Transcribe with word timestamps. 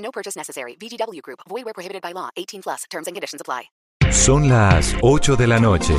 No 0.00 0.10
purchase 0.10 0.36
necessary. 0.36 0.76
VGW 0.76 1.22
Group. 1.22 1.40
Void 1.48 1.64
where 1.64 1.74
prohibited 1.74 2.02
by 2.02 2.12
law. 2.12 2.30
18 2.36 2.62
plus. 2.62 2.84
Terms 2.90 3.06
and 3.06 3.14
conditions 3.14 3.40
apply. 3.40 3.70
Son 4.10 4.48
las 4.48 4.96
8 5.02 5.36
de 5.36 5.46
la 5.46 5.60
noche. 5.60 5.94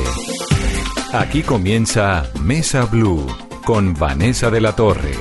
Aquí 1.14 1.42
comienza 1.42 2.30
Mesa 2.42 2.84
Blue 2.84 3.26
con 3.64 3.94
Vanessa 3.94 4.50
de 4.50 4.60
la 4.60 4.76
Torre. 4.76 5.14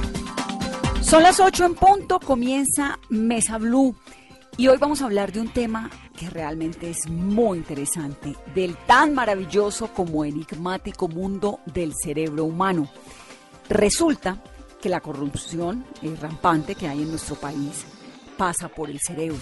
Son 1.01 1.23
las 1.23 1.39
8 1.39 1.65
en 1.65 1.75
punto, 1.75 2.19
comienza 2.19 2.99
Mesa 3.09 3.57
Blue. 3.57 3.95
Y 4.57 4.67
hoy 4.67 4.77
vamos 4.77 5.01
a 5.01 5.05
hablar 5.05 5.31
de 5.31 5.39
un 5.39 5.53
tema 5.53 5.89
que 6.17 6.29
realmente 6.29 6.89
es 6.89 7.09
muy 7.09 7.59
interesante, 7.59 8.35
del 8.53 8.75
tan 8.85 9.13
maravilloso 9.13 9.93
como 9.93 10.25
enigmático 10.25 11.07
mundo 11.07 11.61
del 11.65 11.93
cerebro 11.95 12.43
humano. 12.43 12.89
Resulta 13.69 14.43
que 14.81 14.89
la 14.89 14.99
corrupción 14.99 15.85
eh, 16.01 16.13
rampante 16.19 16.75
que 16.75 16.87
hay 16.87 17.03
en 17.03 17.09
nuestro 17.09 17.35
país 17.35 17.85
pasa 18.37 18.69
por 18.69 18.89
el 18.89 18.99
cerebro. 18.99 19.39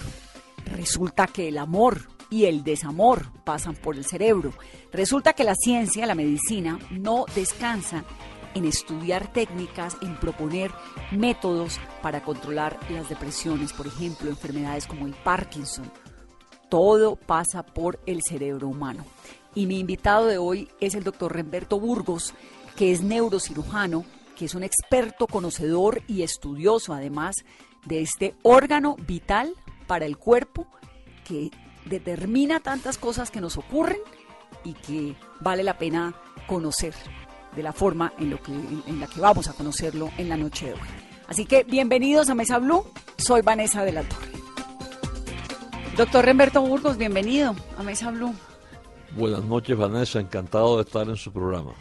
Resulta 0.66 1.26
que 1.26 1.48
el 1.48 1.58
amor 1.58 2.08
y 2.30 2.44
el 2.44 2.62
desamor 2.62 3.32
pasan 3.44 3.74
por 3.74 3.96
el 3.96 4.04
cerebro. 4.04 4.52
Resulta 4.92 5.32
que 5.32 5.44
la 5.44 5.54
ciencia, 5.54 6.06
la 6.06 6.14
medicina, 6.14 6.78
no 6.90 7.26
descansa 7.34 8.04
en 8.54 8.64
estudiar 8.64 9.32
técnicas, 9.32 9.96
en 10.02 10.18
proponer 10.18 10.70
métodos 11.12 11.78
para 12.02 12.22
controlar 12.22 12.78
las 12.90 13.08
depresiones, 13.08 13.72
por 13.72 13.86
ejemplo, 13.86 14.30
enfermedades 14.30 14.86
como 14.86 15.06
el 15.06 15.14
Parkinson. 15.14 15.90
Todo 16.68 17.16
pasa 17.16 17.64
por 17.64 18.00
el 18.06 18.22
cerebro 18.22 18.68
humano. 18.68 19.04
Y 19.54 19.66
mi 19.66 19.80
invitado 19.80 20.26
de 20.26 20.38
hoy 20.38 20.68
es 20.80 20.94
el 20.94 21.02
doctor 21.02 21.34
Remberto 21.34 21.80
Burgos, 21.80 22.34
que 22.76 22.92
es 22.92 23.02
neurocirujano, 23.02 24.04
que 24.36 24.44
es 24.44 24.54
un 24.54 24.62
experto 24.62 25.26
conocedor 25.26 26.02
y 26.06 26.22
estudioso 26.22 26.94
además 26.94 27.36
de 27.84 28.02
este 28.02 28.34
órgano 28.42 28.96
vital 29.06 29.54
para 29.86 30.06
el 30.06 30.16
cuerpo 30.18 30.66
que 31.24 31.50
determina 31.84 32.60
tantas 32.60 32.98
cosas 32.98 33.30
que 33.30 33.40
nos 33.40 33.56
ocurren 33.56 33.98
y 34.64 34.74
que 34.74 35.16
vale 35.40 35.62
la 35.62 35.78
pena 35.78 36.14
conocer 36.46 36.94
de 37.54 37.62
la 37.62 37.72
forma 37.72 38.12
en, 38.18 38.30
lo 38.30 38.42
que, 38.42 38.52
en 38.52 39.00
la 39.00 39.06
que 39.06 39.20
vamos 39.20 39.48
a 39.48 39.52
conocerlo 39.52 40.10
en 40.18 40.28
la 40.28 40.36
noche 40.36 40.66
de 40.66 40.72
hoy. 40.74 40.80
Así 41.26 41.46
que 41.46 41.64
bienvenidos 41.64 42.28
a 42.28 42.34
Mesa 42.34 42.58
Blue, 42.58 42.84
soy 43.16 43.42
Vanessa 43.42 43.84
de 43.84 43.92
la 43.92 44.02
Torre. 44.02 44.30
Doctor 45.96 46.24
Remberto 46.24 46.62
Burgos, 46.62 46.96
bienvenido 46.96 47.54
a 47.76 47.82
Mesa 47.82 48.10
Blue. 48.10 48.34
Buenas 49.16 49.44
noches 49.44 49.76
Vanessa, 49.76 50.20
encantado 50.20 50.76
de 50.76 50.82
estar 50.82 51.08
en 51.08 51.16
su 51.16 51.32
programa. 51.32 51.72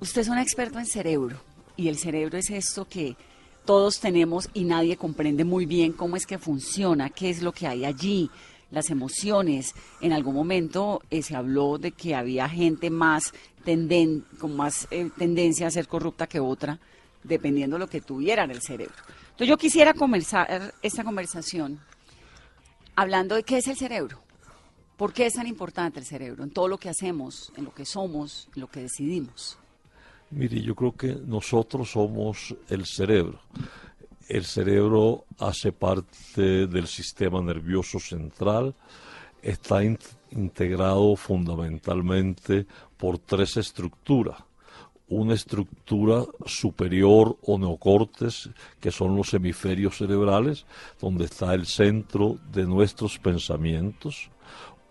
Usted 0.00 0.22
es 0.22 0.28
un 0.28 0.38
experto 0.38 0.78
en 0.78 0.86
cerebro 0.86 1.36
y 1.76 1.88
el 1.88 1.98
cerebro 1.98 2.38
es 2.38 2.50
esto 2.50 2.86
que 2.86 3.16
todos 3.64 4.00
tenemos 4.00 4.48
y 4.54 4.64
nadie 4.64 4.96
comprende 4.96 5.44
muy 5.44 5.66
bien 5.66 5.92
cómo 5.92 6.16
es 6.16 6.26
que 6.26 6.38
funciona, 6.38 7.10
qué 7.10 7.30
es 7.30 7.42
lo 7.42 7.52
que 7.52 7.66
hay 7.66 7.84
allí, 7.84 8.30
las 8.70 8.90
emociones. 8.90 9.74
En 10.00 10.12
algún 10.12 10.34
momento 10.34 11.02
eh, 11.10 11.22
se 11.22 11.36
habló 11.36 11.78
de 11.78 11.92
que 11.92 12.14
había 12.14 12.48
gente 12.48 12.90
más 12.90 13.32
con 14.38 14.56
más 14.56 14.86
eh, 14.90 15.10
tendencia 15.16 15.66
a 15.66 15.70
ser 15.70 15.88
corrupta 15.88 16.26
que 16.26 16.38
otra, 16.38 16.78
dependiendo 17.22 17.76
de 17.76 17.80
lo 17.80 17.88
que 17.88 18.02
tuviera 18.02 18.44
en 18.44 18.50
el 18.50 18.60
cerebro. 18.60 18.94
Entonces 19.24 19.48
yo 19.48 19.56
quisiera 19.56 19.94
comenzar 19.94 20.74
esta 20.82 21.02
conversación 21.02 21.80
hablando 22.94 23.34
de 23.34 23.42
qué 23.42 23.58
es 23.58 23.66
el 23.68 23.76
cerebro. 23.76 24.20
¿Por 24.96 25.12
qué 25.12 25.26
es 25.26 25.34
tan 25.34 25.46
importante 25.46 25.98
el 25.98 26.06
cerebro 26.06 26.44
en 26.44 26.50
todo 26.50 26.68
lo 26.68 26.78
que 26.78 26.88
hacemos, 26.88 27.52
en 27.56 27.64
lo 27.64 27.74
que 27.74 27.84
somos, 27.84 28.48
en 28.54 28.60
lo 28.60 28.68
que 28.68 28.80
decidimos? 28.80 29.58
Mire, 30.34 30.60
yo 30.60 30.74
creo 30.74 30.96
que 30.96 31.14
nosotros 31.14 31.92
somos 31.92 32.56
el 32.68 32.86
cerebro. 32.86 33.38
El 34.28 34.44
cerebro 34.44 35.26
hace 35.38 35.70
parte 35.70 36.66
del 36.66 36.88
sistema 36.88 37.40
nervioso 37.40 38.00
central, 38.00 38.74
está 39.42 39.80
integrado 40.32 41.14
fundamentalmente 41.14 42.66
por 42.96 43.18
tres 43.18 43.58
estructuras. 43.58 44.38
Una 45.06 45.34
estructura 45.34 46.24
superior 46.46 47.38
o 47.42 47.56
neocortes, 47.56 48.50
que 48.80 48.90
son 48.90 49.14
los 49.14 49.32
hemisferios 49.34 49.98
cerebrales, 49.98 50.66
donde 51.00 51.26
está 51.26 51.54
el 51.54 51.66
centro 51.66 52.38
de 52.50 52.66
nuestros 52.66 53.20
pensamientos. 53.20 54.30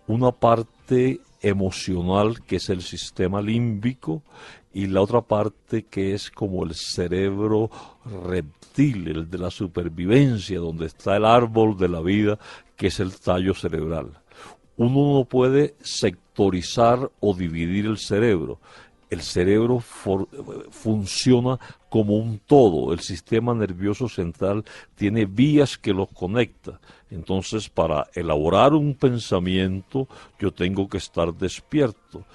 Una 0.08 0.32
parte 0.32 1.20
emocional, 1.42 2.42
que 2.46 2.56
es 2.56 2.70
el 2.70 2.82
sistema 2.82 3.42
límbico, 3.42 4.24
y 4.74 4.88
la 4.88 5.02
otra 5.02 5.22
parte 5.22 5.84
que 5.84 6.14
es 6.14 6.32
como 6.32 6.64
el 6.64 6.74
cerebro 6.74 7.70
reptil, 8.26 9.08
el 9.08 9.30
de 9.30 9.38
la 9.38 9.52
supervivencia, 9.52 10.60
donde 10.60 10.88
está 10.88 11.16
el 11.16 11.26
árbol 11.26 11.78
de 11.78 11.90
la 11.90 12.02
vida, 12.02 12.40
que 12.76 12.88
es 12.88 13.00
el 13.00 13.16
tallo 13.20 13.54
cerebral. 13.54 14.12
Uno 14.76 15.20
no 15.20 15.26
puede 15.26 15.76
sectorizar 15.82 17.12
o 17.20 17.36
dividir 17.36 17.86
el 17.86 18.00
cerebro. 18.00 18.60
El 19.12 19.22
cerebro 19.22 19.80
funciona 20.72 21.60
como 21.88 22.18
un 22.18 22.40
todo. 22.40 22.92
El 22.92 23.02
sistema 23.02 23.54
nervioso 23.54 24.10
central 24.10 24.66
tiene 24.96 25.28
vías 25.28 25.78
que 25.78 25.94
los 25.94 26.10
conecta. 26.10 26.80
Entonces, 27.12 27.70
para 27.70 28.08
elaborar 28.16 28.74
un 28.74 28.96
pensamiento, 28.96 30.08
yo 30.40 30.52
tengo 30.52 30.90
que 30.90 30.98
estar 30.98 31.32
despierto 31.32 32.26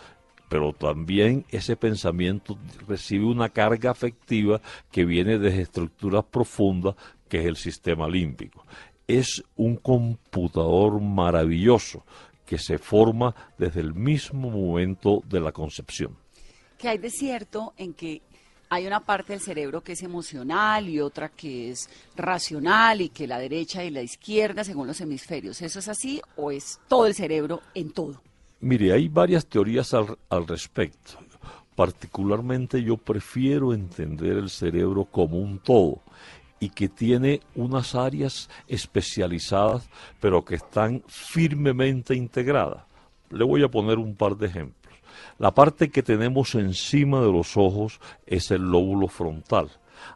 pero 0.48 0.72
también 0.72 1.44
ese 1.50 1.76
pensamiento 1.76 2.58
recibe 2.86 3.26
una 3.26 3.50
carga 3.50 3.90
afectiva 3.90 4.60
que 4.90 5.04
viene 5.04 5.38
de 5.38 5.60
estructuras 5.60 6.24
profundas, 6.24 6.94
que 7.28 7.40
es 7.40 7.46
el 7.46 7.56
sistema 7.56 8.08
límbico. 8.08 8.64
Es 9.06 9.42
un 9.56 9.76
computador 9.76 11.00
maravilloso 11.00 12.04
que 12.46 12.58
se 12.58 12.78
forma 12.78 13.34
desde 13.58 13.80
el 13.80 13.94
mismo 13.94 14.50
momento 14.50 15.22
de 15.26 15.40
la 15.40 15.52
concepción. 15.52 16.16
Que 16.78 16.88
hay 16.88 16.98
de 16.98 17.10
cierto 17.10 17.74
en 17.76 17.92
que 17.92 18.22
hay 18.70 18.86
una 18.86 19.00
parte 19.00 19.32
del 19.32 19.40
cerebro 19.40 19.82
que 19.82 19.92
es 19.92 20.02
emocional 20.02 20.88
y 20.88 21.00
otra 21.00 21.30
que 21.30 21.70
es 21.70 21.88
racional 22.16 23.00
y 23.00 23.08
que 23.08 23.26
la 23.26 23.38
derecha 23.38 23.84
y 23.84 23.90
la 23.90 24.02
izquierda 24.02 24.64
según 24.64 24.86
los 24.86 25.00
hemisferios. 25.00 25.60
¿Eso 25.62 25.78
es 25.78 25.88
así 25.88 26.20
o 26.36 26.50
es 26.50 26.78
todo 26.88 27.06
el 27.06 27.14
cerebro 27.14 27.62
en 27.74 27.90
todo? 27.90 28.22
Mire, 28.60 28.92
hay 28.92 29.08
varias 29.08 29.46
teorías 29.46 29.94
al, 29.94 30.46
respecto. 30.46 31.12
Particularmente 31.76 32.82
yo 32.82 32.96
prefiero 32.96 33.72
entender 33.72 34.36
el 34.36 34.50
cerebro 34.50 35.04
como 35.04 35.38
un 35.38 35.60
todo 35.60 36.02
y 36.58 36.70
que 36.70 36.88
tiene 36.88 37.40
unas 37.54 37.94
áreas 37.94 38.50
especializadas, 38.66 39.88
pero 40.18 40.44
que 40.44 40.56
están 40.56 41.04
firmemente 41.06 42.16
integradas. 42.16 42.82
Le 43.30 43.44
voy 43.44 43.62
a 43.62 43.70
poner 43.70 43.98
un 43.98 44.16
par 44.16 44.36
de 44.36 44.46
ejemplos. 44.46 44.94
La 45.38 45.52
parte 45.52 45.90
que 45.90 46.02
tenemos 46.02 46.56
encima 46.56 47.20
de 47.20 47.30
los 47.30 47.56
ojos 47.56 48.00
es 48.26 48.50
el 48.50 48.62
lóbulo 48.62 49.06
frontal. 49.06 49.70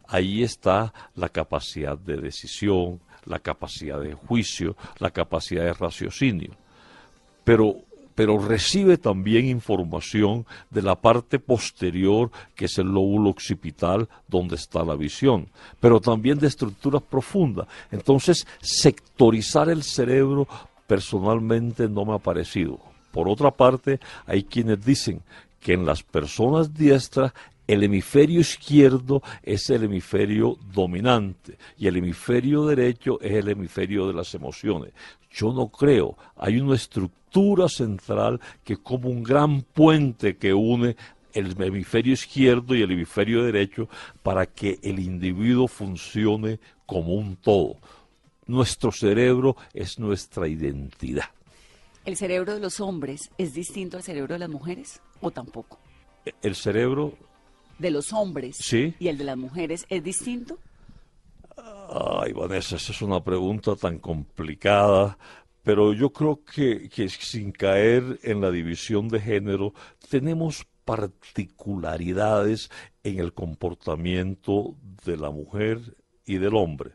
Ahí 0.08 0.42
está 0.42 0.92
la 1.14 1.28
capacidad 1.28 1.96
de 1.96 2.16
decisión, 2.16 3.00
la 3.24 3.38
capacidad 3.38 4.00
de 4.00 4.14
juicio, 4.14 4.76
la 4.98 5.10
capacidad 5.10 5.62
de 5.62 5.74
raciocinio. 5.74 6.56
Pero 7.44 7.76
pero 8.22 8.38
recibe 8.38 8.98
también 8.98 9.46
información 9.46 10.46
de 10.70 10.80
la 10.80 10.94
parte 10.94 11.40
posterior, 11.40 12.30
que 12.54 12.66
es 12.66 12.78
el 12.78 12.86
lóbulo 12.86 13.30
occipital, 13.30 14.08
donde 14.28 14.54
está 14.54 14.84
la 14.84 14.94
visión, 14.94 15.48
pero 15.80 16.00
también 16.00 16.38
de 16.38 16.46
estructuras 16.46 17.02
profundas. 17.02 17.66
Entonces, 17.90 18.46
sectorizar 18.60 19.68
el 19.70 19.82
cerebro 19.82 20.46
personalmente 20.86 21.88
no 21.88 22.04
me 22.04 22.14
ha 22.14 22.18
parecido. 22.18 22.78
Por 23.10 23.28
otra 23.28 23.50
parte, 23.50 23.98
hay 24.24 24.44
quienes 24.44 24.84
dicen 24.84 25.20
que 25.58 25.72
en 25.72 25.84
las 25.84 26.04
personas 26.04 26.72
diestras 26.72 27.32
el 27.66 27.82
hemisferio 27.84 28.40
izquierdo 28.40 29.22
es 29.42 29.70
el 29.70 29.84
hemisferio 29.84 30.58
dominante 30.72 31.58
y 31.78 31.86
el 31.86 31.96
hemisferio 31.96 32.66
derecho 32.66 33.20
es 33.20 33.32
el 33.32 33.48
hemisferio 33.48 34.06
de 34.06 34.14
las 34.14 34.34
emociones. 34.34 34.92
Yo 35.30 35.52
no 35.52 35.68
creo, 35.68 36.16
hay 36.36 36.60
una 36.60 36.74
estructura 36.74 37.68
central 37.68 38.40
que 38.64 38.74
es 38.74 38.78
como 38.80 39.08
un 39.08 39.22
gran 39.22 39.62
puente 39.62 40.36
que 40.36 40.52
une 40.52 40.96
el 41.32 41.60
hemisferio 41.62 42.12
izquierdo 42.12 42.74
y 42.74 42.82
el 42.82 42.90
hemisferio 42.90 43.42
derecho 43.42 43.88
para 44.22 44.46
que 44.46 44.78
el 44.82 44.98
individuo 44.98 45.66
funcione 45.68 46.60
como 46.84 47.14
un 47.14 47.36
todo. 47.36 47.76
nuestro 48.44 48.92
cerebro 48.92 49.56
es 49.72 49.98
nuestra 49.98 50.46
identidad. 50.46 51.30
¿El 52.04 52.16
cerebro 52.16 52.52
de 52.52 52.60
los 52.60 52.80
hombres 52.80 53.30
es 53.38 53.54
distinto 53.54 53.96
al 53.96 54.02
cerebro 54.02 54.34
de 54.34 54.40
las 54.40 54.50
mujeres 54.50 55.00
o 55.20 55.30
tampoco? 55.30 55.78
El 56.42 56.54
cerebro 56.56 57.14
De 57.82 57.90
los 57.90 58.12
hombres 58.12 58.56
Sí. 58.58 58.94
y 58.98 59.08
el 59.08 59.18
de 59.18 59.24
las 59.24 59.36
mujeres 59.36 59.84
es 59.90 60.02
distinto. 60.02 60.58
Ay, 61.90 62.32
Vanessa, 62.32 62.76
esa 62.76 62.92
es 62.92 63.02
una 63.02 63.22
pregunta 63.22 63.76
tan 63.76 63.98
complicada, 63.98 65.18
pero 65.62 65.92
yo 65.92 66.10
creo 66.10 66.42
que, 66.44 66.88
que 66.88 67.08
sin 67.08 67.52
caer 67.52 68.18
en 68.22 68.40
la 68.40 68.50
división 68.50 69.08
de 69.08 69.20
género, 69.20 69.74
tenemos 70.08 70.66
particularidades 70.84 72.70
en 73.04 73.18
el 73.20 73.32
comportamiento 73.32 74.76
de 75.04 75.16
la 75.16 75.30
mujer 75.30 75.96
y 76.24 76.38
del 76.38 76.54
hombre. 76.54 76.92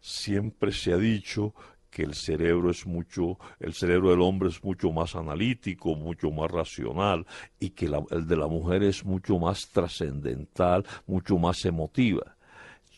Siempre 0.00 0.72
se 0.72 0.92
ha 0.92 0.96
dicho 0.98 1.54
que 1.94 2.02
el 2.02 2.14
cerebro 2.14 2.70
es 2.70 2.86
mucho, 2.86 3.38
el 3.60 3.72
cerebro 3.72 4.10
del 4.10 4.20
hombre 4.20 4.48
es 4.48 4.64
mucho 4.64 4.90
más 4.90 5.14
analítico, 5.14 5.94
mucho 5.94 6.32
más 6.32 6.50
racional, 6.50 7.24
y 7.60 7.70
que 7.70 7.88
la- 7.88 8.04
el 8.10 8.26
de 8.26 8.36
la 8.36 8.48
mujer 8.48 8.82
es 8.82 9.04
mucho 9.04 9.38
más 9.38 9.68
trascendental, 9.68 10.84
mucho 11.06 11.38
más 11.38 11.64
emotiva. 11.64 12.36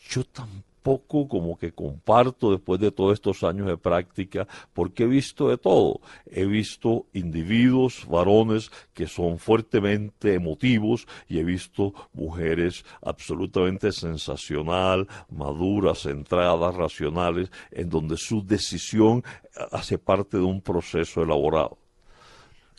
Yo 0.09 0.23
tampoco 0.23 0.76
como 1.05 1.57
que 1.57 1.73
comparto 1.73 2.51
después 2.51 2.79
de 2.79 2.91
todos 2.91 3.13
estos 3.13 3.43
años 3.43 3.67
de 3.67 3.77
práctica, 3.77 4.47
porque 4.73 5.03
he 5.03 5.07
visto 5.07 5.49
de 5.49 5.57
todo. 5.57 5.99
He 6.25 6.45
visto 6.45 7.05
individuos, 7.13 8.05
varones, 8.07 8.71
que 8.93 9.07
son 9.07 9.37
fuertemente 9.37 10.33
emotivos 10.33 11.07
y 11.27 11.39
he 11.39 11.43
visto 11.43 11.93
mujeres 12.13 12.85
absolutamente 13.01 13.91
sensacional, 13.91 15.07
maduras, 15.29 16.03
centradas, 16.03 16.75
racionales, 16.75 17.51
en 17.71 17.89
donde 17.89 18.17
su 18.17 18.45
decisión 18.45 19.23
hace 19.71 19.97
parte 19.97 20.37
de 20.37 20.43
un 20.43 20.61
proceso 20.61 21.21
elaborado. 21.21 21.77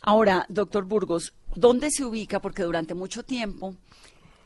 Ahora, 0.01 0.45
doctor 0.49 0.85
Burgos, 0.85 1.33
¿dónde 1.55 1.91
se 1.91 2.05
ubica? 2.05 2.39
Porque 2.39 2.63
durante 2.63 2.93
mucho 2.93 3.23
tiempo 3.23 3.75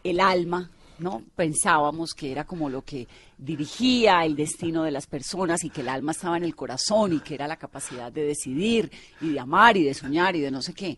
el 0.03 0.19
alma, 0.19 0.71
¿no? 0.99 1.23
Pensábamos 1.35 2.13
que 2.13 2.31
era 2.31 2.45
como 2.45 2.69
lo 2.69 2.83
que 2.83 3.07
dirigía 3.37 4.23
el 4.25 4.35
destino 4.35 4.83
de 4.83 4.91
las 4.91 5.07
personas 5.07 5.63
y 5.63 5.69
que 5.69 5.81
el 5.81 5.89
alma 5.89 6.11
estaba 6.11 6.37
en 6.37 6.43
el 6.43 6.55
corazón 6.55 7.13
y 7.13 7.19
que 7.19 7.35
era 7.35 7.47
la 7.47 7.57
capacidad 7.57 8.11
de 8.11 8.23
decidir 8.23 8.91
y 9.21 9.29
de 9.29 9.39
amar 9.39 9.77
y 9.77 9.83
de 9.83 9.93
soñar 9.93 10.35
y 10.35 10.41
de 10.41 10.51
no 10.51 10.61
sé 10.61 10.73
qué. 10.73 10.97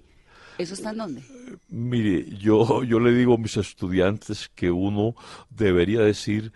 ¿Eso 0.58 0.74
está 0.74 0.92
en 0.92 0.98
dónde? 0.98 1.24
Mire, 1.68 2.26
yo, 2.38 2.84
yo 2.84 3.00
le 3.00 3.12
digo 3.12 3.34
a 3.34 3.38
mis 3.38 3.58
estudiantes 3.58 4.50
que 4.56 4.72
uno 4.72 5.16
debería 5.50 6.00
decir 6.00 6.54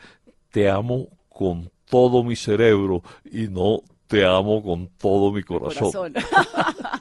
te 0.51 0.69
amo 0.69 1.09
con 1.27 1.69
todo 1.85 2.23
mi 2.23 2.35
cerebro 2.35 3.03
y 3.25 3.47
no 3.47 3.81
te 4.07 4.25
amo 4.25 4.63
con 4.63 4.87
todo 4.97 5.31
mi 5.31 5.43
corazón. 5.43 5.91
Corazón. 5.91 6.13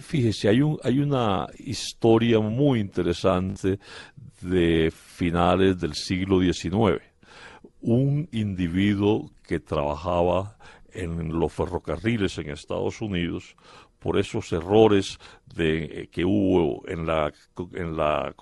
Fíjese, 0.00 0.48
hay, 0.48 0.60
un, 0.60 0.78
hay 0.82 0.98
una 0.98 1.46
historia 1.58 2.40
muy 2.40 2.80
interesante 2.80 3.78
de 4.40 4.90
finales 4.90 5.78
del 5.80 5.94
siglo 5.94 6.40
XIX. 6.40 7.02
Un 7.80 8.28
individuo 8.32 9.30
que 9.46 9.60
trabajaba 9.60 10.56
en 10.92 11.38
los 11.38 11.52
ferrocarriles 11.52 12.38
en 12.38 12.50
Estados 12.50 13.00
Unidos 13.00 13.56
por 13.98 14.18
esos 14.18 14.52
errores 14.52 15.18
de, 15.54 15.84
eh, 15.84 16.08
que 16.08 16.24
hubo 16.24 16.86
en 16.88 17.06
la, 17.06 17.32
en 17.74 17.96
la 17.96 18.34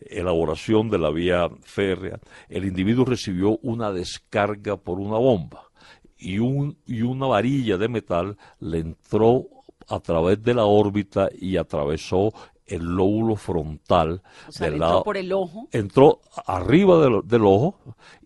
elaboración 0.00 0.90
de 0.90 0.98
la 0.98 1.10
vía 1.10 1.48
férrea, 1.62 2.18
el 2.48 2.64
individuo 2.64 3.04
recibió 3.04 3.58
una 3.62 3.92
descarga 3.92 4.76
por 4.76 5.00
una 5.00 5.18
bomba 5.18 5.70
y, 6.18 6.38
un, 6.38 6.78
y 6.86 7.02
una 7.02 7.26
varilla 7.26 7.76
de 7.78 7.88
metal 7.88 8.36
le 8.60 8.78
entró 8.78 9.46
a 9.88 10.00
través 10.00 10.42
de 10.42 10.54
la 10.54 10.64
órbita 10.64 11.28
y 11.38 11.56
atravesó 11.56 12.32
el 12.66 12.82
lóbulo 12.84 13.36
frontal 13.36 14.22
O 14.48 14.52
sea, 14.52 14.66
del 14.66 14.74
entró 14.74 14.88
lado- 14.88 15.04
por 15.04 15.16
el 15.16 15.32
ojo. 15.32 15.68
entró 15.72 16.20
arriba 16.46 16.98
del, 17.02 17.20
del 17.24 17.44
ojo 17.44 17.74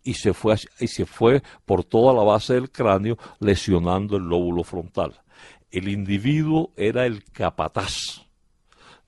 y 0.04 0.14
se 0.14 0.32
fue 0.34 0.56
y 0.78 0.86
se 0.86 1.06
fue 1.06 1.42
por 1.64 1.82
toda 1.84 2.12
la 2.14 2.22
base 2.22 2.54
del 2.54 2.70
cráneo 2.70 3.16
lesionando 3.40 4.16
el 4.16 4.24
lóbulo 4.24 4.62
frontal. 4.62 5.20
El 5.70 5.88
individuo 5.88 6.70
era 6.76 7.06
el 7.06 7.24
capataz 7.24 8.22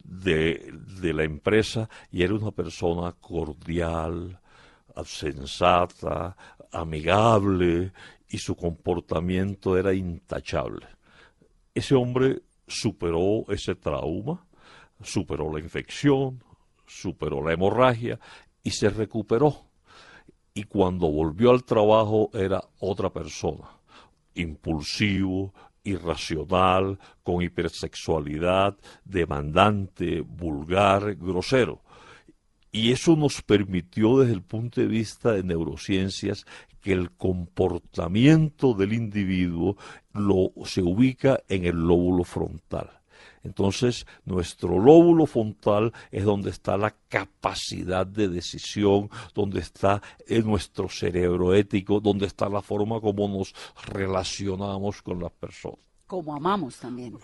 de, 0.03 0.73
de 1.01 1.13
la 1.13 1.25
empresa 1.25 1.89
y 2.11 2.23
era 2.23 2.35
una 2.35 2.51
persona 2.51 3.13
cordial, 3.21 4.41
sensata, 5.05 6.37
amigable 6.73 7.93
y 8.29 8.39
su 8.39 8.57
comportamiento 8.57 9.77
era 9.79 9.93
intachable. 9.95 10.87
Ese 11.79 11.95
hombre 11.95 12.43
superó 12.67 13.45
ese 13.51 13.77
trauma, 13.77 14.45
superó 15.01 15.53
la 15.53 15.61
infección, 15.61 16.43
superó 16.85 17.41
la 17.41 17.53
hemorragia 17.53 18.19
y 18.65 18.73
se 18.73 18.91
recuperó. 18.91 19.67
Y 20.55 20.65
cuando 20.65 21.09
volvió 21.09 21.53
al 21.53 21.63
trabajo 21.63 22.31
era 22.35 22.61
otra 22.81 23.11
persona, 23.11 23.69
impulsivo, 24.35 25.55
irracional, 25.85 26.99
con 27.23 27.43
hipersexualidad, 27.43 28.77
demandante, 29.05 30.23
vulgar, 30.23 31.15
grosero. 31.15 31.81
Y 32.73 32.91
eso 32.91 33.15
nos 33.15 33.41
permitió 33.41 34.19
desde 34.19 34.35
el 34.35 34.43
punto 34.43 34.81
de 34.81 34.89
vista 34.89 35.31
de 35.31 35.45
neurociencias 35.45 36.45
que 36.81 36.93
el 36.93 37.11
comportamiento 37.13 38.75
del 38.75 38.93
individuo 38.93 39.77
lo, 40.13 40.53
se 40.65 40.83
ubica 40.83 41.43
en 41.49 41.65
el 41.65 41.77
lóbulo 41.77 42.25
frontal. 42.25 42.91
Entonces, 43.43 44.07
nuestro 44.25 44.79
lóbulo 44.79 45.27
frontal 45.27 45.93
es 46.11 46.25
donde 46.25 46.51
está 46.51 46.77
la 46.77 46.95
capacidad 47.09 48.07
de 48.07 48.29
decisión, 48.29 49.11
donde 49.35 49.61
está 49.61 50.03
eh, 50.27 50.43
nuestro 50.43 50.89
cerebro 50.89 51.55
ético, 51.55 52.01
donde 52.01 52.27
está 52.27 52.49
la 52.49 52.63
forma 52.63 53.01
como 53.01 53.29
nos 53.29 53.55
relacionamos 53.87 55.03
con 55.03 55.21
las 55.21 55.33
personas. 55.33 55.81
Como 56.07 56.35
amamos 56.35 56.77
también. 56.77 57.17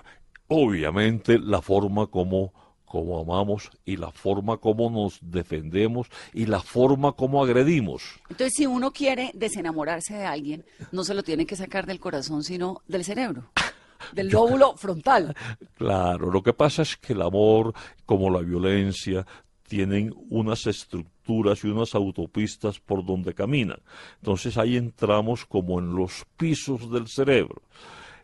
Obviamente, 0.48 1.38
la 1.38 1.62
forma 1.62 2.06
como, 2.06 2.52
como 2.94 3.18
amamos 3.18 3.72
y 3.84 3.96
la 3.96 4.12
forma 4.12 4.58
como 4.58 4.88
nos 4.88 5.18
defendemos 5.20 6.06
y 6.32 6.46
la 6.46 6.60
forma 6.60 7.10
como 7.10 7.42
agredimos. 7.42 8.04
Entonces, 8.30 8.52
si 8.56 8.66
uno 8.66 8.92
quiere 8.92 9.32
desenamorarse 9.34 10.14
de 10.14 10.24
alguien, 10.24 10.64
no 10.92 11.02
se 11.02 11.12
lo 11.12 11.24
tiene 11.24 11.44
que 11.44 11.56
sacar 11.56 11.86
del 11.86 11.98
corazón, 11.98 12.44
sino 12.44 12.82
del 12.86 13.02
cerebro, 13.02 13.50
del 14.12 14.28
lóbulo 14.28 14.76
frontal. 14.76 15.34
Claro, 15.76 16.30
lo 16.30 16.40
que 16.40 16.52
pasa 16.52 16.82
es 16.82 16.96
que 16.96 17.14
el 17.14 17.22
amor, 17.22 17.74
como 18.06 18.30
la 18.30 18.42
violencia, 18.42 19.26
tienen 19.66 20.14
unas 20.30 20.64
estructuras 20.68 21.64
y 21.64 21.66
unas 21.66 21.96
autopistas 21.96 22.78
por 22.78 23.04
donde 23.04 23.34
caminan. 23.34 23.80
Entonces 24.20 24.56
ahí 24.56 24.76
entramos 24.76 25.46
como 25.46 25.80
en 25.80 25.96
los 25.96 26.24
pisos 26.36 26.92
del 26.92 27.08
cerebro. 27.08 27.60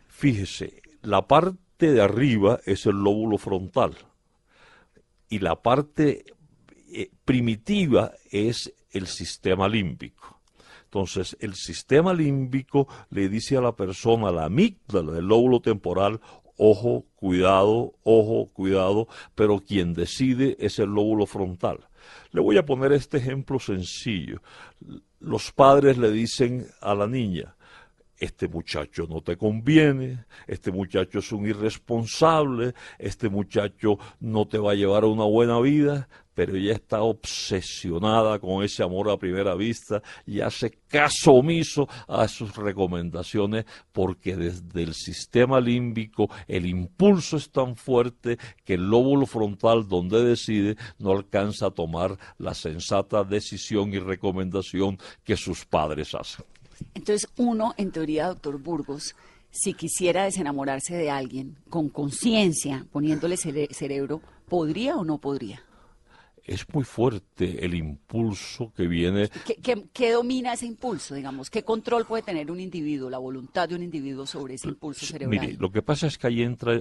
Fíjese, 0.07 0.81
la 1.01 1.27
parte 1.27 1.91
de 1.91 2.01
arriba 2.01 2.61
es 2.65 2.85
el 2.85 2.95
lóbulo 2.95 3.37
frontal 3.37 3.97
y 5.31 5.39
la 5.39 5.55
parte 5.55 6.25
eh, 6.93 7.09
primitiva 7.25 8.11
es 8.29 8.71
el 8.91 9.07
sistema 9.07 9.67
límbico. 9.67 10.41
Entonces, 10.83 11.37
el 11.39 11.55
sistema 11.55 12.13
límbico 12.13 12.89
le 13.09 13.29
dice 13.29 13.55
a 13.55 13.61
la 13.61 13.73
persona, 13.73 14.29
la 14.29 14.45
amígdala 14.45 15.13
del 15.13 15.25
lóbulo 15.25 15.61
temporal, 15.61 16.19
ojo, 16.57 17.05
cuidado, 17.15 17.93
ojo, 18.03 18.49
cuidado, 18.51 19.07
pero 19.33 19.59
quien 19.59 19.93
decide 19.93 20.57
es 20.59 20.79
el 20.79 20.89
lóbulo 20.89 21.25
frontal. 21.25 21.87
Le 22.31 22.41
voy 22.41 22.57
a 22.57 22.65
poner 22.65 22.91
este 22.91 23.17
ejemplo 23.17 23.57
sencillo. 23.57 24.41
Los 25.21 25.53
padres 25.53 25.97
le 25.97 26.11
dicen 26.11 26.67
a 26.81 26.93
la 26.93 27.07
niña, 27.07 27.55
este 28.21 28.47
muchacho 28.47 29.07
no 29.09 29.21
te 29.21 29.35
conviene, 29.35 30.25
este 30.45 30.71
muchacho 30.71 31.19
es 31.19 31.31
un 31.31 31.47
irresponsable, 31.47 32.75
este 32.99 33.29
muchacho 33.29 33.97
no 34.19 34.47
te 34.47 34.59
va 34.59 34.73
a 34.73 34.75
llevar 34.75 35.03
a 35.03 35.07
una 35.07 35.25
buena 35.25 35.59
vida, 35.59 36.07
pero 36.35 36.55
ella 36.55 36.73
está 36.73 37.01
obsesionada 37.01 38.37
con 38.37 38.63
ese 38.63 38.83
amor 38.83 39.09
a 39.09 39.17
primera 39.17 39.55
vista 39.55 40.03
y 40.27 40.39
hace 40.39 40.69
caso 40.87 41.33
omiso 41.33 41.89
a 42.07 42.27
sus 42.27 42.55
recomendaciones 42.55 43.65
porque 43.91 44.35
desde 44.35 44.83
el 44.83 44.93
sistema 44.93 45.59
límbico 45.59 46.29
el 46.47 46.67
impulso 46.67 47.37
es 47.37 47.51
tan 47.51 47.75
fuerte 47.75 48.37
que 48.63 48.75
el 48.75 48.87
lóbulo 48.87 49.25
frontal 49.25 49.87
donde 49.87 50.23
decide 50.23 50.77
no 50.99 51.11
alcanza 51.11 51.67
a 51.67 51.71
tomar 51.71 52.17
la 52.37 52.53
sensata 52.53 53.23
decisión 53.23 53.93
y 53.93 53.99
recomendación 53.99 54.99
que 55.23 55.35
sus 55.35 55.65
padres 55.65 56.13
hacen. 56.13 56.45
Entonces, 56.93 57.27
uno, 57.37 57.73
en 57.77 57.91
teoría, 57.91 58.27
doctor 58.27 58.59
Burgos, 58.59 59.15
si 59.51 59.73
quisiera 59.73 60.23
desenamorarse 60.23 60.95
de 60.95 61.09
alguien 61.09 61.57
con 61.69 61.89
conciencia, 61.89 62.85
poniéndole 62.91 63.35
cere- 63.35 63.71
cerebro, 63.73 64.21
¿podría 64.47 64.95
o 64.95 65.03
no 65.03 65.17
podría? 65.17 65.61
Es 66.43 66.67
muy 66.73 66.83
fuerte 66.83 67.63
el 67.65 67.73
impulso 67.75 68.71
que 68.75 68.87
viene. 68.87 69.29
¿Qué, 69.45 69.55
qué, 69.55 69.85
qué 69.93 70.11
domina 70.11 70.53
ese 70.53 70.65
impulso, 70.65 71.15
digamos? 71.15 71.49
¿Qué 71.49 71.63
control 71.63 72.05
puede 72.05 72.23
tener 72.23 72.49
un 72.51 72.59
individuo, 72.59 73.09
la 73.09 73.17
voluntad 73.19 73.69
de 73.69 73.75
un 73.75 73.83
individuo 73.83 74.25
sobre 74.25 74.55
ese 74.55 74.67
impulso 74.69 75.05
cerebral? 75.05 75.47
Mire, 75.47 75.57
lo 75.59 75.71
que 75.71 75.81
pasa 75.81 76.07
es 76.07 76.17
que 76.17 76.27
ahí 76.27 76.41
entra, 76.41 76.73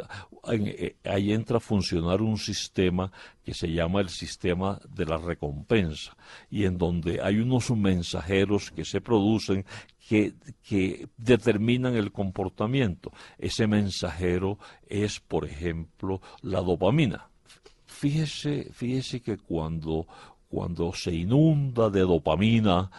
en- 0.44 0.66
eh, 0.68 0.96
ahí 1.04 1.32
entra 1.32 1.58
a 1.58 1.60
funcionar 1.60 2.22
un 2.22 2.38
sistema 2.38 3.12
que 3.44 3.54
se 3.54 3.68
llama 3.70 4.00
el 4.00 4.08
sistema 4.08 4.80
de 4.88 5.06
la 5.06 5.18
recompensa 5.18 6.16
y 6.50 6.64
en 6.64 6.78
donde 6.78 7.20
hay 7.22 7.38
unos 7.38 7.70
mensajeros 7.70 8.70
que 8.70 8.84
se 8.84 9.00
producen 9.00 9.64
que, 10.08 10.34
que 10.62 11.08
determinan 11.16 11.94
el 11.94 12.10
comportamiento. 12.12 13.12
Ese 13.38 13.66
mensajero 13.66 14.58
es, 14.88 15.20
por 15.20 15.44
ejemplo, 15.46 16.20
la 16.42 16.60
dopamina. 16.60 17.28
Fíjese, 18.00 18.70
fíjese 18.72 19.20
que 19.20 19.36
cuando, 19.36 20.06
cuando 20.48 20.94
se 20.94 21.14
inunda 21.14 21.90
de 21.90 22.00
dopamina, 22.00 22.90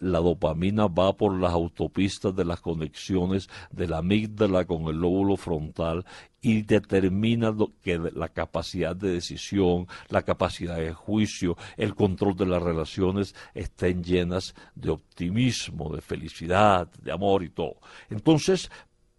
la 0.00 0.20
dopamina 0.20 0.86
va 0.86 1.12
por 1.12 1.38
las 1.38 1.52
autopistas 1.52 2.34
de 2.34 2.46
las 2.46 2.62
conexiones 2.62 3.50
de 3.70 3.86
la 3.86 3.98
amígdala 3.98 4.64
con 4.64 4.84
el 4.84 4.96
lóbulo 4.96 5.36
frontal 5.36 6.06
y 6.40 6.62
determina 6.62 7.50
lo 7.50 7.72
que 7.82 7.98
la 7.98 8.28
capacidad 8.28 8.96
de 8.96 9.12
decisión, 9.12 9.86
la 10.08 10.22
capacidad 10.22 10.76
de 10.76 10.94
juicio, 10.94 11.58
el 11.76 11.94
control 11.94 12.34
de 12.34 12.46
las 12.46 12.62
relaciones 12.62 13.34
estén 13.52 14.02
llenas 14.02 14.54
de 14.74 14.88
optimismo, 14.88 15.94
de 15.94 16.00
felicidad, 16.00 16.90
de 17.02 17.12
amor 17.12 17.42
y 17.42 17.50
todo. 17.50 17.76
Entonces, 18.08 18.70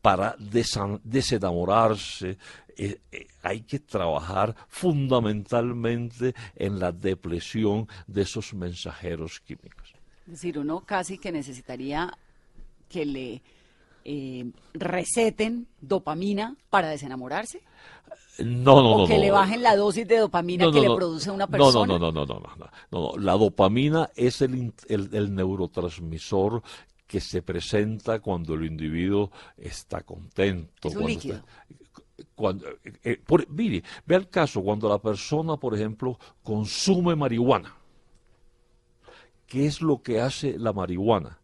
para 0.02 0.36
desenamorarse. 0.38 2.38
Eh, 2.78 3.00
eh, 3.12 3.28
hay 3.44 3.62
que 3.62 3.80
trabajar 3.80 4.56
fundamentalmente 4.70 6.34
en 6.56 6.80
la 6.80 6.92
depresión 6.92 7.88
de 8.08 8.22
esos 8.22 8.54
mensajeros 8.54 9.42
químicos. 9.42 9.94
Es 10.26 10.34
decir, 10.34 10.60
uno 10.60 10.82
casi 10.82 11.18
que 11.18 11.32
necesitaría 11.32 12.16
que 12.88 13.06
le 13.06 13.42
eh, 14.06 14.46
receten 14.74 15.68
dopamina 15.82 16.56
para 16.70 16.90
desenamorarse. 16.90 17.62
No, 18.40 18.82
no, 18.82 18.92
o 18.92 18.98
no, 19.00 19.08
que 19.08 19.18
le 19.18 19.32
bajen 19.32 19.62
la 19.62 19.76
dosis 19.76 20.08
de 20.08 20.18
dopamina 20.18 20.72
que 20.72 20.80
le 20.80 20.96
produce 20.96 21.30
a 21.30 21.34
una 21.34 21.48
persona. 21.48 21.86
No, 21.86 22.00
no, 22.00 22.12
no, 22.12 22.26
no, 22.26 22.26
no, 22.26 22.70
no, 22.92 23.18
La 23.18 23.34
dopamina 23.34 24.10
es 24.16 24.42
el 24.42 25.36
neurotransmisor 25.36 26.64
que 27.10 27.20
se 27.20 27.42
presenta 27.42 28.20
cuando 28.20 28.54
el 28.54 28.66
individuo 28.66 29.32
está 29.58 30.02
contento. 30.04 30.90
Es 30.90 30.96
un 30.96 31.02
cuando 31.02 31.08
líquido. 31.08 31.36
está- 31.38 32.26
cuando, 32.36 32.68
eh, 32.70 32.94
eh, 33.04 33.22
por- 33.26 33.50
mire, 33.50 33.82
vea 34.06 34.20
el 34.20 34.30
caso 34.30 34.62
cuando 34.62 34.88
la 34.88 35.00
persona, 35.00 35.58
por 35.58 35.74
ejemplo, 35.74 36.20
consume 36.44 37.16
marihuana. 37.16 37.76
¿Qué 39.48 39.66
es 39.66 39.82
lo 39.82 40.04
que 40.04 40.22
hace 40.22 40.60
la 40.60 40.72
marihuana? 40.72 41.40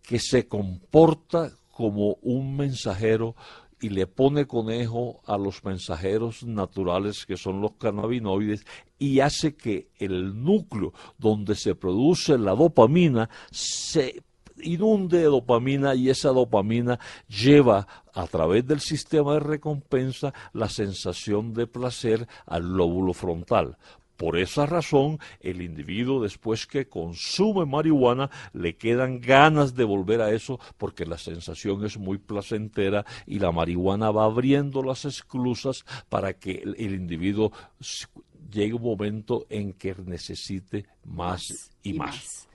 Que 0.00 0.20
se 0.20 0.46
comporta 0.46 1.50
como 1.72 2.14
un 2.22 2.56
mensajero 2.56 3.34
y 3.80 3.88
le 3.88 4.06
pone 4.06 4.46
conejo 4.46 5.22
a 5.26 5.36
los 5.36 5.64
mensajeros 5.64 6.44
naturales 6.44 7.26
que 7.26 7.36
son 7.36 7.60
los 7.60 7.72
cannabinoides 7.72 8.64
y 9.00 9.18
hace 9.18 9.56
que 9.56 9.88
el 9.98 10.40
núcleo 10.44 10.92
donde 11.18 11.56
se 11.56 11.74
produce 11.74 12.38
la 12.38 12.54
dopamina 12.54 13.28
se 13.50 14.22
inunde 14.62 15.18
de 15.18 15.24
dopamina 15.24 15.94
y 15.94 16.10
esa 16.10 16.30
dopamina 16.30 16.98
lleva 17.28 17.86
a 18.12 18.26
través 18.26 18.66
del 18.66 18.80
sistema 18.80 19.34
de 19.34 19.40
recompensa 19.40 20.32
la 20.52 20.68
sensación 20.68 21.52
de 21.54 21.66
placer 21.66 22.26
al 22.46 22.76
lóbulo 22.76 23.12
frontal. 23.12 23.76
Por 24.16 24.38
esa 24.38 24.64
razón, 24.64 25.18
el 25.40 25.60
individuo 25.60 26.22
después 26.22 26.66
que 26.66 26.88
consume 26.88 27.66
marihuana 27.66 28.30
le 28.52 28.76
quedan 28.76 29.20
ganas 29.20 29.74
de 29.74 29.82
volver 29.82 30.20
a 30.20 30.30
eso 30.30 30.60
porque 30.78 31.04
la 31.04 31.18
sensación 31.18 31.84
es 31.84 31.98
muy 31.98 32.18
placentera 32.18 33.04
y 33.26 33.40
la 33.40 33.50
marihuana 33.50 34.12
va 34.12 34.24
abriendo 34.24 34.82
las 34.84 35.04
esclusas 35.04 35.84
para 36.08 36.34
que 36.34 36.62
el, 36.78 36.94
individuo 36.94 37.50
llegue 38.52 38.74
un 38.74 38.82
momento 38.82 39.46
en 39.48 39.72
que 39.72 39.96
necesite 40.06 40.86
más 41.04 41.72
y, 41.82 41.94
más. 41.94 42.48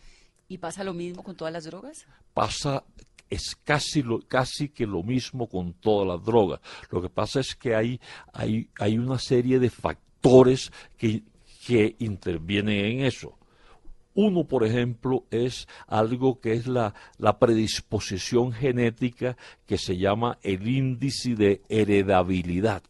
¿Y 0.49 0.57
pasa 0.57 0.83
lo 0.83 0.93
mismo 0.93 1.23
con 1.23 1.35
todas 1.35 1.53
las 1.53 1.63
drogas? 1.63 2.05
Pasa 2.33 2.83
es 3.29 3.55
casi 3.63 4.01
lo, 4.01 4.19
casi 4.21 4.69
que 4.69 4.87
lo 4.87 5.03
mismo 5.03 5.47
con 5.47 5.73
todas 5.73 6.07
las 6.07 6.25
drogas. 6.25 6.59
Lo 6.89 7.01
que 7.01 7.09
pasa 7.09 7.39
es 7.39 7.55
que 7.55 7.75
hay, 7.75 8.01
hay, 8.33 8.69
hay 8.79 8.97
una 8.97 9.19
serie 9.19 9.59
de 9.59 9.69
factores 9.69 10.71
que, 10.97 11.23
que 11.65 11.95
intervienen 11.99 12.85
en 12.85 13.05
eso. 13.05 13.37
Uno, 14.15 14.45
por 14.45 14.65
ejemplo, 14.65 15.25
es 15.29 15.67
algo 15.87 16.41
que 16.41 16.53
es 16.53 16.65
la, 16.65 16.93
la 17.19 17.37
predisposición 17.37 18.51
genética 18.51 19.37
que 19.67 19.77
se 19.77 19.97
llama 19.97 20.39
el 20.41 20.67
índice 20.67 21.35
de 21.35 21.61
heredabilidad. 21.69 22.81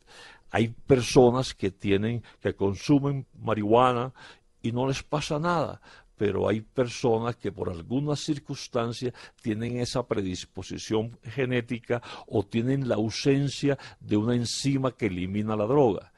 Hay 0.49 0.69
personas 0.69 1.53
que 1.53 1.69
tienen, 1.69 2.23
que 2.41 2.55
consumen 2.55 3.27
marihuana 3.37 4.13
y 4.61 4.71
no 4.71 4.87
les 4.87 5.03
pasa 5.03 5.37
nada, 5.37 5.81
pero 6.19 6.49
hay 6.49 6.59
personas 6.59 7.37
que 7.37 7.49
por 7.49 7.69
alguna 7.69 8.13
circunstancia 8.17 9.13
tienen 9.41 9.77
esa 9.79 10.05
predisposición 10.05 11.17
genética 11.23 12.01
o 12.27 12.45
tienen 12.45 12.89
la 12.89 12.95
ausencia 12.95 13.77
de 14.01 14.17
una 14.17 14.35
enzima 14.35 14.91
que 14.91 15.05
elimina 15.05 15.55
la 15.55 15.63
droga. 15.65 16.11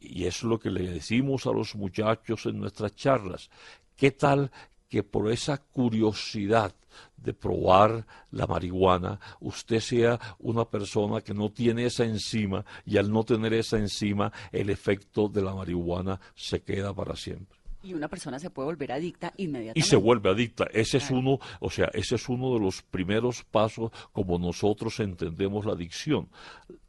Y 0.00 0.24
es 0.24 0.42
lo 0.42 0.58
que 0.58 0.68
le 0.68 0.90
decimos 0.90 1.46
a 1.46 1.52
los 1.52 1.76
muchachos 1.76 2.46
en 2.46 2.58
nuestras 2.58 2.96
charlas. 2.96 3.48
¿Qué 3.94 4.10
tal 4.10 4.50
que 4.88 5.04
por 5.04 5.30
esa 5.30 5.58
curiosidad 5.58 6.74
de 7.16 7.32
probar 7.32 8.04
la 8.32 8.48
marihuana, 8.48 9.20
usted 9.38 9.78
sea 9.78 10.18
una 10.40 10.64
persona 10.64 11.20
que 11.20 11.34
no 11.34 11.52
tiene 11.52 11.86
esa 11.86 12.04
enzima 12.04 12.64
y 12.84 12.96
al 12.96 13.12
no 13.12 13.22
tener 13.22 13.52
esa 13.52 13.78
enzima, 13.78 14.32
el 14.50 14.70
efecto 14.70 15.28
de 15.28 15.42
la 15.42 15.54
marihuana 15.54 16.20
se 16.34 16.62
queda 16.62 16.92
para 16.92 17.14
siempre? 17.14 17.55
Y 17.86 17.94
una 17.94 18.08
persona 18.08 18.38
se 18.38 18.50
puede 18.50 18.66
volver 18.66 18.90
adicta 18.92 19.32
inmediatamente. 19.36 19.78
y 19.78 19.82
se 19.82 19.96
vuelve 19.96 20.28
adicta. 20.30 20.66
Ese 20.72 20.96
es 20.96 21.10
uno, 21.10 21.38
o 21.60 21.70
sea, 21.70 21.88
ese 21.94 22.16
es 22.16 22.28
uno 22.28 22.52
de 22.54 22.60
los 22.60 22.82
primeros 22.82 23.44
pasos 23.44 23.92
como 24.12 24.38
nosotros 24.38 24.98
entendemos 25.00 25.64
la 25.64 25.72
adicción. 25.72 26.28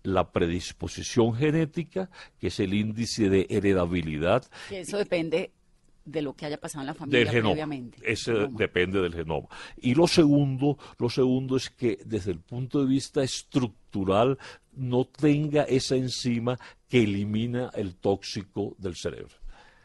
La 0.04 0.32
predisposición 0.32 1.36
genética, 1.36 2.10
que 2.40 2.48
es 2.48 2.60
el 2.60 2.74
índice 2.74 3.30
de 3.30 3.46
heredabilidad 3.50 4.44
Que 4.70 4.80
eso 4.82 4.98
depende 4.98 5.52
de 6.06 6.22
lo 6.22 6.34
que 6.34 6.46
haya 6.46 6.58
pasado 6.58 6.84
en 6.84 6.88
la 6.88 6.94
familia 6.94 7.20
del 7.20 7.30
genoma. 7.30 7.50
previamente. 7.52 7.98
Ese 8.02 8.32
Genoma. 8.32 8.58
depende 8.58 9.02
del 9.02 9.14
genoma. 9.14 9.48
Y 9.82 9.94
lo 9.94 10.08
segundo, 10.08 10.78
lo 10.98 11.10
segundo 11.10 11.58
es 11.58 11.70
que 11.70 12.00
desde 12.06 12.32
el 12.32 12.40
punto 12.40 12.80
de 12.80 12.88
vista 12.88 13.22
estructural 13.24 14.38
no 14.72 15.04
tenga 15.06 15.64
esa 15.64 15.96
enzima 15.98 16.58
que 16.88 17.04
elimina 17.04 17.70
el 17.76 17.96
tóxico 17.98 18.74
del 18.78 18.96
cerebro. 18.96 19.36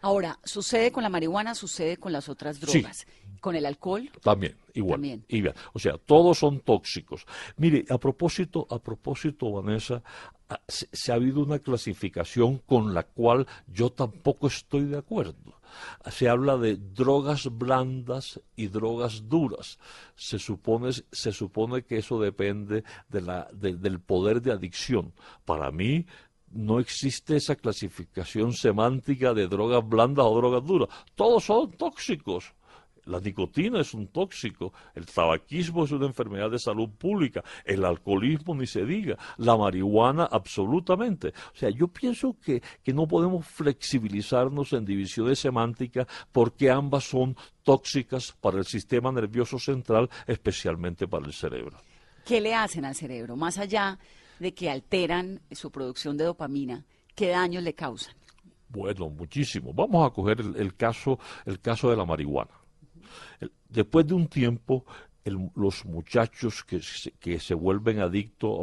Ahora, 0.03 0.39
sucede 0.45 0.93
con 0.93 1.03
la 1.03 1.09
marihuana, 1.09 1.55
sucede 1.55 1.97
con 1.97 2.13
las 2.13 2.29
otras 2.29 2.57
Sí. 2.59 2.81
drogas. 2.81 3.07
Con 3.41 3.57
el 3.57 3.67
alcohol, 3.67 4.09
También, 4.23 4.57
igual. 4.75 4.95
También. 4.95 5.25
igual. 5.29 5.55
O 5.73 5.79
sea, 5.81 5.99
todos 5.99 6.39
son 6.39 6.61
tóxicos. 6.61 7.27
Mire, 7.57 7.85
a 7.91 7.99
propósito, 7.99 8.69
a 8.71 8.79
propósito, 8.79 9.51
Vanessa, 9.51 10.01
ah, 10.49 10.61
se, 10.69 10.89
se 10.93 11.11
ha 11.11 11.17
habido 11.17 11.41
una 11.43 11.59
clasificación 11.59 12.59
con 12.59 12.95
la 12.95 13.03
cual 13.03 13.47
yo 13.67 13.91
tampoco 13.91 14.47
estoy 14.47 14.85
de 14.85 14.99
acuerdo. 14.99 15.59
Se 16.11 16.29
habla 16.29 16.57
de 16.59 16.77
drogas 16.77 17.49
blandas 17.51 18.41
y 18.55 18.69
drogas 18.69 19.29
duras. 19.29 19.79
Se 20.15 20.39
supone, 20.39 20.91
se 21.11 21.33
supone 21.33 21.83
que 21.83 21.97
eso 21.99 22.21
depende 22.21 22.85
de 23.09 23.21
la, 23.23 23.49
de- 23.53 23.75
del 23.77 23.99
poder 23.99 24.41
de 24.43 24.53
adicción. 24.53 25.15
Para 25.45 25.71
mí, 25.73 26.07
no 26.53 26.81
existe 26.81 27.37
esa 27.37 27.57
clasificación 27.57 28.53
semántica 28.53 29.35
de 29.35 29.49
drogas 29.49 29.87
blandas 29.89 30.25
o 30.27 30.37
drogas 30.37 30.65
duras. 30.65 30.89
Todos 31.15 31.45
son 31.45 31.71
tóxicos. 31.73 32.55
La 33.05 33.19
nicotina 33.19 33.81
es 33.81 33.95
un 33.95 34.07
tóxico, 34.07 34.73
el 34.95 35.07
tabaquismo 35.07 35.85
es 35.85 35.91
una 35.91 36.07
enfermedad 36.07 36.49
de 36.49 36.61
salud 36.61 36.89
pública, 36.89 37.43
el 37.65 37.85
alcoholismo 37.85 38.55
ni 38.55 38.65
se 38.65 38.85
diga, 38.85 39.19
la 39.39 39.57
marihuana 39.57 40.29
absolutamente. 40.31 41.29
O 41.53 41.57
sea, 41.57 41.71
yo 41.71 41.89
pienso 41.89 42.37
que, 42.41 42.63
que 42.85 42.93
no 42.93 43.09
podemos 43.09 43.45
flexibilizarnos 43.45 44.73
en 44.73 44.85
divisiones 44.85 45.41
semánticas 45.41 46.07
porque 46.31 46.71
ambas 46.71 47.03
son 47.03 47.37
tóxicas 47.65 48.37
para 48.41 48.59
el 48.59 48.67
sistema 48.67 49.11
nervioso 49.11 49.59
central, 49.59 50.09
especialmente 50.29 51.09
para 51.09 51.27
el 51.27 51.33
cerebro. 51.33 51.79
¿qué 52.25 52.41
le 52.41 52.55
hacen 52.55 52.85
al 52.85 52.95
cerebro? 52.95 53.37
Más 53.37 53.59
allá 53.59 53.99
de 54.43 54.53
que 54.53 54.69
alteran 54.69 55.41
su 55.53 55.71
producción 55.71 56.17
de 56.17 56.25
dopamina, 56.25 56.85
¿qué 57.15 57.29
daños 57.29 57.63
le 57.63 57.75
causan? 57.75 58.15
Bueno, 58.69 59.09
muchísimo. 59.09 59.73
Vamos 59.73 60.05
a 60.05 60.13
coger 60.13 60.41
el, 60.41 60.75
caso, 60.75 61.19
el 61.47 61.61
caso 61.61 61.89
de 61.91 61.97
la 61.97 62.05
marihuana. 62.05 62.51
Después 63.69 64.05
de 64.07 64.15
un 64.15 64.27
tiempo, 64.27 64.85
los 65.25 65.85
muchachos 65.85 66.64
que 66.64 66.81
se, 66.83 67.12
que 67.12 67.38
se 67.38 67.55
vuelven 67.55 68.00
adictos 68.00 68.61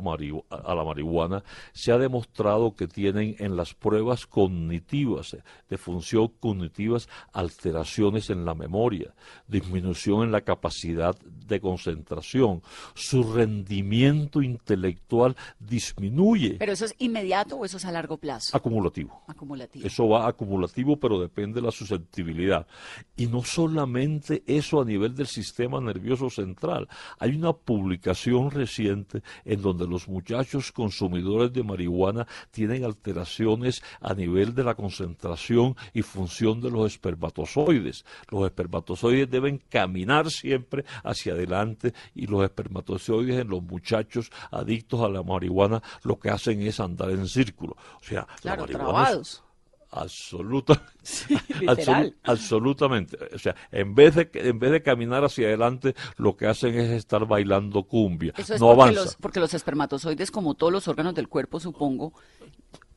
a, 0.50 0.56
a, 0.56 0.76
la 0.76 0.84
marihuana, 0.84 1.44
se 1.74 1.92
ha 1.92 1.98
demostrado 1.98 2.76
que 2.76 2.88
tienen 2.88 3.36
en 3.40 3.56
las 3.56 3.74
pruebas 3.74 4.26
cognitivas, 4.26 5.38
de 5.70 5.78
función 5.78 6.32
cognitivas, 6.40 7.08
alteraciones 7.34 8.30
en 8.30 8.46
la 8.46 8.56
memoria, 8.56 9.14
disminución 9.48 10.24
en 10.24 10.32
la 10.32 10.42
capacidad 10.42 11.16
de 11.20 11.60
concentración, 11.60 12.62
su 12.94 13.24
rendimiento 13.24 14.42
intelectual 14.42 15.36
disminuye. 15.60 16.58
¿Pero 16.60 16.74
eso 16.74 16.86
es 16.86 16.96
inmediato 17.00 17.58
o 17.58 17.66
eso 17.66 17.78
es 17.78 17.86
a 17.86 17.92
largo 17.92 18.18
plazo? 18.18 18.56
Acumulativo. 18.56 19.24
Acumulativo. 19.28 19.86
Eso 19.86 20.08
va 20.08 20.28
acumulativo, 20.28 20.98
pero 20.98 21.20
depende 21.20 21.60
de 21.60 21.66
la 21.66 21.72
susceptibilidad. 21.72 22.68
Y 23.16 23.28
no 23.28 23.44
solamente 23.44 24.44
eso 24.46 24.82
a 24.82 24.86
nivel 24.86 25.16
del 25.16 25.28
sistema 25.28 25.80
nervioso 25.82 26.30
central, 26.30 26.49
hay 27.20 27.36
una 27.36 27.54
publicación 27.54 28.52
reciente 28.52 29.22
en 29.46 29.62
donde 29.62 29.88
los 29.88 30.08
muchachos 30.08 30.72
consumidores 30.72 31.54
de 31.54 31.64
marihuana 31.64 32.28
tienen 32.52 32.84
alteraciones 32.84 33.84
a 34.02 34.14
nivel 34.14 34.56
de 34.56 34.64
la 34.64 34.76
concentración 34.76 35.76
y 35.94 36.02
función 36.02 36.62
de 36.62 36.72
los 36.72 36.94
espermatozoides. 36.94 38.06
Los 38.30 38.46
espermatozoides 38.46 39.30
deben 39.30 39.58
caminar 39.70 40.30
siempre 40.30 40.86
hacia 41.04 41.34
adelante 41.34 41.94
y 42.16 42.28
los 42.28 42.44
espermatozoides 42.44 43.40
en 43.40 43.50
los 43.50 43.62
muchachos 43.62 44.32
adictos 44.52 45.02
a 45.02 45.10
la 45.10 45.24
marihuana 45.24 45.82
lo 46.04 46.20
que 46.20 46.30
hacen 46.30 46.62
es 46.62 46.80
andar 46.80 47.12
en 47.12 47.28
círculo. 47.28 47.76
O 48.00 48.04
sea, 48.04 48.28
la 48.44 48.56
marihuana 48.56 49.22
Absoluta, 49.92 50.84
absolutamente. 52.24 53.18
O 53.34 53.40
sea, 53.40 53.56
en 53.72 53.96
vez, 53.96 54.14
de, 54.16 54.30
en 54.34 54.60
vez 54.60 54.72
de 54.72 54.84
caminar 54.84 55.24
hacia 55.24 55.48
adelante, 55.48 55.96
lo 56.18 56.38
que 56.38 56.46
hacen 56.46 56.78
es 56.78 56.92
estar 56.92 57.26
bailando 57.26 57.84
cumbia. 57.84 58.34
Eso 58.38 58.54
es 58.54 58.62
no 58.62 58.68
porque, 58.68 58.82
avanza. 58.82 59.02
Los, 59.02 59.16
porque 59.16 59.40
los 59.40 59.54
espermatozoides, 59.56 60.30
como 60.30 60.54
todos 60.54 60.72
los 60.72 60.88
órganos 60.88 61.16
del 61.16 61.28
cuerpo, 61.28 61.60
supongo, 61.60 62.14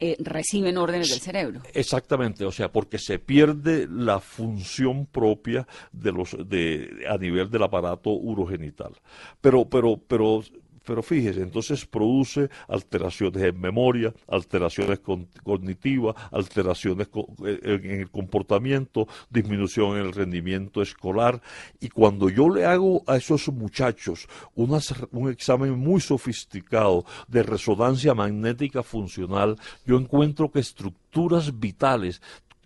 eh, 0.04 0.16
reciben 0.18 0.76
órdenes 0.76 1.10
del 1.10 1.20
cerebro. 1.20 1.62
Exactamente, 1.72 2.44
o 2.44 2.50
sea, 2.50 2.72
porque 2.72 2.98
se 2.98 3.18
pierde 3.20 3.86
la 3.88 4.18
función 4.18 5.06
propia 5.06 5.66
de 5.92 6.12
los 6.12 6.36
de 6.46 7.06
a 7.08 7.16
nivel 7.16 7.48
del 7.50 7.62
aparato 7.62 8.10
urogenital. 8.10 8.94
Pero 9.40 9.64
pero 9.68 9.96
pero 9.96 10.42
pero 10.84 11.02
fíjese, 11.02 11.42
entonces 11.42 11.86
produce 11.86 12.48
alteraciones 12.68 13.42
en 13.42 13.60
memoria, 13.60 14.12
alteraciones 14.28 15.00
cognitivas, 15.42 16.16
alteraciones 16.30 17.08
eh, 17.44 17.58
en 17.64 18.00
el 18.00 18.10
comportamiento, 18.10 19.06
disminución 19.30 19.96
en 19.96 20.06
el 20.06 20.12
rendimiento 20.12 20.82
escolar. 20.82 21.40
Y 21.80 21.88
cuando 21.88 22.28
yo 22.28 22.48
le 22.48 22.64
hago 22.64 23.02
a 23.06 23.16
esos 23.16 23.48
muchachos 23.48 24.28
un 24.54 25.30
examen 25.30 25.78
muy 25.78 26.00
sofisticado 26.00 27.04
de 27.28 27.42
resonancia 27.42 28.14
magnética 28.14 28.82
funcional, 28.82 29.56
yo 29.86 29.96
encuentro 29.96 30.50
que 30.50 30.60
estructuras 30.60 31.58
vitales 31.58 32.20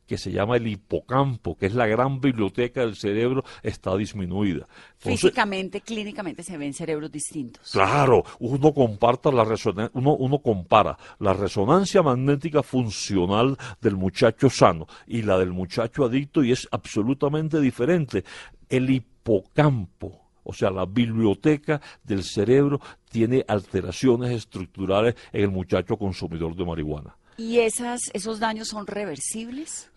que 0.07 0.19
se 0.19 0.31
llama 0.31 0.57
el 0.57 0.67
hipocampo, 0.67 1.57
que 1.57 1.67
es 1.67 1.75
la 1.75 1.87
gran 1.87 2.21
biblioteca 2.21 2.81
del 2.81 2.97
cerebro, 2.97 3.45
está 3.63 3.97
disminuida. 3.97 4.67
Físicamente, 4.99 5.81
clínicamente 5.81 6.43
se 6.43 6.57
ven 6.57 6.73
cerebros 6.73 7.11
distintos. 7.11 7.71
Claro, 7.73 8.25
uno 8.39 8.73
comparta 8.73 9.31
la 9.31 9.47
uno, 9.93 10.15
uno 10.15 10.39
compara 10.39 10.97
la 11.19 11.33
resonancia 11.33 12.03
magnética 12.03 12.63
funcional 12.63 13.57
del 13.81 13.97
muchacho 13.97 14.51
sano 14.51 14.87
y 15.07 15.23
la 15.23 15.39
del 15.39 15.53
muchacho 15.53 16.05
adicto 16.05 16.43
y 16.43 16.53
es 16.53 16.69
absolutamente 16.71 17.61
diferente. 17.61 18.25
El 18.69 18.91
hipocampo 18.91 20.27
o 20.49 20.53
sea, 20.53 20.71
la 20.71 20.87
biblioteca 20.87 21.81
del 22.05 22.23
cerebro 22.23 22.81
tiene 23.11 23.45
alteraciones 23.49 24.31
estructurales 24.31 25.17
en 25.33 25.43
el 25.43 25.51
muchacho 25.51 25.97
consumidor 25.97 26.55
de 26.55 26.65
marihuana. 26.65 27.17
¿Y 27.37 27.59
esas, 27.59 28.01
esos 28.15 28.39
daños 28.39 28.69
son 28.69 28.87
reversibles? 28.87 29.91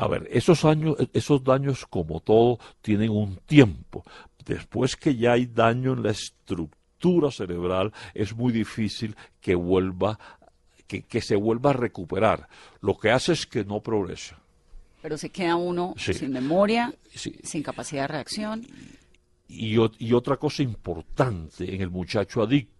A 0.00 0.08
ver, 0.08 0.26
esos, 0.32 0.64
años, 0.64 0.96
esos 1.12 1.44
daños, 1.44 1.84
como 1.84 2.20
todo, 2.20 2.58
tienen 2.80 3.10
un 3.10 3.36
tiempo. 3.44 4.02
Después 4.46 4.96
que 4.96 5.14
ya 5.14 5.32
hay 5.32 5.44
daño 5.44 5.92
en 5.92 6.02
la 6.02 6.12
estructura 6.12 7.30
cerebral, 7.30 7.92
es 8.14 8.34
muy 8.34 8.50
difícil 8.50 9.14
que 9.42 9.54
vuelva, 9.54 10.18
que, 10.86 11.02
que 11.02 11.20
se 11.20 11.36
vuelva 11.36 11.70
a 11.70 11.74
recuperar. 11.74 12.48
Lo 12.80 12.96
que 12.96 13.10
hace 13.10 13.34
es 13.34 13.44
que 13.44 13.62
no 13.62 13.82
progresa. 13.82 14.38
Pero 15.02 15.18
se 15.18 15.28
queda 15.28 15.56
uno 15.56 15.92
sin 15.98 16.32
memoria, 16.32 16.94
sin 17.14 17.62
capacidad 17.62 18.04
de 18.04 18.08
reacción. 18.08 18.66
Y, 19.48 19.76
y, 19.98 20.12
otra 20.14 20.38
cosa 20.38 20.62
importante 20.62 21.74
en 21.74 21.82
el 21.82 21.90
muchacho 21.90 22.40
adicto 22.40 22.79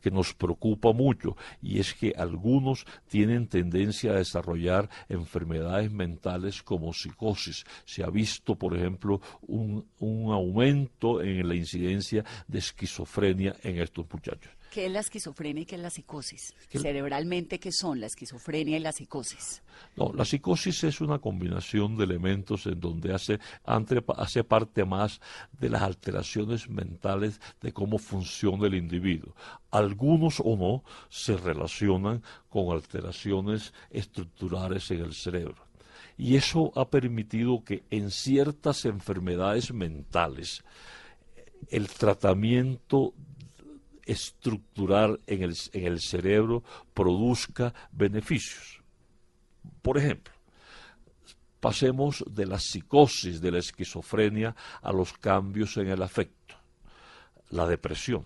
que 0.00 0.10
nos 0.10 0.34
preocupa 0.34 0.92
mucho 0.92 1.36
y 1.62 1.78
es 1.78 1.94
que 1.94 2.14
algunos 2.16 2.86
tienen 3.08 3.48
tendencia 3.48 4.12
a 4.12 4.16
desarrollar 4.16 4.88
enfermedades 5.08 5.90
mentales 5.90 6.62
como 6.62 6.92
psicosis. 6.92 7.64
Se 7.84 8.02
ha 8.04 8.10
visto, 8.10 8.56
por 8.56 8.76
ejemplo, 8.76 9.20
un, 9.42 9.86
un 9.98 10.32
aumento 10.32 11.22
en 11.22 11.48
la 11.48 11.54
incidencia 11.54 12.24
de 12.46 12.58
esquizofrenia 12.58 13.56
en 13.62 13.80
estos 13.80 14.06
muchachos. 14.12 14.57
¿Qué 14.70 14.86
es 14.86 14.92
la 14.92 15.00
esquizofrenia 15.00 15.62
y 15.62 15.66
qué 15.66 15.76
es 15.76 15.80
la 15.80 15.90
psicosis? 15.90 16.54
Cerebralmente, 16.70 17.58
¿qué 17.58 17.72
son 17.72 18.00
la 18.00 18.06
esquizofrenia 18.06 18.76
y 18.76 18.80
la 18.80 18.92
psicosis? 18.92 19.62
No, 19.96 20.12
la 20.12 20.24
psicosis 20.24 20.84
es 20.84 21.00
una 21.00 21.18
combinación 21.18 21.96
de 21.96 22.04
elementos 22.04 22.66
en 22.66 22.78
donde 22.78 23.14
hace, 23.14 23.38
hace 23.64 24.44
parte 24.44 24.84
más 24.84 25.20
de 25.58 25.70
las 25.70 25.82
alteraciones 25.82 26.68
mentales 26.68 27.40
de 27.62 27.72
cómo 27.72 27.98
funciona 27.98 28.66
el 28.66 28.74
individuo. 28.74 29.34
Algunos 29.70 30.40
o 30.40 30.56
no 30.56 30.84
se 31.08 31.36
relacionan 31.36 32.22
con 32.48 32.74
alteraciones 32.74 33.72
estructurales 33.90 34.90
en 34.90 35.00
el 35.00 35.14
cerebro. 35.14 35.66
Y 36.18 36.34
eso 36.36 36.72
ha 36.74 36.90
permitido 36.90 37.62
que 37.64 37.84
en 37.90 38.10
ciertas 38.10 38.84
enfermedades 38.84 39.72
mentales 39.72 40.64
el 41.70 41.88
tratamiento 41.88 43.14
estructural 44.08 45.20
en 45.26 45.42
el, 45.42 45.56
en 45.72 45.86
el 45.86 46.00
cerebro 46.00 46.64
produzca 46.94 47.72
beneficios. 47.92 48.82
Por 49.82 49.98
ejemplo, 49.98 50.32
pasemos 51.60 52.24
de 52.28 52.46
la 52.46 52.58
psicosis, 52.58 53.40
de 53.40 53.52
la 53.52 53.58
esquizofrenia, 53.58 54.56
a 54.82 54.92
los 54.92 55.12
cambios 55.12 55.76
en 55.76 55.88
el 55.88 56.02
afecto. 56.02 56.56
La 57.50 57.66
depresión. 57.66 58.24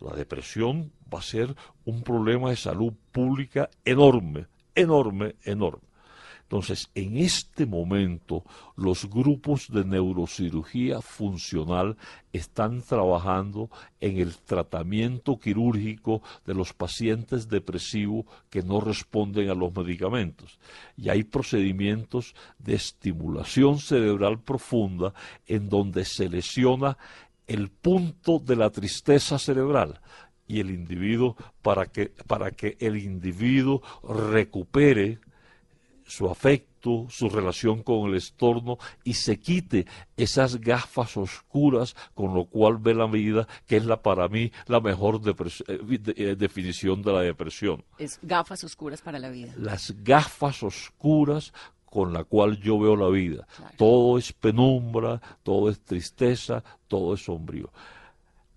La 0.00 0.14
depresión 0.14 0.92
va 1.12 1.20
a 1.20 1.22
ser 1.22 1.54
un 1.84 2.02
problema 2.02 2.50
de 2.50 2.56
salud 2.56 2.92
pública 3.12 3.70
enorme, 3.84 4.46
enorme, 4.74 5.36
enorme. 5.44 5.87
Entonces, 6.48 6.88
en 6.94 7.18
este 7.18 7.66
momento, 7.66 8.42
los 8.74 9.04
grupos 9.10 9.68
de 9.70 9.84
neurocirugía 9.84 11.02
funcional 11.02 11.98
están 12.32 12.80
trabajando 12.80 13.68
en 14.00 14.16
el 14.16 14.34
tratamiento 14.34 15.38
quirúrgico 15.38 16.22
de 16.46 16.54
los 16.54 16.72
pacientes 16.72 17.50
depresivos 17.50 18.24
que 18.48 18.62
no 18.62 18.80
responden 18.80 19.50
a 19.50 19.54
los 19.54 19.76
medicamentos. 19.76 20.58
Y 20.96 21.10
hay 21.10 21.22
procedimientos 21.22 22.34
de 22.58 22.76
estimulación 22.76 23.78
cerebral 23.78 24.40
profunda 24.40 25.12
en 25.46 25.68
donde 25.68 26.06
se 26.06 26.30
lesiona 26.30 26.96
el 27.46 27.68
punto 27.68 28.38
de 28.38 28.56
la 28.56 28.70
tristeza 28.70 29.38
cerebral 29.38 30.00
y 30.46 30.60
el 30.60 30.70
individuo 30.70 31.36
para 31.60 31.84
que, 31.84 32.06
para 32.26 32.52
que 32.52 32.78
el 32.80 32.96
individuo 32.96 33.82
recupere 34.02 35.18
su 36.08 36.28
afecto, 36.28 37.06
su 37.10 37.28
relación 37.28 37.82
con 37.82 38.08
el 38.08 38.16
estorno 38.16 38.78
y 39.04 39.14
se 39.14 39.38
quite 39.38 39.86
esas 40.16 40.60
gafas 40.60 41.16
oscuras 41.16 41.94
con 42.14 42.34
lo 42.34 42.46
cual 42.46 42.78
ve 42.78 42.94
la 42.94 43.06
vida, 43.06 43.46
que 43.66 43.76
es 43.76 43.84
la 43.84 44.02
para 44.02 44.26
mí 44.28 44.50
la 44.66 44.80
mejor 44.80 45.20
eh, 45.26 46.00
eh, 46.16 46.36
definición 46.36 47.02
de 47.02 47.12
la 47.12 47.20
depresión. 47.20 47.84
Es 47.98 48.18
gafas 48.22 48.64
oscuras 48.64 49.02
para 49.02 49.18
la 49.18 49.28
vida. 49.28 49.52
Las 49.56 49.94
gafas 50.02 50.62
oscuras 50.62 51.52
con 51.84 52.12
la 52.12 52.24
cual 52.24 52.58
yo 52.60 52.78
veo 52.78 52.96
la 52.96 53.08
vida. 53.08 53.46
Todo 53.76 54.18
es 54.18 54.32
penumbra, 54.32 55.20
todo 55.42 55.70
es 55.70 55.80
tristeza, 55.80 56.64
todo 56.86 57.14
es 57.14 57.24
sombrío 57.24 57.70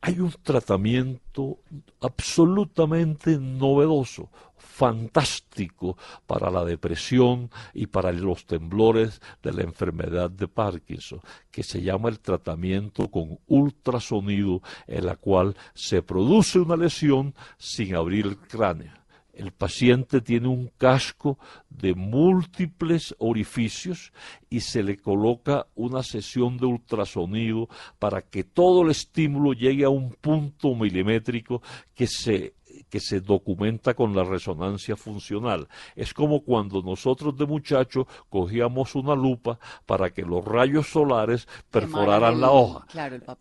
hay 0.02 0.20
un 0.20 0.34
tratamiento 0.42 1.60
absolutamente 2.02 3.38
novedoso, 3.38 4.30
fantástico 4.58 5.96
para 6.26 6.50
la 6.50 6.66
depresión 6.66 7.52
y 7.74 7.86
para 7.86 8.12
los 8.12 8.46
temblores 8.46 9.22
de 9.44 9.54
la 9.54 9.62
enfermedad 9.62 10.32
de 10.32 10.48
Parkinson, 10.48 11.22
que 11.52 11.62
se 11.62 11.84
llama 11.84 12.10
el 12.10 12.20
tratamiento 12.20 13.12
con 13.12 13.38
ultrasonido, 13.48 14.64
en 14.88 15.06
la 15.06 15.18
cual 15.18 15.56
se 15.76 16.02
produce 16.02 16.60
una 16.60 16.76
lesión 16.76 17.36
sin 17.58 17.96
abrir 17.96 18.26
el 18.26 18.38
cráneo. 18.38 19.01
El 19.42 19.52
paciente 19.52 20.22
tiene 20.22 20.48
un 20.48 20.72
casco 20.78 21.40
de 21.70 21.96
múltiples 21.96 23.16
orificios 23.18 24.14
y 24.50 24.60
se 24.60 24.84
le 24.84 24.98
coloca 24.98 25.68
una 25.76 26.04
sesión 26.04 26.58
de 26.58 26.68
ultrasonido 26.68 27.68
para 27.98 28.22
que 28.22 28.44
todo 28.44 28.84
el 28.84 28.92
estímulo 28.92 29.54
llegue 29.54 29.84
a 29.84 29.90
un 29.90 30.12
punto 30.12 30.76
milimétrico 30.76 31.62
que 31.96 32.06
se 32.06 32.54
que 32.90 33.00
se 33.00 33.22
documenta 33.22 33.94
con 33.94 34.16
la 34.16 34.24
resonancia 34.24 34.96
funcional. 34.96 35.68
Es 35.96 36.14
como 36.14 36.44
cuando 36.44 36.82
nosotros 36.82 37.38
de 37.38 37.46
muchachos 37.46 38.06
cogíamos 38.30 38.96
una 38.96 39.16
lupa 39.16 39.60
para 39.86 40.12
que 40.12 40.24
los 40.24 40.44
rayos 40.44 40.88
solares 40.88 41.48
perforaran 41.70 42.40
la 42.40 42.52
hoja. 42.52 42.86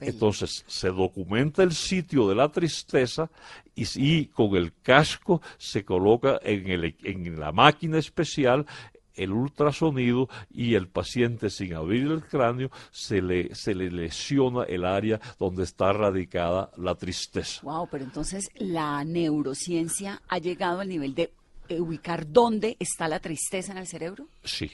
Entonces 0.00 0.64
se 0.66 0.88
documenta 0.88 1.62
el 1.62 1.72
sitio 1.72 2.28
de 2.28 2.34
la 2.34 2.48
tristeza 2.48 3.30
y, 3.74 4.26
con 4.26 4.56
el 4.56 4.74
casco 4.82 5.40
se 5.56 5.84
coloca 5.84 6.38
en, 6.42 6.94
en 7.02 7.40
la 7.40 7.52
máquina 7.52 7.98
especial 7.98 8.66
el 9.14 9.32
ultrasonido 9.32 10.28
y 10.50 10.74
el 10.74 10.88
paciente 10.88 11.50
sin 11.50 11.74
abrir 11.74 12.06
el 12.10 12.24
cráneo 12.24 12.70
se 12.90 13.22
le, 13.22 13.54
se 13.54 13.74
le 13.74 13.90
lesiona 13.90 14.64
el 14.64 14.84
área 14.84 15.20
donde 15.38 15.64
está 15.64 15.92
radicada 15.92 16.70
la 16.76 16.94
tristeza. 16.94 17.60
Wow, 17.62 17.88
pero 17.90 18.04
entonces 18.04 18.48
la 18.54 19.04
neurociencia 19.04 20.22
ha 20.28 20.38
llegado 20.38 20.80
al 20.80 20.88
nivel 20.88 21.14
de 21.14 21.32
ubicar 21.78 22.30
dónde 22.30 22.76
está 22.80 23.08
la 23.08 23.20
tristeza 23.20 23.72
en 23.72 23.78
el 23.78 23.86
cerebro? 23.86 24.26
Sí. 24.44 24.70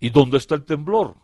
¿Y 0.00 0.10
dónde 0.10 0.38
está 0.38 0.54
el 0.54 0.64
temblor? 0.64 1.16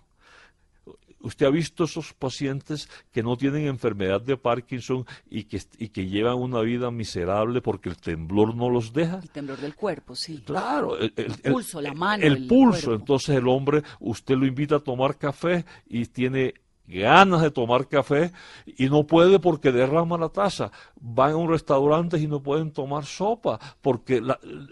Usted 1.28 1.46
ha 1.46 1.50
visto 1.50 1.84
esos 1.84 2.12
pacientes 2.12 2.88
que 3.12 3.22
no 3.22 3.36
tienen 3.36 3.66
enfermedad 3.66 4.20
de 4.20 4.36
Parkinson 4.36 5.06
y 5.30 5.44
que, 5.44 5.62
y 5.78 5.88
que 5.88 6.06
llevan 6.06 6.36
una 6.36 6.60
vida 6.60 6.90
miserable 6.90 7.60
porque 7.60 7.88
el 7.88 7.96
temblor 7.96 8.54
no 8.54 8.68
los 8.68 8.92
deja. 8.92 9.20
El 9.22 9.30
temblor 9.30 9.58
del 9.58 9.74
cuerpo, 9.74 10.16
sí. 10.16 10.42
Claro. 10.44 10.98
El, 10.98 11.12
pulso, 11.12 11.80
la 11.80 11.94
mano. 11.94 12.24
El, 12.24 12.46
pulso. 12.46 12.94
Entonces 12.94 13.36
el 13.36 13.46
hombre, 13.48 13.82
usted 14.00 14.36
lo 14.36 14.46
invita 14.46 14.76
a 14.76 14.80
tomar 14.80 15.16
café 15.16 15.64
y 15.86 16.06
tiene 16.06 16.54
ganas 16.88 17.42
de 17.42 17.50
tomar 17.50 17.86
café 17.86 18.32
y 18.66 18.88
no 18.88 19.06
puede 19.06 19.38
porque 19.38 19.70
derrama 19.70 20.16
la 20.16 20.30
taza. 20.30 20.72
Van 21.00 21.32
a 21.32 21.36
un 21.36 21.50
restaurante 21.50 22.18
y 22.18 22.26
no 22.26 22.42
pueden 22.42 22.72
tomar 22.72 23.04
sopa 23.04 23.60
porque 23.80 24.22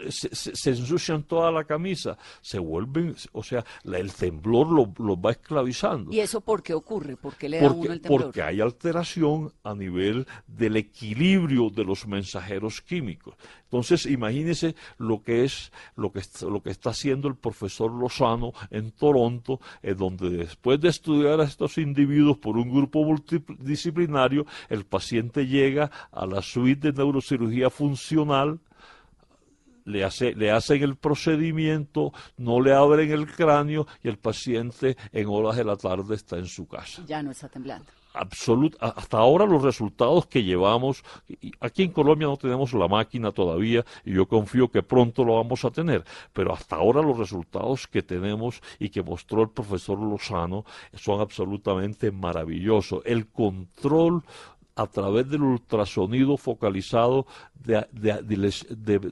se, 0.09 0.71
ensucian 0.71 1.23
toda 1.25 1.53
la 1.53 1.65
camisa. 1.65 2.17
Se 2.41 2.59
vuelven, 2.59 3.15
o 3.33 3.43
sea, 3.43 3.65
el 3.85 4.13
temblor 4.13 4.69
los 4.69 4.89
lo 4.99 5.21
va 5.21 5.33
esclavizando. 5.33 6.13
¿Y 6.13 6.21
eso 6.21 6.41
por 6.41 6.63
qué 6.63 6.75
ocurre? 6.75 7.17
¿Por 7.17 7.37
qué 7.37 7.49
le 7.49 7.61
da 7.61 7.71
uno 7.71 7.93
el 7.93 8.01
temblor? 8.01 8.23
Porque 8.25 8.43
hay 8.43 8.61
alteración 8.61 9.53
a 9.63 9.75
nivel 9.75 10.27
del 10.47 10.77
equilibrio 10.77 11.71
de 11.71 11.85
los 11.85 12.07
mensajeros 12.07 12.81
químicos. 12.81 13.35
Entonces, 13.67 14.07
imagínese 14.07 14.77
lo 14.99 15.23
que 15.23 15.45
es 15.45 15.73
lo 15.97 16.13
que, 16.13 16.23
lo 16.49 16.63
que 16.63 16.71
está 16.71 16.91
haciendo 16.91 17.29
el 17.29 17.35
profesor 17.35 17.91
Lozano 17.93 18.53
en 18.71 18.93
Toronto, 18.93 19.61
en 19.83 19.97
donde 19.97 20.31
después 20.31 20.81
de 20.81 20.89
estudiar 20.89 21.41
a 21.41 21.45
estos 21.45 21.79
individuos 21.79 22.39
por 22.39 22.57
un 22.57 22.71
grupo 22.71 23.05
multidisciplinario, 23.05 24.47
el 24.69 24.85
paciente 24.85 25.47
llega 25.47 25.91
a 26.13 26.27
la 26.27 26.43
suite 26.43 26.93
de 26.93 26.99
neurocirugía 26.99 27.69
funcional, 27.69 28.61
le, 29.85 30.05
hace, 30.05 30.35
le 30.35 30.51
hacen 30.51 30.83
el 30.83 30.97
procedimiento, 30.97 32.13
no 32.37 32.61
le 32.61 32.73
abren 32.73 33.11
el 33.11 33.27
cráneo 33.27 33.87
y 34.03 34.09
el 34.09 34.19
paciente 34.19 34.97
en 35.13 35.27
horas 35.27 35.57
de 35.57 35.65
la 35.65 35.77
tarde 35.77 36.15
está 36.15 36.39
en 36.39 36.47
su 36.47 36.67
casa. 36.69 37.05
Ya 37.07 37.23
no 37.23 37.33
está 37.33 37.49
temblando 37.49 37.91
hasta 38.81 39.19
ahora 39.19 39.47
los 39.47 39.63
resultados 39.63 40.27
que 40.27 40.43
llevamos, 40.43 41.05
aquí 41.61 41.83
en 41.83 41.93
Colombia 41.93 42.27
no 42.27 42.37
tenemos 42.37 42.73
la 42.73 42.89
máquina 42.89 43.33
todavía 43.33 43.85
y 44.05 44.15
yo 44.15 44.27
confío 44.27 44.69
que 44.69 44.83
pronto 44.83 45.25
lo 45.25 45.37
vamos 45.37 45.65
a 45.65 45.71
tener, 45.71 46.05
pero 46.33 46.53
hasta 46.53 46.77
ahora 46.77 47.03
los 47.03 47.19
resultados 47.19 47.87
que 47.87 48.03
tenemos 48.03 48.63
y 48.79 48.89
que 48.89 49.03
mostró 49.03 49.43
el 49.43 49.51
profesor 49.51 49.99
Lozano 49.99 50.65
son 50.95 51.21
absolutamente 51.21 52.11
maravillosos. 52.11 53.03
El 53.05 53.29
control 53.29 54.23
a 54.77 54.87
través 54.87 55.29
del 55.29 55.43
ultrasonido 55.43 56.37
focalizado 56.37 57.27
de, 57.55 57.87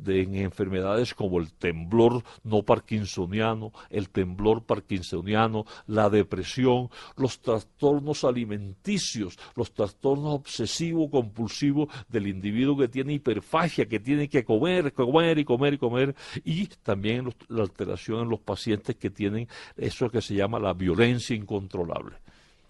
en 0.06 0.34
enfermedades 0.36 1.14
como 1.14 1.40
el 1.40 1.52
temblor 1.52 2.22
no 2.44 2.62
parkinsoniano, 2.62 3.72
el 3.88 4.10
temblor 4.10 4.62
parkinsoniano, 4.62 5.64
la 5.86 6.10
depresión, 6.10 6.90
los 7.16 7.40
trastornos 7.40 8.24
alimenticios, 8.24 9.38
los 9.56 9.72
trastornos 9.72 10.34
obsesivo-compulsivos 10.34 11.88
del 12.08 12.28
individuo 12.28 12.76
que 12.76 12.88
tiene 12.88 13.14
hiperfagia, 13.14 13.86
que 13.86 13.98
tiene 13.98 14.28
que 14.28 14.44
comer, 14.44 14.92
comer 14.92 15.38
y 15.38 15.44
comer 15.44 15.74
y 15.74 15.78
comer, 15.78 16.14
y 16.44 16.66
también 16.82 17.34
la 17.48 17.62
alteración 17.62 18.20
en 18.20 18.28
los 18.28 18.40
pacientes 18.40 18.96
que 18.96 19.10
tienen 19.10 19.48
eso 19.76 20.10
que 20.10 20.20
se 20.20 20.34
llama 20.34 20.58
la 20.58 20.74
violencia 20.74 21.34
incontrolable. 21.34 22.16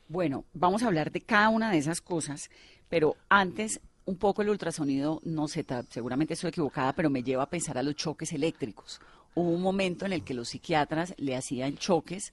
Bueno, 0.09 0.45
vamos 0.53 0.83
a 0.83 0.87
hablar 0.87 1.11
de 1.11 1.23
cada 1.23 1.49
una 1.49 1.71
de 1.71 1.79
esas 1.79 2.01
cosas 2.01 2.51
pero 2.89 3.17
antes, 3.29 3.81
un 4.07 4.17
poco 4.17 4.43
el 4.43 4.51
ultrasonido, 4.51 5.21
no 5.25 5.49
sé, 5.49 5.65
seguramente 5.91 6.35
estoy 6.35 6.49
equivocada, 6.49 6.93
pero 6.93 7.11
me 7.11 7.23
lleva 7.23 7.45
a 7.45 7.51
pensar 7.51 7.79
a 7.79 7.83
los 7.83 7.97
choques 7.97 8.33
eléctricos. 8.33 9.01
Hubo 9.35 9.51
un 9.51 9.63
momento 9.63 10.07
en 10.07 10.13
el 10.13 10.23
que 10.23 10.35
los 10.35 10.49
psiquiatras 10.49 11.15
le 11.19 11.35
hacían 11.35 11.77
choques 11.77 12.33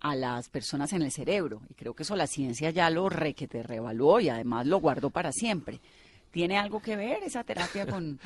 a 0.00 0.14
las 0.14 0.48
personas 0.48 0.92
en 0.92 1.02
el 1.02 1.12
cerebro. 1.12 1.62
Y 1.70 1.74
creo 1.74 1.94
que 1.94 2.02
eso 2.02 2.16
la 2.16 2.26
ciencia 2.26 2.70
ya 2.70 2.90
lo 2.90 3.08
re 3.08 3.34
que 3.34 3.48
te 3.48 3.62
revaluó 3.62 4.20
y 4.20 4.28
además 4.28 4.66
lo 4.66 4.78
guardó 4.78 5.10
para 5.10 5.32
siempre. 5.32 5.80
¿Tiene 6.30 6.58
algo 6.58 6.80
que 6.80 6.96
ver 6.96 7.22
esa 7.22 7.44
terapia 7.44 7.86
con...? 7.90 8.18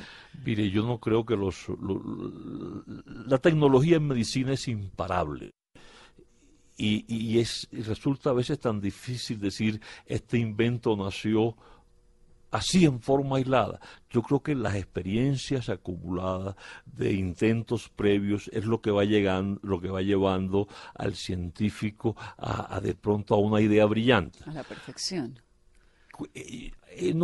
Mire, 0.43 0.69
yo 0.71 0.83
no 0.83 0.97
creo 0.99 1.25
que 1.25 1.35
los, 1.35 1.67
la 3.05 3.37
tecnología 3.37 3.97
en 3.97 4.07
medicina 4.07 4.53
es 4.53 4.67
imparable. 4.67 5.51
Y, 6.81 7.39
es, 7.39 7.67
resulta 7.71 8.29
a 8.29 8.33
veces 8.33 8.57
tan 8.57 8.79
difícil 8.79 9.37
decir 9.37 9.81
este 10.05 10.37
invento 10.37 10.95
nació 10.95 11.57
así 12.51 12.85
en 12.85 13.01
forma 13.01 13.35
aislada. 13.35 13.81
Yo 14.09 14.21
creo 14.21 14.41
que 14.41 14.55
las 14.55 14.75
experiencias 14.75 15.67
acumuladas 15.67 16.55
de 16.85 17.11
intentos 17.11 17.89
previos 17.89 18.49
es 18.53 18.65
lo 18.65 18.79
que 18.81 18.91
va 18.91 19.03
llegando, 19.03 19.59
lo 19.61 19.81
que 19.81 19.89
va 19.89 20.01
llevando 20.01 20.69
al 20.95 21.15
científico 21.15 22.15
a 22.37 22.79
de 22.81 22.95
pronto 22.95 23.35
a 23.35 23.39
una 23.39 23.59
idea 23.59 23.85
brillante. 23.85 24.39
A 24.45 24.53
la 24.53 24.63
perfección 24.63 25.37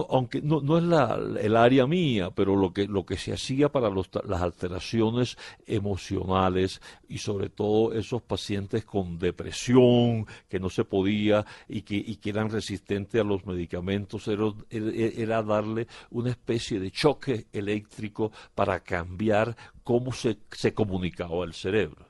aunque 0.09 0.41
no, 0.41 0.61
no 0.61 0.77
es 0.77 1.45
el 1.45 1.55
área 1.57 1.87
mía, 1.87 2.31
pero 2.31 2.55
lo 2.55 2.73
que, 2.73 3.17
se 3.17 3.33
hacía 3.33 3.69
para 3.69 3.89
las 3.89 4.41
alteraciones 4.41 5.37
emocionales 5.65 6.81
y 7.07 7.17
sobre 7.17 7.49
todo 7.49 7.93
esos 7.93 8.21
pacientes 8.21 8.85
con 8.85 9.19
depresión 9.19 10.25
que 10.49 10.59
no 10.59 10.69
se 10.69 10.85
podía 10.85 11.45
y 11.67 11.81
que, 11.81 12.17
eran 12.29 12.49
resistentes 12.49 13.21
a 13.21 13.23
los 13.23 13.45
medicamentos 13.45 14.27
era, 14.27 15.43
darle 15.43 15.87
una 16.09 16.31
especie 16.31 16.79
de 16.79 16.91
choque 16.91 17.47
eléctrico 17.53 18.31
para 18.53 18.79
cambiar 18.79 19.55
cómo 19.83 20.11
se 20.13 20.73
comunicaba 20.73 21.45
el 21.45 21.53
cerebro. 21.53 22.05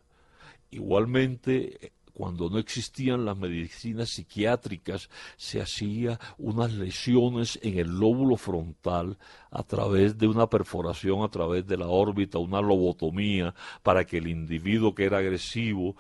Igualmente, 0.72 1.94
cuando 2.16 2.50
no 2.50 2.60
existían 2.60 3.26
las 3.26 3.38
medicinas 3.38 4.10
psiquiátricas, 4.10 5.10
se 5.36 5.62
hacía 5.62 6.18
unas 6.38 6.72
lesiones 6.72 7.60
en 7.62 7.78
el 7.78 8.00
lóbulo 8.00 8.38
frontal 8.38 9.18
a 9.52 9.64
través 9.64 10.18
de 10.18 10.26
una 10.26 10.48
perforación 10.48 11.24
a 11.24 11.28
través 11.28 11.68
de 11.68 11.76
la 11.76 11.88
órbita, 11.88 12.40
una 12.40 12.62
lobotomía, 12.62 13.54
para 13.84 14.06
que 14.06 14.20
el 14.20 14.28
individuo 14.28 14.96
que 14.96 15.04
era 15.04 15.18
agresivo, 15.18 15.98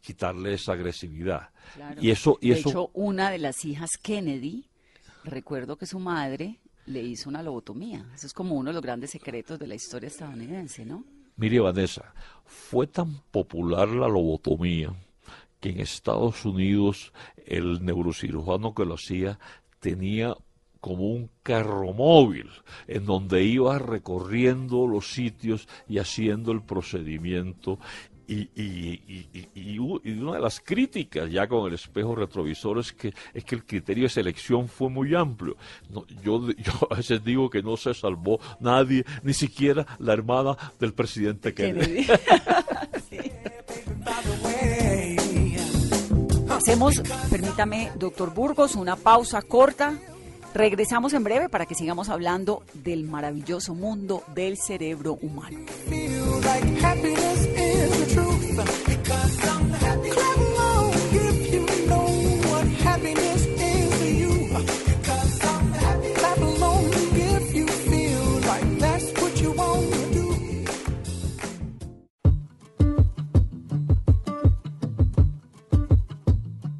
quitarle 0.00 0.54
esa 0.54 0.72
agresividad. 0.72 1.50
Y 2.00 2.10
eso, 2.10 2.38
y 2.40 2.48
de 2.48 2.60
hecho, 2.60 2.90
una 2.94 3.30
de 3.30 3.38
las 3.38 3.66
hijas 3.66 3.90
Kennedy, 4.00 4.64
recuerdo 5.22 5.76
que 5.76 5.84
su 5.84 5.98
madre 5.98 6.60
le 6.86 7.02
hizo 7.02 7.28
una 7.28 7.42
lobotomía. 7.42 8.06
Eso 8.14 8.26
es 8.26 8.32
como 8.32 8.54
uno 8.54 8.70
de 8.70 8.74
los 8.74 8.82
grandes 8.82 9.10
secretos 9.10 9.58
de 9.58 9.66
la 9.66 9.74
historia 9.74 10.06
estadounidense, 10.06 10.86
¿no? 10.86 11.04
Mire, 11.36 11.60
Vanessa, 11.60 12.14
fue 12.46 12.86
tan 12.86 13.20
popular 13.30 13.88
la 13.88 14.08
lobotomía 14.08 14.94
que 15.62 15.70
en 15.70 15.80
Estados 15.80 16.44
Unidos 16.44 17.12
el 17.46 17.84
neurocirujano 17.84 18.74
que 18.74 18.84
lo 18.84 18.94
hacía 18.94 19.38
tenía 19.78 20.36
como 20.80 21.04
un 21.04 21.30
carro 21.44 21.92
móvil 21.92 22.50
en 22.88 23.06
donde 23.06 23.44
iba 23.44 23.78
recorriendo 23.78 24.88
los 24.88 25.12
sitios 25.12 25.68
y 25.88 25.98
haciendo 25.98 26.50
el 26.50 26.62
procedimiento 26.62 27.78
y, 28.26 28.48
y, 29.54 29.78
una 29.78 30.34
de 30.34 30.40
las 30.40 30.60
críticas 30.60 31.30
ya 31.30 31.46
con 31.46 31.68
el 31.68 31.74
espejo 31.74 32.14
retrovisor 32.14 32.78
es 32.78 32.92
que, 32.92 33.12
es 33.34 33.44
que 33.44 33.54
el 33.54 33.64
criterio 33.64 34.04
de 34.04 34.08
selección 34.08 34.68
fue 34.68 34.88
muy 34.88 35.14
amplio. 35.14 35.56
yo, 36.24 36.50
yo 36.56 36.72
a 36.90 36.96
veces 36.96 37.22
digo 37.22 37.50
que 37.50 37.62
no 37.62 37.76
se 37.76 37.94
salvó 37.94 38.40
nadie, 38.58 39.04
ni 39.22 39.34
siquiera 39.34 39.86
la 39.98 40.14
hermana 40.14 40.56
del 40.80 40.94
presidente 40.94 41.54
Kennedy. 41.54 42.06
Hacemos, 46.62 47.02
permítame, 47.28 47.90
doctor 47.96 48.32
Burgos, 48.32 48.76
una 48.76 48.96
pausa 48.96 49.42
corta 49.42 49.98
Regresamos 50.54 51.14
en 51.14 51.24
breve 51.24 51.48
para 51.48 51.64
que 51.64 51.74
sigamos 51.74 52.10
hablando 52.10 52.62
del 52.74 53.04
maravilloso 53.04 53.74
mundo 53.74 54.22
del 54.34 54.58
cerebro 54.58 55.18
humano. 55.22 55.58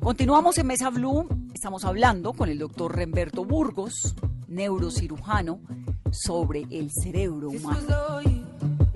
Continuamos 0.03 0.59
en 0.59 0.67
Mesa 0.67 0.91
Blue. 0.91 1.29
Estamos 1.55 1.85
hablando 1.85 2.33
con 2.33 2.49
el 2.49 2.59
doctor 2.59 2.97
Remberto 2.97 3.45
Burgos, 3.45 4.17
neurocirujano, 4.49 5.61
sobre 6.11 6.67
el 6.73 6.91
cerebro 6.91 7.51
humano. 7.51 7.79
was 7.79 7.91
all 7.91 8.23
you, 8.25 8.45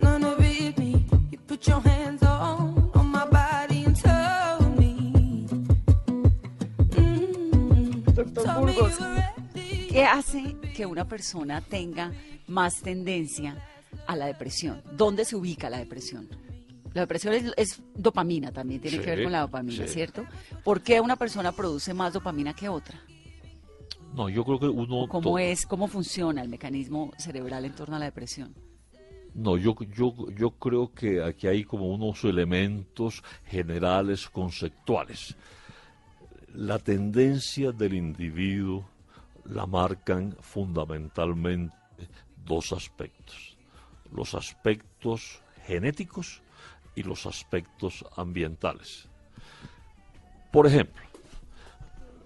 none 0.02 0.26
of 0.26 0.40
it 0.40 0.76
me. 0.76 1.06
You 1.30 1.38
put 1.46 1.60
your 1.64 1.80
hands 1.86 2.24
on, 2.24 2.90
on 2.92 3.06
my 3.06 3.24
body 3.30 3.84
and 3.84 3.96
told 3.96 4.76
me. 4.76 5.46
Mm, 6.96 8.12
Doctor 8.12 8.60
Burgos. 8.60 8.98
¿Qué 9.88 10.04
hace 10.04 10.56
que 10.74 10.86
una 10.86 11.06
persona 11.06 11.60
tenga 11.60 12.10
más 12.48 12.82
tendencia 12.82 13.56
a 14.08 14.16
la 14.16 14.26
depresión? 14.26 14.82
¿Dónde 14.96 15.24
se 15.24 15.36
ubica 15.36 15.70
la 15.70 15.78
depresión? 15.78 16.28
La 16.96 17.02
depresión 17.02 17.34
es, 17.34 17.52
es 17.58 17.82
dopamina 17.94 18.50
también, 18.50 18.80
tiene 18.80 18.96
Sí, 18.96 19.02
que 19.04 19.10
ver 19.10 19.24
con 19.24 19.32
la 19.32 19.40
dopamina, 19.40 19.86
sí. 19.86 19.92
¿cierto? 19.92 20.24
¿Por 20.64 20.80
qué 20.80 20.98
una 20.98 21.16
persona 21.16 21.52
produce 21.52 21.92
más 21.92 22.14
dopamina 22.14 22.54
que 22.54 22.70
otra? 22.70 22.98
No, 24.14 24.30
yo 24.30 24.42
creo 24.46 24.58
que 24.58 24.68
uno... 24.68 25.06
¿Cómo 25.06 25.38
es, 25.38 25.66
cómo 25.66 25.88
funciona 25.88 26.40
el 26.40 26.48
mecanismo 26.48 27.12
cerebral 27.18 27.66
en 27.66 27.74
torno 27.74 27.96
a 27.96 27.98
la 27.98 28.06
depresión? 28.06 28.54
No, 29.34 29.58
yo, 29.58 29.76
yo, 29.94 30.14
yo 30.34 30.52
creo 30.52 30.94
que 30.94 31.22
aquí 31.22 31.46
hay 31.46 31.64
como 31.64 31.90
unos 31.92 32.24
elementos 32.24 33.22
generales 33.44 34.30
conceptuales. 34.30 35.36
La 36.54 36.78
tendencia 36.78 37.72
del 37.72 37.92
individuo 37.92 38.88
la 39.44 39.66
marcan 39.66 40.34
fundamentalmente 40.40 41.76
dos 42.46 42.72
aspectos. 42.72 43.58
Los 44.10 44.34
aspectos 44.34 45.42
genéticos 45.66 46.40
y 46.96 47.04
los 47.04 47.26
aspectos 47.26 48.04
ambientales. 48.16 49.08
Por 50.50 50.66
ejemplo, 50.66 51.02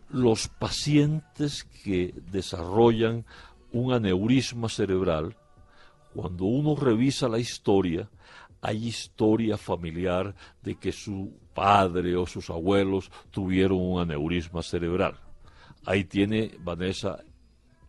los 0.09 0.48
pacientes 0.48 1.64
que 1.85 2.14
desarrollan 2.30 3.26
un 3.72 3.92
aneurisma 3.92 4.68
cerebral 4.68 5.37
cuando 6.14 6.44
uno 6.44 6.74
revisa 6.74 7.28
la 7.28 7.38
historia, 7.38 8.09
hay 8.61 8.88
historia 8.88 9.56
familiar 9.56 10.35
de 10.62 10.74
que 10.74 10.92
su 10.92 11.33
padre 11.54 12.16
o 12.16 12.26
sus 12.26 12.50
abuelos 12.50 13.11
tuvieron 13.30 13.78
un 13.78 14.00
aneurisma 14.00 14.62
cerebral. 14.62 15.14
Ahí 15.85 16.04
tiene 16.04 16.52
Vanessa 16.59 17.22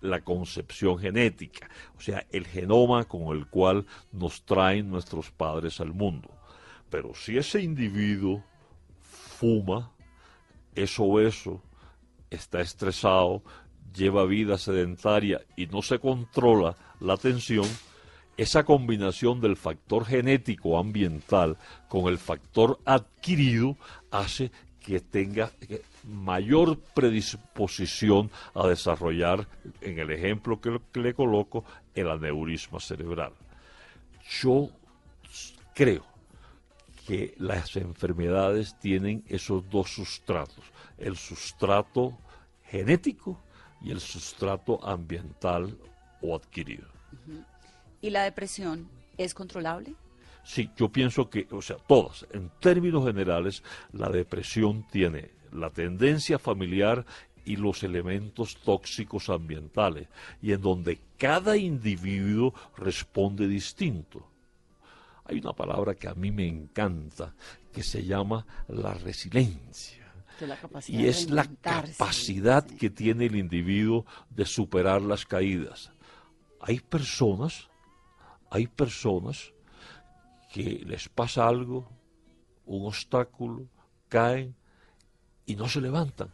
la 0.02 0.22
concepción 0.22 0.98
genética, 0.98 1.70
o 1.98 2.02
sea, 2.02 2.26
el 2.32 2.48
genoma 2.48 3.06
con 3.06 3.36
el 3.36 3.48
cual 3.48 3.86
nos 4.12 4.44
traen 4.44 4.90
nuestros 4.90 5.32
padres 5.32 5.80
al 5.80 5.94
mundo. 5.94 6.30
Pero 6.92 7.16
si 7.16 7.38
ese 7.38 7.62
individuo 7.62 8.44
fuma, 9.02 9.92
es 10.76 11.00
obeso, 11.00 11.62
está 12.30 12.60
estresado, 12.62 13.42
lleva 13.96 14.26
vida 14.26 14.58
sedentaria 14.58 15.42
y 15.56 15.66
no 15.68 15.82
se 15.82 16.00
controla 16.00 16.76
la 17.00 17.18
tensión, 17.18 17.66
esa 18.38 18.64
combinación 18.64 19.40
del 19.40 19.56
factor 19.56 20.06
genético 20.06 20.78
ambiental 20.78 21.58
con 21.88 22.08
el 22.08 22.18
factor 22.18 22.80
adquirido 22.86 23.78
hace 24.12 24.52
que 24.80 25.00
tenga 25.00 25.52
mayor 26.04 26.78
predisposición 26.94 28.32
a 28.54 28.68
desarrollar, 28.68 29.48
en 29.80 30.00
el 30.00 30.12
ejemplo 30.12 30.60
que 30.60 31.00
le 31.00 31.14
coloco, 31.14 31.64
el 31.96 32.10
aneurisma 32.10 32.80
cerebral. 32.80 33.34
Yo 34.42 34.70
creo 35.76 36.11
que 37.12 37.36
las 37.40 37.76
enfermedades 37.76 38.80
tienen 38.80 39.22
esos 39.28 39.70
dos 39.70 39.90
sustratos, 39.94 40.64
el 40.98 41.18
sustrato 41.18 42.18
genético 42.64 43.38
y 43.82 43.92
el 43.92 44.00
sustrato 44.00 44.82
ambiental 44.82 45.78
o 46.22 46.34
adquirido. 46.34 46.88
¿Y 48.00 48.12
la 48.12 48.24
depresión 48.24 48.88
es 49.18 49.34
controlable? 49.34 49.94
Sí, 50.46 50.70
yo 50.78 50.88
pienso 50.88 51.30
que, 51.30 51.50
o 51.52 51.62
sea, 51.62 51.76
todas, 51.86 52.26
en 52.32 52.50
términos 52.62 53.06
generales, 53.06 53.62
la 53.92 54.08
depresión 54.08 54.88
tiene 54.90 55.32
la 55.52 55.70
tendencia 55.70 56.40
familiar 56.40 57.06
y 57.44 57.58
los 57.58 57.84
elementos 57.84 58.56
tóxicos 58.64 59.28
ambientales, 59.28 60.08
y 60.42 60.54
en 60.54 60.62
donde 60.62 60.98
cada 61.18 61.58
individuo 61.58 62.54
responde 62.78 63.50
distinto. 63.50 64.31
Hay 65.26 65.40
una 65.40 65.54
palabra 65.54 65.96
que 65.96 66.08
a 66.08 66.14
mí 66.14 66.32
me 66.32 66.48
encanta, 66.48 67.34
que 67.72 67.84
se 67.84 68.04
llama 68.04 68.46
la 68.68 68.94
resiliencia. 68.94 70.02
La 70.40 70.58
Y 70.88 71.06
es 71.06 71.30
la 71.30 71.46
capacidad 71.46 72.66
que 72.66 72.90
tiene 72.90 73.28
el 73.28 73.36
individuo 73.36 74.06
de 74.30 74.46
superar 74.46 75.02
las 75.04 75.26
caídas. 75.26 75.92
Hay 76.60 76.80
personas, 76.80 77.70
hay 78.50 78.66
personas 78.66 79.54
que 80.52 80.84
les 80.86 81.10
pasa 81.10 81.48
algo, 81.48 81.88
un 82.66 82.88
obstáculo, 82.88 83.68
caen 84.10 84.56
y 85.46 85.56
no 85.56 85.70
se 85.70 85.80
levantan. 85.80 86.30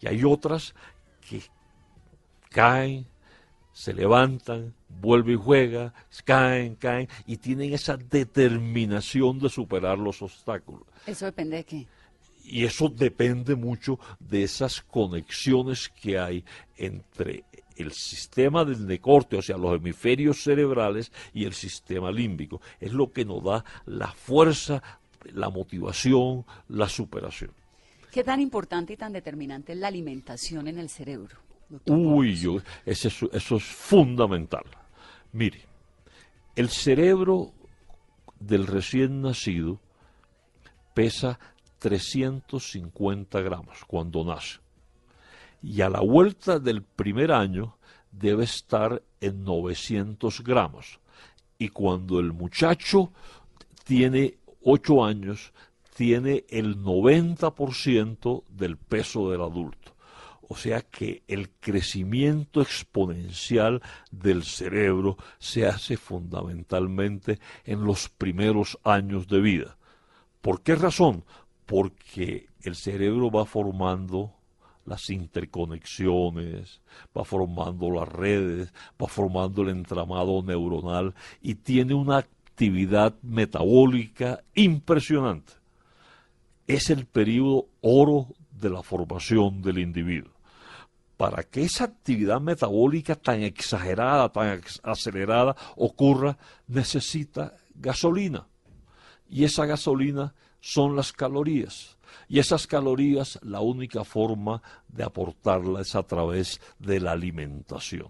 Y 0.00 0.08
hay 0.08 0.24
otras 0.24 0.74
que 1.28 1.42
caen, 2.50 3.06
se 3.76 3.92
levantan, 3.92 4.72
vuelve 4.88 5.34
y 5.34 5.36
juega, 5.36 5.92
caen, 6.24 6.76
caen 6.76 7.08
y 7.26 7.36
tienen 7.36 7.74
esa 7.74 7.98
determinación 7.98 9.38
de 9.38 9.50
superar 9.50 9.98
los 9.98 10.22
obstáculos. 10.22 10.84
¿Eso 11.06 11.26
depende 11.26 11.58
de 11.58 11.64
qué? 11.64 11.86
Y 12.42 12.64
eso 12.64 12.88
depende 12.88 13.54
mucho 13.54 14.00
de 14.18 14.44
esas 14.44 14.80
conexiones 14.80 15.90
que 15.90 16.18
hay 16.18 16.42
entre 16.78 17.44
el 17.76 17.92
sistema 17.92 18.64
del 18.64 18.86
necorte, 18.86 19.36
o 19.36 19.42
sea, 19.42 19.58
los 19.58 19.76
hemisferios 19.76 20.42
cerebrales 20.42 21.12
y 21.34 21.44
el 21.44 21.52
sistema 21.52 22.10
límbico. 22.10 22.62
Es 22.80 22.94
lo 22.94 23.12
que 23.12 23.26
nos 23.26 23.44
da 23.44 23.62
la 23.84 24.10
fuerza, 24.10 24.82
la 25.34 25.50
motivación, 25.50 26.46
la 26.68 26.88
superación. 26.88 27.50
¿Qué 28.10 28.24
tan 28.24 28.40
importante 28.40 28.94
y 28.94 28.96
tan 28.96 29.12
determinante 29.12 29.74
es 29.74 29.78
la 29.78 29.88
alimentación 29.88 30.66
en 30.66 30.78
el 30.78 30.88
cerebro? 30.88 31.45
Uy, 31.86 32.36
yo, 32.36 32.58
eso 32.84 33.08
es 33.56 33.64
fundamental. 33.64 34.64
Mire, 35.32 35.64
el 36.54 36.68
cerebro 36.68 37.52
del 38.38 38.66
recién 38.66 39.20
nacido 39.20 39.80
pesa 40.94 41.38
350 41.78 43.40
gramos 43.40 43.84
cuando 43.86 44.24
nace. 44.24 44.60
Y 45.62 45.80
a 45.80 45.90
la 45.90 46.00
vuelta 46.00 46.58
del 46.58 46.82
primer 46.82 47.32
año 47.32 47.76
debe 48.12 48.44
estar 48.44 49.02
en 49.20 49.44
900 49.44 50.42
gramos. 50.42 51.00
Y 51.58 51.68
cuando 51.68 52.20
el 52.20 52.32
muchacho 52.32 53.12
tiene 53.84 54.38
8 54.62 55.04
años, 55.04 55.52
tiene 55.94 56.44
el 56.48 56.78
90% 56.78 58.44
del 58.50 58.76
peso 58.76 59.30
del 59.30 59.40
adulto. 59.40 59.95
O 60.48 60.56
sea 60.56 60.82
que 60.82 61.22
el 61.26 61.50
crecimiento 61.50 62.60
exponencial 62.60 63.82
del 64.12 64.44
cerebro 64.44 65.16
se 65.38 65.66
hace 65.66 65.96
fundamentalmente 65.96 67.40
en 67.64 67.84
los 67.84 68.08
primeros 68.08 68.78
años 68.84 69.26
de 69.26 69.40
vida. 69.40 69.76
¿Por 70.40 70.62
qué 70.62 70.76
razón? 70.76 71.24
Porque 71.66 72.46
el 72.62 72.76
cerebro 72.76 73.30
va 73.30 73.44
formando 73.44 74.34
las 74.84 75.10
interconexiones, 75.10 76.80
va 77.16 77.24
formando 77.24 77.90
las 77.90 78.08
redes, 78.08 78.72
va 79.02 79.08
formando 79.08 79.62
el 79.62 79.70
entramado 79.70 80.44
neuronal 80.44 81.12
y 81.42 81.56
tiene 81.56 81.94
una 81.94 82.18
actividad 82.18 83.16
metabólica 83.22 84.44
impresionante. 84.54 85.54
Es 86.68 86.90
el 86.90 87.06
periodo 87.06 87.66
oro 87.80 88.28
de 88.52 88.70
la 88.70 88.84
formación 88.84 89.60
del 89.60 89.78
individuo. 89.78 90.35
Para 91.16 91.42
que 91.44 91.62
esa 91.62 91.84
actividad 91.84 92.40
metabólica 92.40 93.14
tan 93.14 93.42
exagerada, 93.42 94.28
tan 94.30 94.60
acelerada 94.82 95.56
ocurra, 95.76 96.36
necesita 96.66 97.54
gasolina 97.74 98.46
y 99.28 99.44
esa 99.44 99.66
gasolina 99.66 100.34
son 100.60 100.96
las 100.96 101.12
calorías. 101.12 101.96
Y 102.28 102.38
esas 102.38 102.66
calorías, 102.66 103.38
la 103.42 103.60
única 103.60 104.04
forma 104.04 104.62
de 104.88 105.04
aportarlas 105.04 105.88
es 105.88 105.94
a 105.94 106.02
través 106.02 106.60
de 106.78 107.00
la 107.00 107.12
alimentación. 107.12 108.08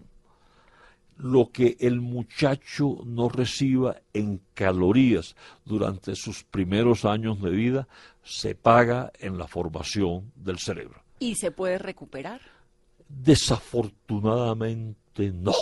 Lo 1.17 1.51
que 1.51 1.77
el 1.79 1.99
muchacho 1.99 2.99
no 3.03 3.27
reciba 3.27 3.97
en 4.13 4.41
calorías 4.53 5.35
durante 5.65 6.15
sus 6.15 6.43
primeros 6.43 7.05
años 7.05 7.41
de 7.41 7.49
vida 7.49 7.87
se 8.23 8.53
paga 8.53 9.11
en 9.19 9.37
la 9.37 9.47
formación 9.47 10.31
del 10.35 10.59
cerebro. 10.59 11.01
¿Y 11.19 11.35
se 11.35 11.49
puede 11.49 11.79
recuperar? 11.79 12.41
Desafortunadamente 13.09 15.31
no. 15.31 15.53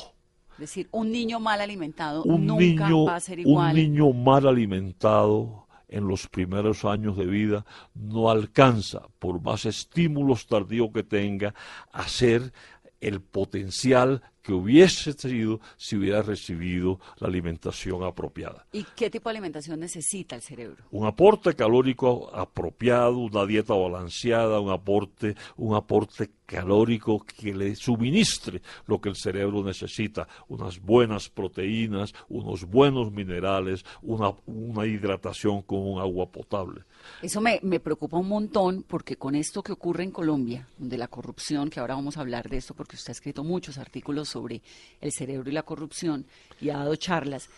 Es 0.53 0.59
decir, 0.59 0.87
un 0.91 1.11
niño 1.11 1.39
mal 1.41 1.59
alimentado 1.59 2.23
Un 2.23 2.45
nunca 2.45 2.87
niño, 2.87 3.03
va 3.05 3.15
a 3.15 3.19
ser 3.19 3.39
un 3.39 3.47
igual. 3.47 3.75
niño 3.75 4.13
mal 4.13 4.47
alimentado 4.47 5.67
en 5.87 6.07
los 6.07 6.27
primeros 6.27 6.85
años 6.85 7.17
de 7.17 7.25
vida 7.25 7.65
no 7.93 8.29
alcanza, 8.29 9.07
por 9.19 9.41
más 9.41 9.65
estímulos 9.65 10.47
tardíos 10.47 10.89
que 10.93 11.03
tenga, 11.03 11.53
a 11.91 12.07
ser 12.07 12.53
el 13.01 13.19
potencial 13.21 14.23
que 14.45 14.53
hubiese 14.53 15.13
sido 15.13 15.59
si 15.75 15.95
hubiera 15.95 16.21
recibido 16.21 16.99
la 17.17 17.27
alimentación 17.27 18.03
apropiada. 18.03 18.67
¿Y 18.71 18.83
qué 18.95 19.09
tipo 19.09 19.29
de 19.29 19.31
alimentación 19.31 19.79
necesita 19.79 20.35
el 20.35 20.41
cerebro? 20.43 20.85
un 20.91 21.07
aporte 21.07 21.55
calórico 21.55 22.33
apropiado, 22.33 23.17
una 23.17 23.45
dieta 23.45 23.73
balanceada, 23.73 24.59
un 24.59 24.71
aporte, 24.71 25.35
un 25.57 25.75
aporte 25.75 26.29
calórico 26.45 27.25
que 27.25 27.53
le 27.53 27.75
suministre 27.75 28.61
lo 28.85 29.01
que 29.01 29.09
el 29.09 29.15
cerebro 29.15 29.63
necesita, 29.63 30.27
unas 30.47 30.79
buenas 30.79 31.29
proteínas, 31.29 32.13
unos 32.29 32.65
buenos 32.65 33.11
minerales, 33.11 33.83
una, 34.03 34.31
una 34.45 34.85
hidratación 34.85 35.63
con 35.63 35.79
un 35.79 35.99
agua 35.99 36.27
potable. 36.27 36.83
Eso 37.21 37.41
me, 37.41 37.59
me 37.63 37.79
preocupa 37.79 38.17
un 38.17 38.27
montón 38.27 38.83
porque 38.87 39.15
con 39.15 39.35
esto 39.35 39.63
que 39.63 39.71
ocurre 39.71 40.03
en 40.03 40.11
Colombia, 40.11 40.67
de 40.77 40.97
la 40.97 41.07
corrupción, 41.07 41.69
que 41.69 41.79
ahora 41.79 41.95
vamos 41.95 42.17
a 42.17 42.21
hablar 42.21 42.49
de 42.49 42.57
esto 42.57 42.73
porque 42.73 42.95
usted 42.95 43.09
ha 43.09 43.13
escrito 43.13 43.43
muchos 43.43 43.77
artículos 43.77 44.34
sobre 44.35 44.61
el 44.99 45.13
cerebro 45.13 45.49
y 45.49 45.53
la 45.53 45.63
corrupción 45.63 46.25
y 46.59 46.69
ha 46.69 46.77
dado 46.79 46.95
charlas, 46.97 47.49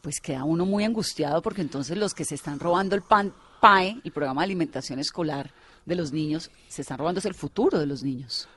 pues 0.00 0.18
queda 0.18 0.44
uno 0.44 0.64
muy 0.64 0.82
angustiado 0.82 1.42
porque 1.42 1.60
entonces 1.60 1.98
los 1.98 2.14
que 2.14 2.24
se 2.24 2.36
están 2.36 2.58
robando 2.58 2.96
el 2.96 3.02
pan 3.02 3.34
PAE, 3.60 4.00
el 4.02 4.12
programa 4.12 4.40
de 4.40 4.46
alimentación 4.46 4.98
escolar 4.98 5.52
de 5.84 5.94
los 5.94 6.10
niños, 6.10 6.50
se 6.68 6.80
están 6.82 6.98
robando 6.98 7.20
el 7.22 7.34
futuro 7.34 7.78
de 7.78 7.86
los 7.86 8.02
niños. 8.02 8.48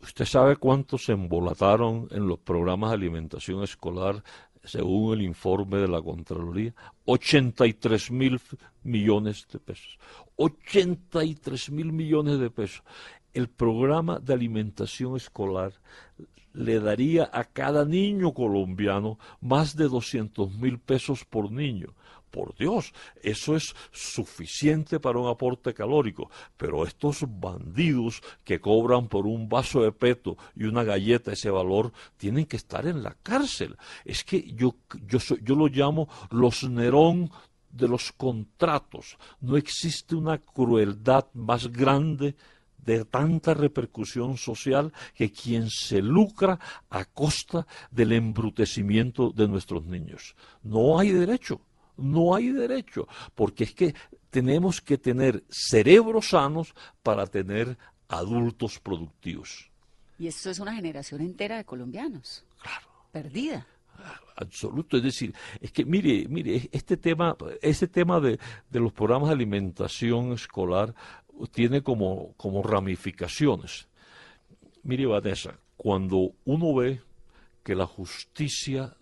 ¿Usted 0.00 0.26
sabe 0.26 0.56
cuántos 0.56 1.06
se 1.06 1.12
embolataron 1.12 2.06
en 2.10 2.28
los 2.28 2.38
programas 2.38 2.90
de 2.90 2.96
alimentación 2.96 3.62
escolar 3.62 4.22
según 4.62 5.14
el 5.14 5.22
informe 5.22 5.78
de 5.78 5.88
la 5.88 6.02
Contraloría? 6.02 6.74
83 7.06 8.10
mil 8.10 8.38
millones 8.84 9.46
de 9.50 9.58
pesos. 9.58 9.98
83 10.36 11.70
mil 11.70 11.92
millones 11.92 12.38
de 12.38 12.50
pesos. 12.50 12.82
El 13.32 13.48
programa 13.48 14.20
de 14.20 14.34
alimentación 14.34 15.16
escolar 15.16 15.72
le 16.52 16.80
daría 16.80 17.30
a 17.32 17.44
cada 17.44 17.84
niño 17.84 18.32
colombiano 18.32 19.18
más 19.40 19.76
de 19.76 19.88
200 19.88 20.54
mil 20.56 20.78
pesos 20.78 21.24
por 21.24 21.50
niño. 21.50 21.94
Por 22.30 22.56
Dios, 22.56 22.94
eso 23.22 23.56
es 23.56 23.74
suficiente 23.90 24.98
para 24.98 25.18
un 25.18 25.28
aporte 25.28 25.74
calórico, 25.74 26.30
pero 26.56 26.86
estos 26.86 27.26
bandidos 27.28 28.22
que 28.42 28.58
cobran 28.58 29.08
por 29.08 29.26
un 29.26 29.50
vaso 29.50 29.82
de 29.82 29.92
peto 29.92 30.38
y 30.56 30.64
una 30.64 30.82
galleta 30.82 31.32
ese 31.32 31.50
valor 31.50 31.92
tienen 32.16 32.46
que 32.46 32.56
estar 32.56 32.86
en 32.86 33.02
la 33.02 33.14
cárcel. 33.22 33.76
Es 34.06 34.24
que 34.24 34.50
yo, 34.54 34.76
yo, 35.06 35.18
yo 35.42 35.54
lo 35.54 35.68
llamo 35.68 36.08
los 36.30 36.62
Nerón 36.62 37.30
de 37.70 37.88
los 37.88 38.12
contratos. 38.12 39.18
No 39.42 39.58
existe 39.58 40.14
una 40.14 40.38
crueldad 40.38 41.26
más 41.34 41.68
grande 41.68 42.34
de 42.84 43.04
tanta 43.04 43.54
repercusión 43.54 44.36
social 44.36 44.92
que 45.14 45.30
quien 45.30 45.70
se 45.70 46.02
lucra 46.02 46.58
a 46.90 47.04
costa 47.04 47.66
del 47.90 48.12
embrutecimiento 48.12 49.30
de 49.30 49.48
nuestros 49.48 49.84
niños. 49.86 50.34
No 50.62 50.98
hay 50.98 51.10
derecho, 51.10 51.60
no 51.96 52.34
hay 52.34 52.50
derecho, 52.50 53.06
porque 53.34 53.64
es 53.64 53.74
que 53.74 53.94
tenemos 54.30 54.80
que 54.80 54.98
tener 54.98 55.44
cerebros 55.48 56.30
sanos 56.30 56.74
para 57.02 57.26
tener 57.26 57.76
adultos 58.08 58.78
productivos. 58.78 59.70
Y 60.18 60.26
esto 60.26 60.50
es 60.50 60.58
una 60.58 60.74
generación 60.74 61.20
entera 61.20 61.56
de 61.56 61.64
colombianos. 61.64 62.44
Claro. 62.60 62.86
Perdida. 63.10 63.66
absoluto. 64.36 64.96
Es 64.96 65.02
decir, 65.02 65.34
es 65.60 65.72
que 65.72 65.84
mire, 65.84 66.26
mire, 66.28 66.68
este 66.72 66.96
tema, 66.96 67.36
este 67.60 67.88
tema 67.88 68.20
de, 68.20 68.38
de 68.70 68.80
los 68.80 68.92
programas 68.92 69.28
de 69.28 69.34
alimentación 69.34 70.32
escolar 70.32 70.94
tiene 71.50 71.82
como, 71.82 72.34
como 72.36 72.62
ramificaciones. 72.62 73.88
Mire, 74.82 75.06
Vanessa, 75.06 75.58
cuando 75.76 76.32
uno 76.44 76.74
ve 76.74 77.00
que 77.62 77.74
la 77.74 77.86
justicia 77.86 78.96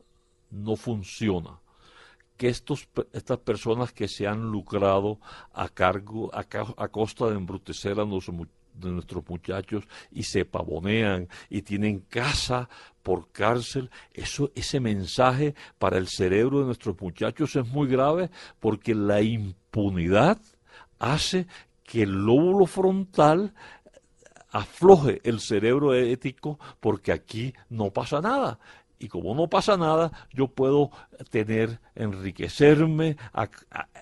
no 0.51 0.77
funciona, 0.77 1.59
que 2.37 2.49
estos, 2.49 2.89
estas 3.13 3.39
personas 3.39 3.93
que 3.93 4.09
se 4.09 4.27
han 4.27 4.51
lucrado 4.51 5.21
a 5.53 5.69
cargo, 5.69 6.31
a, 6.35 6.47
a 6.77 6.89
costa 6.89 7.27
de 7.27 7.37
embrutecer 7.37 8.01
a 8.01 8.05
los 8.05 8.31
de 8.75 8.91
nuestros 8.91 9.29
muchachos 9.29 9.85
y 10.11 10.23
se 10.23 10.45
pavonean 10.45 11.29
y 11.49 11.63
tienen 11.63 12.01
casa 12.01 12.69
por 13.03 13.31
cárcel, 13.31 13.91
eso, 14.13 14.51
ese 14.55 14.81
mensaje 14.81 15.55
para 15.79 15.99
el 15.99 16.09
cerebro 16.09 16.61
de 16.61 16.67
nuestros 16.67 17.01
muchachos 17.01 17.57
es 17.57 17.67
muy 17.67 17.89
grave 17.89 18.31
porque 18.59 18.95
la 18.95 19.21
impunidad 19.21 20.39
hace 20.99 21.47
que 21.91 22.03
el 22.03 22.25
lóbulo 22.25 22.67
frontal 22.67 23.53
afloje 24.53 25.21
el 25.25 25.41
cerebro 25.41 25.93
ético 25.93 26.61
porque 26.79 27.11
aquí 27.11 27.53
no 27.69 27.91
pasa 27.91 28.21
nada. 28.21 28.61
Y 29.01 29.09
como 29.09 29.35
no 29.35 29.49
pasa 29.49 29.77
nada, 29.77 30.13
yo 30.33 30.47
puedo 30.47 30.93
tener, 31.31 31.81
enriquecerme 31.97 33.17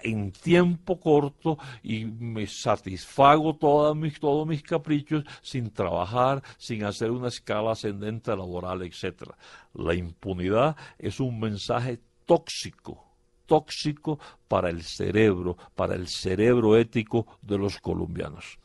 en 0.03 0.33
tiempo 0.33 1.01
corto 1.01 1.57
y 1.83 2.05
me 2.05 2.47
satisfago 2.47 3.57
todas 3.57 3.97
mis, 3.97 4.21
todos 4.21 4.47
mis 4.47 4.63
caprichos 4.63 5.25
sin 5.41 5.71
trabajar, 5.71 6.43
sin 6.59 6.85
hacer 6.85 7.11
una 7.11 7.29
escala 7.29 7.73
ascendente 7.73 8.37
laboral, 8.37 8.83
etcétera. 8.83 9.35
La 9.73 9.95
impunidad 9.95 10.77
es 10.99 11.21
un 11.21 11.41
mensaje 11.41 12.01
tóxico 12.27 13.08
tóxico 13.49 14.21
para 14.47 14.71
el 14.71 14.83
cerebro, 14.85 15.57
para 15.75 15.97
el 15.97 16.07
cerebro 16.07 16.77
ético 16.77 17.27
de 17.43 17.59
los 17.59 17.81
colombianos. 17.81 18.59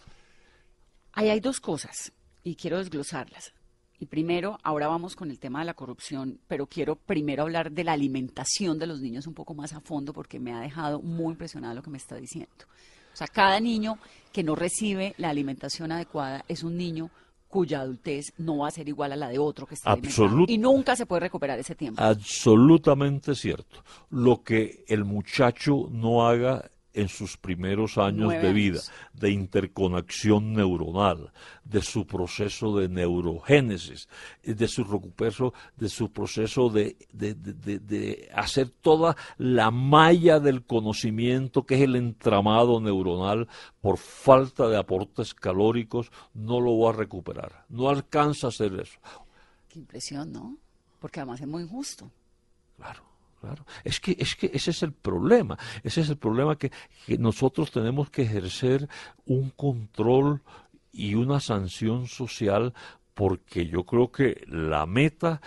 Ahí 1.14 1.30
hay 1.30 1.40
dos 1.40 1.60
cosas 1.60 2.12
y 2.44 2.56
quiero 2.56 2.78
desglosarlas. 2.78 3.54
Y 4.00 4.08
primero, 4.08 4.58
ahora 4.64 4.88
vamos 4.88 5.16
con 5.16 5.32
el 5.32 5.40
tema 5.40 5.60
de 5.60 5.66
la 5.66 5.76
corrupción, 5.76 6.40
pero 6.48 6.68
quiero 6.68 6.98
primero 6.98 7.44
hablar 7.44 7.72
de 7.72 7.86
la 7.86 7.94
alimentación 7.94 8.78
de 8.78 8.88
los 8.88 9.00
niños 9.00 9.28
un 9.28 9.34
poco 9.34 9.54
más 9.54 9.72
a 9.72 9.80
fondo 9.80 10.12
porque 10.12 10.40
me 10.40 10.52
ha 10.52 10.60
dejado 10.60 11.02
muy 11.02 11.32
impresionada 11.32 11.74
lo 11.74 11.82
que 11.82 11.90
me 11.90 11.98
está 11.98 12.18
diciendo. 12.18 12.66
O 13.14 13.16
sea, 13.16 13.28
cada 13.28 13.60
niño 13.62 13.98
que 14.34 14.44
no 14.44 14.56
recibe 14.56 15.14
la 15.18 15.30
alimentación 15.30 15.92
adecuada 15.92 16.44
es 16.50 16.64
un 16.64 16.76
niño 16.76 17.12
cuya 17.54 17.82
adultez 17.82 18.34
no 18.40 18.58
va 18.58 18.70
a 18.70 18.72
ser 18.72 18.90
igual 18.90 19.12
a 19.12 19.16
la 19.16 19.28
de 19.30 19.38
otro 19.38 19.68
que 19.68 19.76
está. 19.76 19.92
Absolut- 19.96 20.50
Y 20.50 20.58
nunca 20.58 20.96
se 20.96 21.06
puede 21.06 21.20
recuperar 21.20 21.60
ese 21.60 21.76
tiempo. 21.76 22.02
Absolutamente 22.02 23.36
cierto. 23.36 23.84
Lo 24.10 24.42
que 24.42 24.84
el 24.88 25.06
muchacho 25.06 25.88
no 25.92 26.28
haga 26.28 26.72
en 26.94 27.10
sus 27.10 27.38
primeros 27.38 27.98
años 27.98 28.26
Nueve 28.26 28.48
de 28.48 28.54
vida, 28.54 28.80
años. 28.80 28.92
de 29.14 29.32
interconexión 29.32 30.54
neuronal, 30.54 31.32
de 31.64 31.82
su 31.82 32.06
proceso 32.06 32.78
de 32.78 32.88
neurogénesis, 32.90 34.08
de 34.44 34.68
su 34.68 34.84
recupero, 34.84 35.54
de 35.76 35.90
su 35.90 36.12
proceso 36.12 36.70
de, 36.70 36.96
de- 37.12 37.34
de- 37.34 37.54
de- 37.54 37.80
de 37.80 38.30
hacer 38.36 38.70
toda 38.70 39.16
la 39.38 39.72
malla 39.72 40.40
del 40.40 40.64
conocimiento 40.66 41.66
que 41.66 41.76
es 41.76 41.82
el 41.82 41.96
entramado 41.96 42.80
neuronal 42.80 43.48
por 43.82 43.98
falta 43.98 44.68
de 44.68 44.78
aportes 44.78 45.34
calóricos, 45.34 46.12
no 46.34 46.60
lo 46.62 46.78
va 46.80 46.92
a 46.92 46.94
recuperar. 46.94 47.66
No 47.70 47.90
alcanza 47.90 48.48
a 48.48 48.50
hacer 48.50 48.80
eso. 48.80 49.00
Qué 49.70 49.80
impresión, 49.80 50.32
¿no? 50.32 50.58
Porque 51.00 51.20
además 51.20 51.42
es 51.42 51.48
muy 51.48 51.64
injusto. 51.64 52.10
Claro, 52.78 53.04
claro. 53.44 53.66
Es 53.84 54.00
que, 54.00 54.16
es 54.18 54.36
que 54.36 54.50
ese 54.54 54.72
es 54.72 54.84
el 54.84 54.94
problema. 54.94 55.58
Ese 55.84 56.00
es 56.02 56.10
el 56.10 56.18
problema 56.18 56.58
que, 56.58 56.72
nosotros 57.20 57.72
tenemos 57.72 58.10
que 58.10 58.22
ejercer 58.22 58.88
un 59.26 59.50
control 59.50 60.42
y 60.94 61.16
una 61.16 61.42
sanción 61.42 62.08
social 62.08 62.74
porque 63.14 63.68
yo 63.68 63.84
creo 63.84 64.12
que 64.12 64.46
la 64.48 64.86
meta 64.86 65.42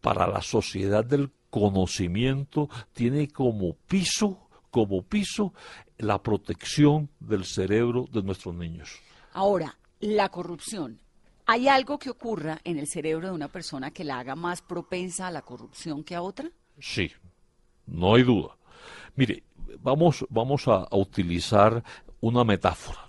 para 0.00 0.26
la 0.26 0.42
sociedad 0.42 1.04
del 1.04 1.30
conocimiento 1.48 2.68
tiene 2.92 3.28
como 3.28 3.74
piso, 3.74 4.48
como 4.70 5.02
piso, 5.02 5.54
la 5.98 6.20
protección 6.20 7.08
del 7.20 7.44
cerebro 7.44 8.06
de 8.10 8.22
nuestros 8.22 8.54
niños. 8.54 8.98
Ahora, 9.32 9.76
la 10.00 10.28
corrupción. 10.30 10.98
¿Hay 11.46 11.68
algo 11.68 11.98
que 11.98 12.10
ocurra 12.10 12.60
en 12.64 12.78
el 12.78 12.88
cerebro 12.88 13.28
de 13.28 13.34
una 13.34 13.48
persona 13.48 13.92
que 13.92 14.04
la 14.04 14.18
haga 14.18 14.34
más 14.34 14.60
propensa 14.60 15.28
a 15.28 15.30
la 15.30 15.42
corrupción 15.42 16.02
que 16.02 16.16
a 16.16 16.22
otra? 16.22 16.50
Sí, 16.82 17.12
no 17.86 18.16
hay 18.16 18.24
duda. 18.24 18.56
Mire, 19.14 19.44
vamos, 19.78 20.26
vamos 20.28 20.66
a, 20.66 20.88
utilizar 20.90 21.82
una 22.20 22.42
metáfora. 22.42 23.08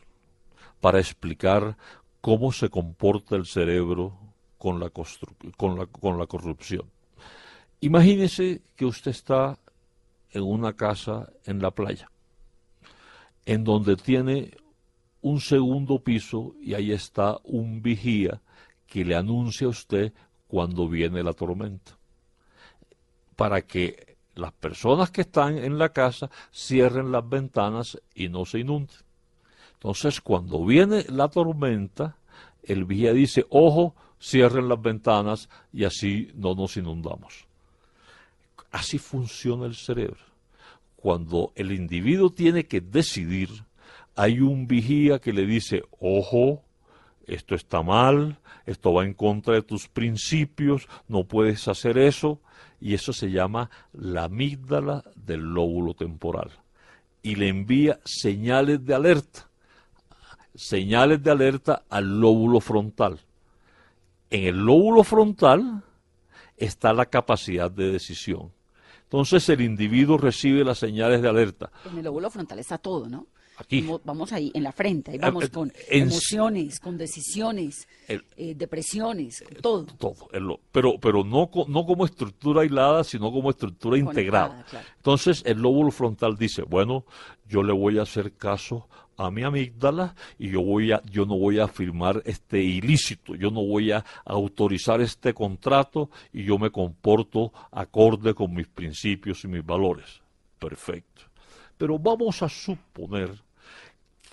para 0.79 0.99
explicar 0.99 1.77
cómo 2.21 2.51
se 2.51 2.69
comporta 2.69 3.35
el 3.35 3.45
cerebro 3.45 4.17
con 4.57 4.79
la, 4.79 4.89
con 4.89 5.79
la, 5.79 5.87
con 5.87 6.19
la 6.19 6.27
corrupción. 6.27 6.85
Imagínese 7.79 8.61
que 8.75 8.85
usted 8.85 9.11
está 9.11 9.57
en 10.31 10.43
una 10.43 10.73
casa 10.73 11.31
en 11.45 11.61
la 11.61 11.71
playa, 11.71 12.11
en 13.45 13.63
donde 13.63 13.95
tiene 13.95 14.51
un 15.21 15.39
segundo 15.39 16.03
piso 16.03 16.53
y 16.61 16.75
ahí 16.75 16.91
está 16.91 17.39
un 17.43 17.81
vigía 17.81 18.41
que 18.85 19.03
le 19.03 19.15
anuncia 19.15 19.67
a 19.67 19.71
usted 19.71 20.13
cuando 20.47 20.87
viene 20.87 21.23
la 21.23 21.33
tormenta, 21.33 21.97
para 23.35 23.61
que 23.61 24.17
las 24.35 24.51
personas 24.53 25.11
que 25.11 25.21
están 25.21 25.57
en 25.57 25.77
la 25.77 25.89
casa 25.89 26.29
cierren 26.51 27.11
las 27.11 27.27
ventanas 27.27 27.99
y 28.15 28.29
no 28.29 28.45
se 28.45 28.59
inunden. 28.59 28.97
Entonces, 29.73 30.21
cuando 30.21 30.65
viene 30.65 31.05
la 31.09 31.27
tormenta, 31.27 32.17
el 32.63 32.85
vigía 32.85 33.13
dice, 33.13 33.45
ojo, 33.49 33.95
cierren 34.21 34.69
las 34.69 34.81
ventanas 34.81 35.49
y 35.71 35.83
así 35.83 36.31
no 36.35 36.55
nos 36.55 36.77
inundamos. 36.77 37.45
Así 38.71 38.97
funciona 38.97 39.65
el 39.65 39.75
cerebro. 39.75 40.21
Cuando 40.95 41.51
el 41.55 41.73
individuo 41.73 42.29
tiene 42.29 42.65
que 42.65 42.79
decidir, 42.79 43.49
hay 44.15 44.39
un 44.39 44.67
vigía 44.67 45.19
que 45.19 45.33
le 45.33 45.45
dice, 45.45 45.83
ojo, 45.99 46.63
esto 47.27 47.55
está 47.55 47.83
mal, 47.83 48.37
esto 48.65 48.93
va 48.93 49.03
en 49.03 49.13
contra 49.13 49.55
de 49.55 49.61
tus 49.61 49.87
principios, 49.87 50.87
no 51.07 51.25
puedes 51.25 51.67
hacer 51.67 51.97
eso, 51.97 52.39
y 52.83 52.95
eso 52.95 53.13
se 53.13 53.31
llama 53.31 53.69
la 53.93 54.25
amígdala 54.25 55.05
del 55.15 55.39
lóbulo 55.39 55.93
temporal. 55.93 56.51
Y 57.21 57.35
le 57.35 57.47
envía 57.47 58.01
señales 58.03 58.85
de 58.85 58.93
alerta, 58.93 59.47
señales 60.53 61.23
de 61.23 61.31
alerta 61.31 61.83
al 61.89 62.19
lóbulo 62.19 62.59
frontal. 62.59 63.21
En 64.29 64.43
el 64.43 64.65
lóbulo 64.65 65.05
frontal 65.05 65.81
está 66.57 66.91
la 66.91 67.05
capacidad 67.05 67.71
de 67.71 67.89
decisión. 67.89 68.51
Entonces 69.03 69.47
el 69.47 69.61
individuo 69.61 70.17
recibe 70.17 70.65
las 70.65 70.79
señales 70.79 71.21
de 71.21 71.29
alerta. 71.29 71.71
En 71.89 71.99
el 71.99 72.03
lóbulo 72.03 72.29
frontal 72.29 72.59
está 72.59 72.77
todo, 72.77 73.07
¿no? 73.07 73.27
Aquí. 73.57 73.81
Vamos, 73.81 74.01
vamos 74.03 74.33
ahí, 74.33 74.51
en 74.53 74.63
la 74.63 74.71
frente, 74.71 75.11
ahí 75.11 75.17
vamos 75.19 75.45
Eh, 75.45 75.49
con 75.49 75.71
en- 75.89 76.03
emociones, 76.03 76.79
con 76.79 76.97
decisiones, 76.97 77.87
El- 78.07 78.25
eh, 78.35 78.55
depresiones, 78.55 79.41
con 79.43 79.61
todo. 79.61 79.85
todo, 79.97 80.29
el 80.33 80.43
lo- 80.43 80.59
pero, 80.71 80.99
pero 80.99 81.23
no, 81.23 81.49
no 81.67 81.85
como 81.85 82.05
estructura 82.05 82.61
aislada, 82.61 83.03
sino 83.03 83.31
como 83.31 83.49
estructura 83.49 83.97
integrada. 83.97 84.65
Claro. 84.69 84.85
Entonces 84.97 85.43
el 85.45 85.59
lóbulo 85.61 85.91
frontal 85.91 86.35
dice, 86.37 86.63
bueno, 86.63 87.05
yo 87.47 87.61
le 87.63 87.73
voy 87.73 87.99
a 87.99 88.03
hacer 88.03 88.33
caso 88.33 88.87
a 89.15 89.29
mi 89.29 89.43
amígdala 89.43 90.15
y 90.39 90.49
yo 90.49 90.61
voy 90.63 90.91
a, 90.91 91.01
yo 91.03 91.25
no 91.27 91.37
voy 91.37 91.59
a 91.59 91.67
firmar 91.67 92.23
este 92.25 92.59
ilícito, 92.63 93.35
yo 93.35 93.51
no 93.51 93.63
voy 93.63 93.91
a 93.91 94.03
autorizar 94.25 94.99
este 95.01 95.35
contrato 95.35 96.09
y 96.33 96.43
yo 96.45 96.57
me 96.57 96.71
comporto 96.71 97.53
acorde 97.71 98.33
con 98.33 98.51
mis 98.53 98.67
principios 98.67 99.43
y 99.43 99.47
mis 99.47 99.63
valores. 99.63 100.21
Perfecto. 100.57 101.21
Pero 101.83 101.99
vamos 101.99 102.41
a 102.41 102.47
suponer 102.47 103.29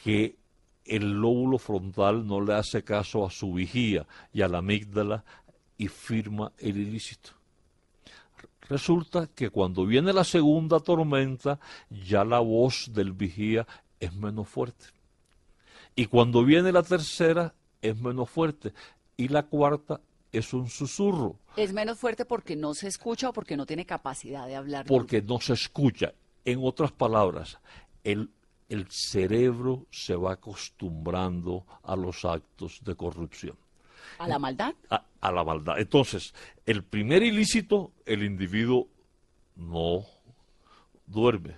que 0.05 0.37
el 0.85 1.11
lóbulo 1.21 1.59
frontal 1.59 2.25
no 2.25 2.41
le 2.41 2.55
hace 2.55 2.85
caso 2.85 3.27
a 3.27 3.31
su 3.33 3.55
vigía 3.55 4.07
y 4.33 4.43
a 4.43 4.47
la 4.47 4.59
amígdala 4.59 5.25
y 5.77 5.89
firma 5.89 6.53
el 6.59 6.77
ilícito. 6.77 7.31
Resulta 8.69 9.27
que 9.35 9.51
cuando 9.51 9.85
viene 9.85 10.13
la 10.13 10.23
segunda 10.23 10.79
tormenta, 10.79 11.59
ya 11.91 12.25
la 12.25 12.39
voz 12.39 12.89
del 12.95 13.11
vigía 13.15 13.67
es 13.99 14.15
menos 14.15 14.47
fuerte. 14.47 14.87
Y 15.97 16.07
cuando 16.07 16.45
viene 16.45 16.71
la 16.71 16.85
tercera, 16.85 17.53
es 17.83 18.01
menos 18.01 18.31
fuerte. 18.31 18.73
Y 19.17 19.27
la 19.27 19.43
cuarta 19.43 20.01
es 20.31 20.55
un 20.55 20.69
susurro, 20.69 21.35
Es 21.57 21.73
menos 21.73 21.99
fuerte 21.99 22.25
porque 22.25 22.55
no 22.55 22.75
se 22.75 22.87
escucha 22.87 23.31
o 23.31 23.33
porque 23.33 23.57
no 23.57 23.67
tiene 23.67 23.87
capacidad 23.87 24.47
de 24.47 24.55
hablar. 24.55 24.87
porque 24.87 25.21
no 25.21 25.41
se 25.41 25.55
escucha. 25.55 26.13
En 26.45 26.61
otras 26.63 26.93
palabras, 26.93 27.59
el, 28.05 28.31
el 28.69 28.87
cerebro 28.91 29.87
se 29.91 30.15
va 30.15 30.33
acostumbrando 30.33 31.65
a 31.83 31.97
los 31.97 32.25
actos 32.25 32.81
de 32.85 32.95
corrupción. 32.95 33.57
a 34.19 34.27
la 34.29 34.39
maldad. 34.39 34.75
a, 34.91 35.05
a 35.21 35.33
la 35.33 35.45
maldad. 35.45 35.79
Entonces, 35.79 36.35
el 36.67 36.83
primer 36.85 37.23
ilícito, 37.23 37.93
el 38.07 38.23
individuo 38.23 38.89
no 39.57 40.05
duerme. 41.07 41.57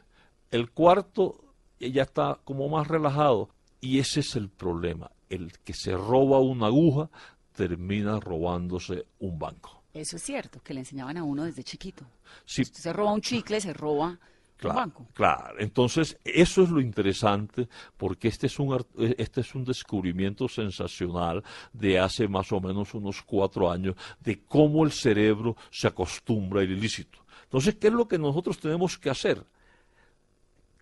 El 0.51 0.71
cuarto, 0.71 1.45
ya 1.79 2.03
está 2.03 2.39
como 2.45 2.69
más 2.69 2.89
relajado. 2.89 3.49
Y 3.81 3.99
ese 3.99 4.21
es 4.21 4.37
el 4.37 4.49
problema. 4.49 5.11
El 5.29 5.53
que 5.65 5.75
se 5.75 5.97
roba 5.97 6.39
una 6.41 6.67
aguja 6.67 7.09
termina 7.55 8.21
robándose 8.21 9.07
un 9.19 9.39
banco. 9.39 9.83
Eso 9.95 10.17
es 10.17 10.23
cierto, 10.23 10.61
que 10.63 10.73
le 10.73 10.81
enseñaban 10.81 11.17
a 11.19 11.25
uno 11.25 11.45
desde 11.45 11.65
chiquito. 11.65 12.05
Sí, 12.47 12.63
Usted 12.63 12.81
se 12.81 12.93
roba 12.93 13.13
un 13.13 13.21
chicle, 13.21 13.61
se 13.61 13.73
roba 13.75 14.19
Claro, 14.63 14.79
banco. 14.81 15.07
claro. 15.13 15.55
Entonces, 15.59 16.19
eso 16.25 16.63
es 16.63 16.71
lo 16.71 16.81
interesante, 16.81 17.69
porque 17.97 18.29
este 18.29 18.47
es, 18.47 18.59
un, 18.59 18.73
art- 18.73 18.89
este 19.19 19.41
es 19.43 19.55
un 19.55 19.65
descubrimiento 19.65 20.49
sensacional 20.49 21.43
de 21.73 21.99
hace 21.99 22.29
más 22.29 22.51
o 22.53 22.61
menos 22.61 22.95
unos 22.95 23.23
cuatro 23.23 23.71
años, 23.71 23.97
de 24.21 24.43
cómo 24.47 24.85
el 24.85 24.93
cerebro 24.93 25.57
se 25.71 25.89
acostumbra 25.89 26.61
al 26.63 26.71
ilícito. 26.71 27.19
Entonces, 27.45 27.75
¿qué 27.77 27.89
es 27.89 27.93
lo 27.93 28.09
que 28.09 28.19
nosotros 28.19 28.59
tenemos 28.59 28.97
que 28.99 29.11
hacer? 29.11 29.45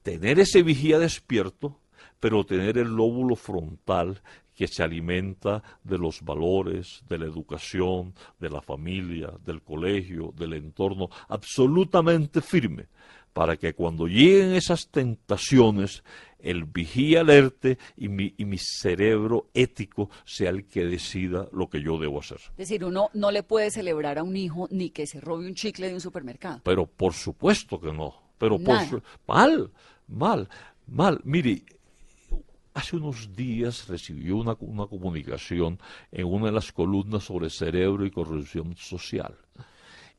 Tener 0.02 0.38
ese 0.38 0.62
vigía 0.62 0.98
despierto, 0.98 1.78
pero 2.18 2.44
tener 2.44 2.78
el 2.78 2.88
lóbulo 2.88 3.36
frontal 3.36 4.20
que 4.54 4.66
se 4.66 4.82
alimenta 4.82 5.62
de 5.84 5.96
los 5.98 6.22
valores, 6.22 7.02
de 7.08 7.18
la 7.18 7.24
educación, 7.24 8.14
de 8.38 8.50
la 8.50 8.60
familia, 8.60 9.32
del 9.44 9.62
colegio, 9.62 10.32
del 10.36 10.52
entorno, 10.52 11.08
absolutamente 11.28 12.40
firme, 12.42 12.86
para 13.40 13.56
que 13.56 13.72
cuando 13.72 14.06
lleguen 14.06 14.52
esas 14.52 14.88
tentaciones, 14.88 16.04
el 16.40 16.64
vigía 16.64 17.22
alerte 17.22 17.78
y 17.96 18.10
mi, 18.10 18.34
y 18.36 18.44
mi 18.44 18.58
cerebro 18.58 19.46
ético 19.54 20.10
sea 20.26 20.50
el 20.50 20.66
que 20.66 20.84
decida 20.84 21.48
lo 21.50 21.70
que 21.70 21.82
yo 21.82 21.96
debo 21.98 22.20
hacer. 22.20 22.36
Es 22.36 22.56
decir, 22.68 22.84
uno 22.84 23.08
no 23.14 23.30
le 23.30 23.42
puede 23.42 23.70
celebrar 23.70 24.18
a 24.18 24.22
un 24.24 24.36
hijo 24.36 24.68
ni 24.70 24.90
que 24.90 25.06
se 25.06 25.22
robe 25.22 25.46
un 25.46 25.54
chicle 25.54 25.88
de 25.88 25.94
un 25.94 26.02
supermercado. 26.02 26.60
Pero 26.64 26.84
por 26.84 27.14
supuesto 27.14 27.80
que 27.80 27.90
no. 27.94 28.14
Pero 28.36 28.58
por 28.58 28.78
su- 28.86 29.02
mal, 29.26 29.70
mal, 30.06 30.46
mal. 30.86 31.18
Mire, 31.24 31.62
hace 32.74 32.96
unos 32.96 33.34
días 33.34 33.88
recibió 33.88 34.36
una, 34.36 34.54
una 34.60 34.86
comunicación 34.86 35.78
en 36.12 36.26
una 36.26 36.48
de 36.48 36.52
las 36.52 36.72
columnas 36.72 37.24
sobre 37.24 37.48
cerebro 37.48 38.04
y 38.04 38.10
corrupción 38.10 38.76
social. 38.76 39.34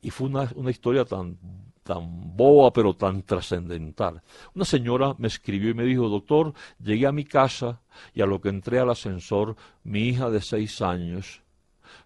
Y 0.00 0.10
fue 0.10 0.26
una, 0.26 0.50
una 0.56 0.72
historia 0.72 1.04
tan, 1.04 1.38
tan 1.82 2.36
boba, 2.36 2.72
pero 2.72 2.94
tan 2.94 3.22
trascendental. 3.22 4.22
Una 4.54 4.64
señora 4.64 5.14
me 5.18 5.28
escribió 5.28 5.70
y 5.70 5.74
me 5.74 5.84
dijo, 5.84 6.08
doctor, 6.08 6.54
llegué 6.78 7.06
a 7.06 7.12
mi 7.12 7.24
casa 7.24 7.80
y 8.14 8.22
a 8.22 8.26
lo 8.26 8.40
que 8.40 8.48
entré 8.48 8.78
al 8.78 8.90
ascensor, 8.90 9.56
mi 9.84 10.08
hija 10.08 10.30
de 10.30 10.40
seis 10.40 10.80
años 10.80 11.42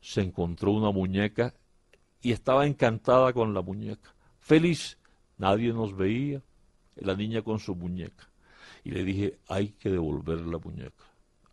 se 0.00 0.22
encontró 0.22 0.72
una 0.72 0.90
muñeca 0.90 1.54
y 2.22 2.32
estaba 2.32 2.66
encantada 2.66 3.32
con 3.32 3.54
la 3.54 3.62
muñeca. 3.62 4.14
Feliz, 4.38 4.98
nadie 5.38 5.72
nos 5.72 5.96
veía, 5.96 6.42
la 6.96 7.14
niña 7.14 7.42
con 7.42 7.58
su 7.58 7.74
muñeca. 7.74 8.28
Y 8.84 8.90
le 8.90 9.04
dije, 9.04 9.38
hay 9.48 9.70
que 9.70 9.90
devolver 9.90 10.40
la 10.40 10.58
muñeca, 10.58 11.04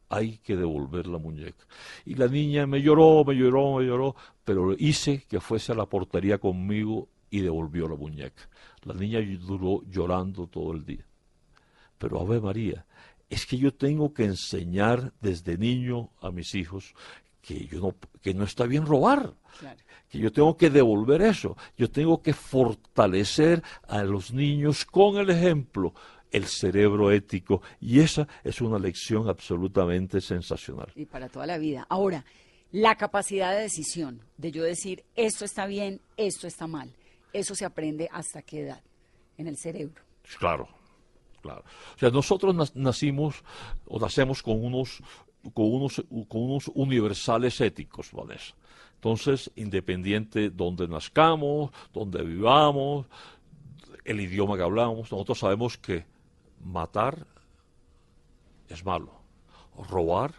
hay 0.10 0.38
que 0.38 0.56
devolver 0.56 1.08
la 1.08 1.18
muñeca. 1.18 1.66
Y 2.06 2.16
la 2.16 2.28
niña 2.28 2.66
me 2.68 2.82
lloró, 2.82 3.24
me 3.26 3.36
lloró, 3.36 3.78
me 3.78 3.86
lloró, 3.86 4.16
pero 4.44 4.74
hice 4.78 5.26
que 5.28 5.40
fuese 5.40 5.72
a 5.72 5.76
la 5.76 5.88
portería 5.88 6.38
conmigo 6.38 7.10
y 7.34 7.42
devolvió 7.42 7.90
la 7.90 7.96
muñeca. 7.96 8.48
La 8.84 8.94
niña 8.94 9.20
duró 9.40 9.82
llorando 9.90 10.46
todo 10.46 10.72
el 10.72 10.86
día. 10.86 11.04
Pero 11.98 12.20
Ave 12.22 12.40
María, 12.40 12.86
es 13.28 13.48
que 13.48 13.58
yo 13.58 13.74
tengo 13.74 14.14
que 14.14 14.26
enseñar 14.26 15.12
desde 15.20 15.58
niño 15.58 16.12
a 16.22 16.30
mis 16.30 16.54
hijos 16.54 16.94
que 17.42 17.66
yo 17.66 17.80
no, 17.80 17.96
que 18.22 18.36
no 18.36 18.44
está 18.44 18.68
bien 18.68 18.86
robar, 18.86 19.34
Claro. 19.60 19.80
que 20.10 20.20
yo 20.20 20.32
tengo 20.32 20.56
que 20.56 20.70
devolver 20.70 21.24
eso, 21.24 21.58
yo 21.76 21.90
tengo 21.90 22.22
que 22.22 22.34
fortalecer 22.34 23.64
a 23.88 24.04
los 24.04 24.32
niños 24.32 24.86
con 24.86 25.18
el 25.18 25.32
ejemplo, 25.32 25.96
el 26.32 26.46
cerebro 26.46 27.10
ético, 27.12 27.64
y 27.82 28.00
esa 28.00 28.28
es 28.44 28.62
una 28.62 28.78
lección 28.78 29.28
absolutamente 29.28 30.22
sensacional. 30.22 30.92
Y 30.96 31.06
para 31.06 31.30
toda 31.30 31.48
la 31.48 31.58
vida. 31.58 31.88
Ahora, 31.90 32.24
la 32.72 32.96
capacidad 32.96 33.54
de 33.56 33.62
decisión, 33.64 34.22
de 34.38 34.52
yo 34.52 34.64
decir 34.64 35.04
esto 35.16 35.46
está 35.46 35.66
bien, 35.66 36.00
esto 36.16 36.46
está 36.48 36.68
mal, 36.68 36.94
eso 37.34 37.56
se 37.56 37.66
aprende 37.66 38.08
hasta 38.12 38.42
qué 38.42 38.62
edad 38.62 38.82
en 39.38 39.48
el 39.48 39.58
cerebro. 39.58 40.02
Claro, 40.40 40.68
claro. 41.42 41.64
O 41.96 42.00
sea, 42.00 42.10
nosotros 42.10 42.76
nacimos 42.76 43.44
o 43.86 44.00
nacemos 44.00 44.42
con 44.42 44.64
unos, 44.64 45.02
con 45.54 45.66
unos, 46.32 46.72
universales 46.76 47.60
éticos, 47.60 48.12
Vanessa. 48.12 48.56
Entonces, 48.96 49.52
independiente 49.56 50.50
donde 50.50 50.88
nazcamos, 50.88 51.72
donde 51.92 52.24
vivamos, 52.24 53.08
el 54.06 54.22
idioma 54.22 54.56
que 54.56 54.64
hablamos, 54.64 55.12
nosotros 55.12 55.40
sabemos 55.40 55.78
que 55.78 56.06
matar 56.64 57.28
es 58.70 58.86
malo, 58.86 59.12
robar 59.90 60.34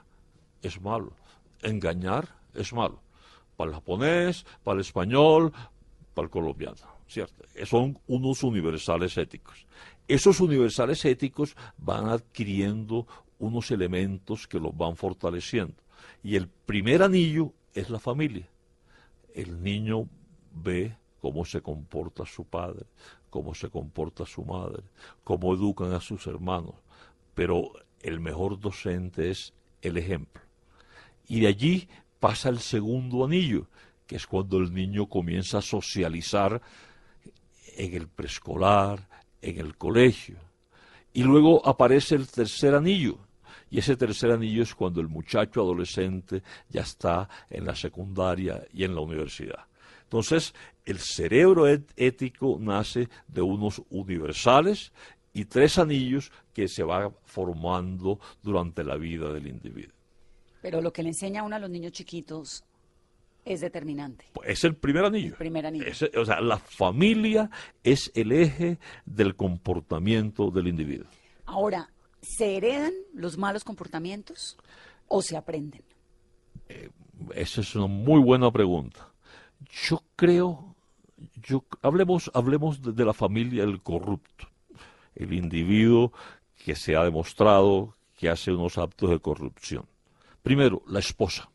es 0.62 0.80
malo, 0.80 1.12
engañar 1.60 2.28
es 2.54 2.72
malo. 2.72 3.00
Para 3.56 3.70
el 3.70 3.74
japonés, 3.74 4.46
para 4.64 4.76
el 4.76 4.80
español, 4.80 5.52
para 6.14 6.26
el 6.26 6.30
colombiano, 6.30 6.76
¿cierto? 7.08 7.44
Son 7.66 7.98
unos 8.06 8.42
universales 8.42 9.16
éticos. 9.18 9.66
Esos 10.06 10.40
universales 10.40 11.04
éticos 11.04 11.56
van 11.76 12.08
adquiriendo 12.08 13.06
unos 13.38 13.70
elementos 13.70 14.46
que 14.46 14.60
los 14.60 14.76
van 14.76 14.96
fortaleciendo. 14.96 15.74
Y 16.22 16.36
el 16.36 16.48
primer 16.48 17.02
anillo 17.02 17.52
es 17.74 17.90
la 17.90 17.98
familia. 17.98 18.48
El 19.34 19.62
niño 19.62 20.08
ve 20.52 20.96
cómo 21.20 21.44
se 21.44 21.60
comporta 21.60 22.24
su 22.26 22.44
padre, 22.44 22.86
cómo 23.30 23.54
se 23.54 23.68
comporta 23.68 24.24
su 24.26 24.44
madre, 24.44 24.82
cómo 25.24 25.54
educan 25.54 25.92
a 25.92 26.00
sus 26.00 26.26
hermanos. 26.26 26.74
Pero 27.34 27.72
el 28.00 28.20
mejor 28.20 28.60
docente 28.60 29.30
es 29.30 29.52
el 29.82 29.96
ejemplo. 29.96 30.42
Y 31.26 31.40
de 31.40 31.48
allí 31.48 31.88
pasa 32.20 32.48
el 32.48 32.60
segundo 32.60 33.24
anillo, 33.24 33.66
que 34.06 34.16
es 34.16 34.26
cuando 34.26 34.58
el 34.58 34.72
niño 34.72 35.08
comienza 35.08 35.58
a 35.58 35.62
socializar 35.62 36.60
en 37.76 37.94
el 37.94 38.08
preescolar, 38.08 39.08
en 39.40 39.58
el 39.58 39.76
colegio. 39.76 40.36
Y 41.12 41.22
luego 41.22 41.66
aparece 41.66 42.14
el 42.14 42.26
tercer 42.28 42.74
anillo. 42.74 43.18
Y 43.70 43.78
ese 43.78 43.96
tercer 43.96 44.30
anillo 44.30 44.62
es 44.62 44.74
cuando 44.74 45.00
el 45.00 45.08
muchacho 45.08 45.60
adolescente 45.60 46.42
ya 46.68 46.82
está 46.82 47.28
en 47.50 47.64
la 47.64 47.74
secundaria 47.74 48.64
y 48.72 48.84
en 48.84 48.94
la 48.94 49.00
universidad. 49.00 49.66
Entonces, 50.04 50.54
el 50.84 50.98
cerebro 50.98 51.66
ético 51.66 52.58
nace 52.60 53.08
de 53.26 53.42
unos 53.42 53.82
universales 53.90 54.92
y 55.32 55.46
tres 55.46 55.78
anillos 55.78 56.30
que 56.52 56.68
se 56.68 56.84
va 56.84 57.10
formando 57.24 58.20
durante 58.42 58.84
la 58.84 58.96
vida 58.96 59.32
del 59.32 59.48
individuo. 59.48 59.94
Pero 60.62 60.80
lo 60.80 60.92
que 60.92 61.02
le 61.02 61.08
enseña 61.08 61.42
uno 61.42 61.56
a 61.56 61.58
los 61.58 61.70
niños 61.70 61.92
chiquitos 61.92 62.64
es 63.44 63.60
determinante. 63.60 64.26
Es 64.44 64.64
el 64.64 64.76
primer 64.76 65.04
anillo. 65.04 65.32
El 65.32 65.36
primer 65.38 65.66
anillo. 65.66 65.86
Es- 65.86 66.02
o 66.16 66.24
sea, 66.24 66.40
la 66.40 66.58
familia 66.58 67.50
es 67.82 68.10
el 68.14 68.32
eje 68.32 68.78
del 69.04 69.36
comportamiento 69.36 70.50
del 70.50 70.68
individuo. 70.68 71.06
Ahora, 71.46 71.90
¿se 72.22 72.56
heredan 72.56 72.92
los 73.12 73.36
malos 73.38 73.64
comportamientos 73.64 74.56
o 75.08 75.20
se 75.22 75.36
aprenden? 75.36 75.82
Esa 77.34 77.60
es 77.60 77.74
una 77.74 77.86
muy 77.86 78.20
buena 78.20 78.50
pregunta. 78.50 79.12
Yo 79.88 80.02
creo, 80.16 80.74
yo 81.42 81.64
hablemos, 81.82 82.30
hablemos 82.34 82.82
de, 82.82 82.92
de 82.92 83.04
la 83.04 83.12
familia 83.12 83.64
del 83.66 83.82
corrupto, 83.82 84.48
el 85.14 85.32
individuo 85.32 86.12
que 86.64 86.74
se 86.74 86.96
ha 86.96 87.04
demostrado 87.04 87.96
que 88.16 88.28
hace 88.30 88.52
unos 88.52 88.78
actos 88.78 89.10
de 89.10 89.20
corrupción. 89.20 89.86
Primero, 90.42 90.82
la 90.86 91.00
esposa. 91.00 91.50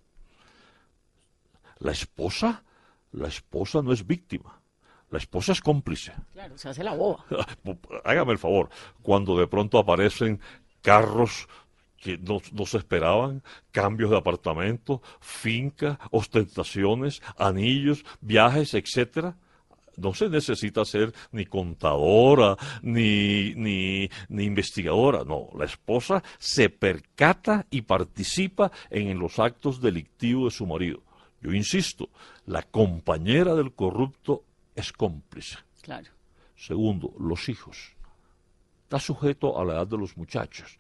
La 1.80 1.92
esposa, 1.92 2.64
la 3.12 3.28
esposa 3.28 3.82
no 3.82 3.94
es 3.94 4.06
víctima. 4.06 4.60
La 5.10 5.18
esposa 5.18 5.54
es 5.54 5.62
cómplice. 5.62 6.14
Claro, 6.34 6.58
se 6.58 6.70
hace 6.70 6.84
la 6.84 6.94
boba. 6.94 7.26
Hágame 8.04 8.34
el 8.34 8.38
favor, 8.38 8.70
cuando 9.02 9.38
de 9.38 9.48
pronto 9.48 9.80
aparecen 9.80 10.40
carros 10.82 11.48
que 11.98 12.18
no, 12.18 12.42
no 12.54 12.66
se 12.66 12.78
esperaban, 12.78 13.44
cambios 13.72 14.12
de 14.12 14.18
apartamento, 14.18 15.02
fincas, 15.20 15.98
ostentaciones, 16.12 17.22
anillos, 17.38 18.06
viajes, 18.22 18.74
etcétera. 18.74 19.36
No 19.98 20.14
se 20.14 20.30
necesita 20.30 20.86
ser 20.86 21.14
ni 21.32 21.46
contadora, 21.46 22.56
ni, 22.82 23.54
ni, 23.56 24.10
ni 24.30 24.44
investigadora. 24.46 25.26
No, 25.26 25.50
la 25.58 25.66
esposa 25.66 26.24
se 26.38 26.70
percata 26.70 27.66
y 27.70 27.82
participa 27.82 28.72
en 28.90 29.20
los 29.20 29.40
actos 29.40 29.82
delictivos 29.82 30.54
de 30.54 30.58
su 30.58 30.66
marido. 30.66 31.04
Yo 31.42 31.52
insisto, 31.54 32.10
la 32.46 32.64
compañera 32.64 33.56
del 33.56 33.74
corrupto 33.74 34.44
es 34.76 34.92
cómplice. 34.92 35.58
Claro. 35.82 36.08
Segundo, 36.56 37.14
los 37.20 37.48
hijos. 37.50 37.96
Está 38.84 39.00
sujeto 39.00 39.60
a 39.60 39.64
la 39.66 39.74
edad 39.74 39.88
de 39.88 39.98
los 39.98 40.18
muchachos. 40.18 40.78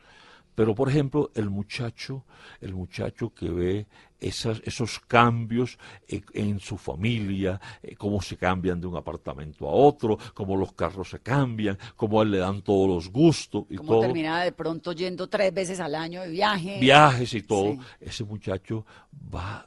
Pero, 0.55 0.75
por 0.75 0.89
ejemplo, 0.89 1.31
el 1.35 1.49
muchacho, 1.49 2.25
el 2.59 2.73
muchacho 2.73 3.33
que 3.33 3.49
ve 3.49 3.87
esas, 4.19 4.61
esos 4.65 4.99
cambios 4.99 5.77
en, 6.05 6.25
en 6.33 6.59
su 6.59 6.75
familia, 6.77 7.61
eh, 7.81 7.95
cómo 7.95 8.21
se 8.21 8.35
cambian 8.35 8.81
de 8.81 8.87
un 8.87 8.97
apartamento 8.97 9.69
a 9.69 9.71
otro, 9.71 10.17
cómo 10.33 10.57
los 10.57 10.73
carros 10.73 11.11
se 11.11 11.19
cambian, 11.19 11.77
cómo 11.95 12.19
a 12.19 12.23
él 12.23 12.31
le 12.31 12.39
dan 12.39 12.61
todos 12.61 12.89
los 12.89 13.09
gustos 13.09 13.67
y 13.69 13.77
Como 13.77 13.89
todo 13.93 14.01
termina 14.01 14.43
de 14.43 14.51
pronto 14.51 14.91
yendo 14.91 15.29
tres 15.29 15.53
veces 15.53 15.79
al 15.79 15.95
año 15.95 16.23
de 16.23 16.29
viaje. 16.29 16.77
viajes 16.81 17.33
y 17.35 17.41
todo, 17.43 17.73
Sí. 17.75 17.79
ese 18.01 18.23
muchacho 18.25 18.85
va, 19.33 19.65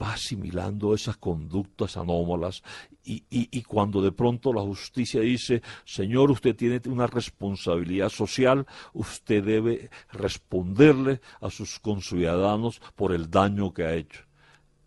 va 0.00 0.14
asimilando 0.14 0.94
esas 0.94 1.16
conductas 1.16 1.96
anómalas 1.96 2.62
y, 3.04 3.24
y- 3.30 3.62
cuando 3.62 4.00
de 4.00 4.12
pronto 4.12 4.52
la 4.52 4.62
justicia 4.62 5.20
dice, 5.20 5.62
señor, 5.84 6.30
usted 6.30 6.56
tiene 6.56 6.80
una 6.86 7.06
responsabilidad 7.06 8.08
social, 8.08 8.66
usted 8.92 9.44
debe 9.44 9.90
responderle 10.12 11.20
a 11.40 11.50
sus 11.50 11.78
conciudadanos 11.80 12.80
por 12.94 13.12
el 13.12 13.30
daño 13.30 13.72
que 13.74 13.84
ha 13.84 13.94
hecho. 13.94 14.22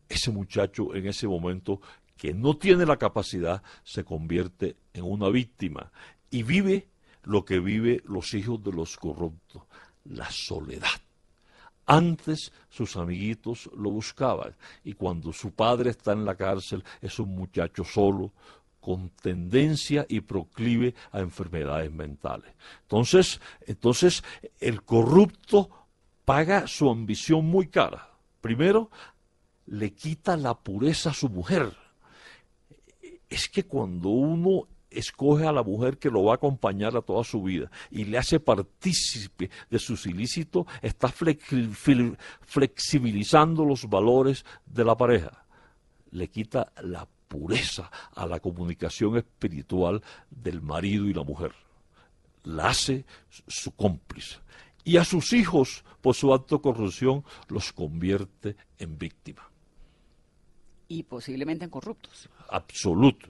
Ese 0.10 0.32
muchacho 0.32 0.96
en 0.96 1.08
ese 1.08 1.28
momento 1.28 1.82
que 2.16 2.34
no 2.34 2.58
tiene 2.58 2.86
la 2.86 2.98
capacidad 2.98 3.62
se 3.84 4.04
convierte 4.04 4.78
en 4.94 5.04
una 5.04 5.30
víctima 5.30 5.92
y 6.32 6.44
vive 6.44 6.90
lo 7.24 7.46
que 7.46 7.60
vive 7.60 8.02
los 8.06 8.34
hijos 8.34 8.64
de 8.64 8.72
los 8.72 8.98
corruptos, 8.98 9.64
la 10.06 10.30
soledad. 10.32 10.90
Antes 11.88 12.52
sus 12.70 12.98
amiguitos 12.98 13.70
lo 13.76 13.90
buscaban 13.92 14.56
y 14.84 14.94
cuando 14.94 15.32
su 15.32 15.54
padre 15.54 15.92
está 15.92 16.12
en 16.12 16.26
la 16.26 16.36
cárcel 16.36 16.84
es 17.02 17.18
un 17.18 17.34
muchacho 17.34 17.86
solo, 17.86 18.34
con 18.82 19.10
tendencia 19.10 20.06
y 20.08 20.22
proclive 20.22 20.96
a 21.12 21.20
enfermedades 21.20 21.92
mentales. 21.92 22.54
Entonces, 22.84 23.42
entonces 23.66 24.24
el 24.60 24.84
corrupto 24.84 25.70
paga 26.26 26.68
su 26.68 26.90
ambición 26.90 27.46
muy 27.46 27.68
cara. 27.68 28.10
Primero, 28.42 28.92
le 29.66 29.94
quita 29.94 30.38
la 30.38 30.58
pureza 30.58 31.12
a 31.12 31.14
su 31.14 31.30
mujer. 31.30 31.76
Es 33.30 33.50
que 33.50 33.66
cuando 33.66 34.10
uno 34.10 34.68
escoge 34.90 35.46
a 35.46 35.52
la 35.52 35.64
mujer 35.64 35.98
que 35.98 36.10
lo 36.10 36.24
va 36.24 36.34
a 36.34 36.36
acompañar 36.36 36.96
a 36.96 37.02
toda 37.02 37.24
su 37.24 37.44
vida 37.44 37.70
y 37.92 38.06
le 38.06 38.18
hace 38.18 38.40
partícipe 38.40 39.50
de 39.70 39.80
sus 39.80 40.06
ilícitos, 40.06 40.66
está 40.82 41.10
flexibilizando 41.10 43.66
los 43.66 43.90
valores 43.90 44.46
de 44.66 44.86
la 44.86 44.96
pareja. 44.96 45.44
Le 46.12 46.30
quita 46.30 46.72
la 46.82 47.06
pureza 47.28 47.92
a 48.16 48.26
la 48.26 48.40
comunicación 48.40 49.18
espiritual 49.18 50.02
del 50.30 50.62
marido 50.62 51.06
y 51.06 51.14
la 51.14 51.24
mujer. 51.24 51.52
La 52.44 52.70
hace 52.70 53.06
su 53.48 53.72
cómplice. 53.72 54.38
Y 54.86 54.96
a 54.96 55.04
sus 55.04 55.34
hijos, 55.34 55.84
por 56.00 56.16
su 56.16 56.34
acto 56.34 56.56
de 56.56 56.62
corrupción, 56.62 57.26
los 57.50 57.74
convierte 57.74 58.56
en 58.78 58.98
víctimas. 58.98 59.46
Y 60.88 61.04
posiblemente 61.04 61.66
en 61.66 61.70
corruptos. 61.70 62.30
absoluto. 62.50 63.28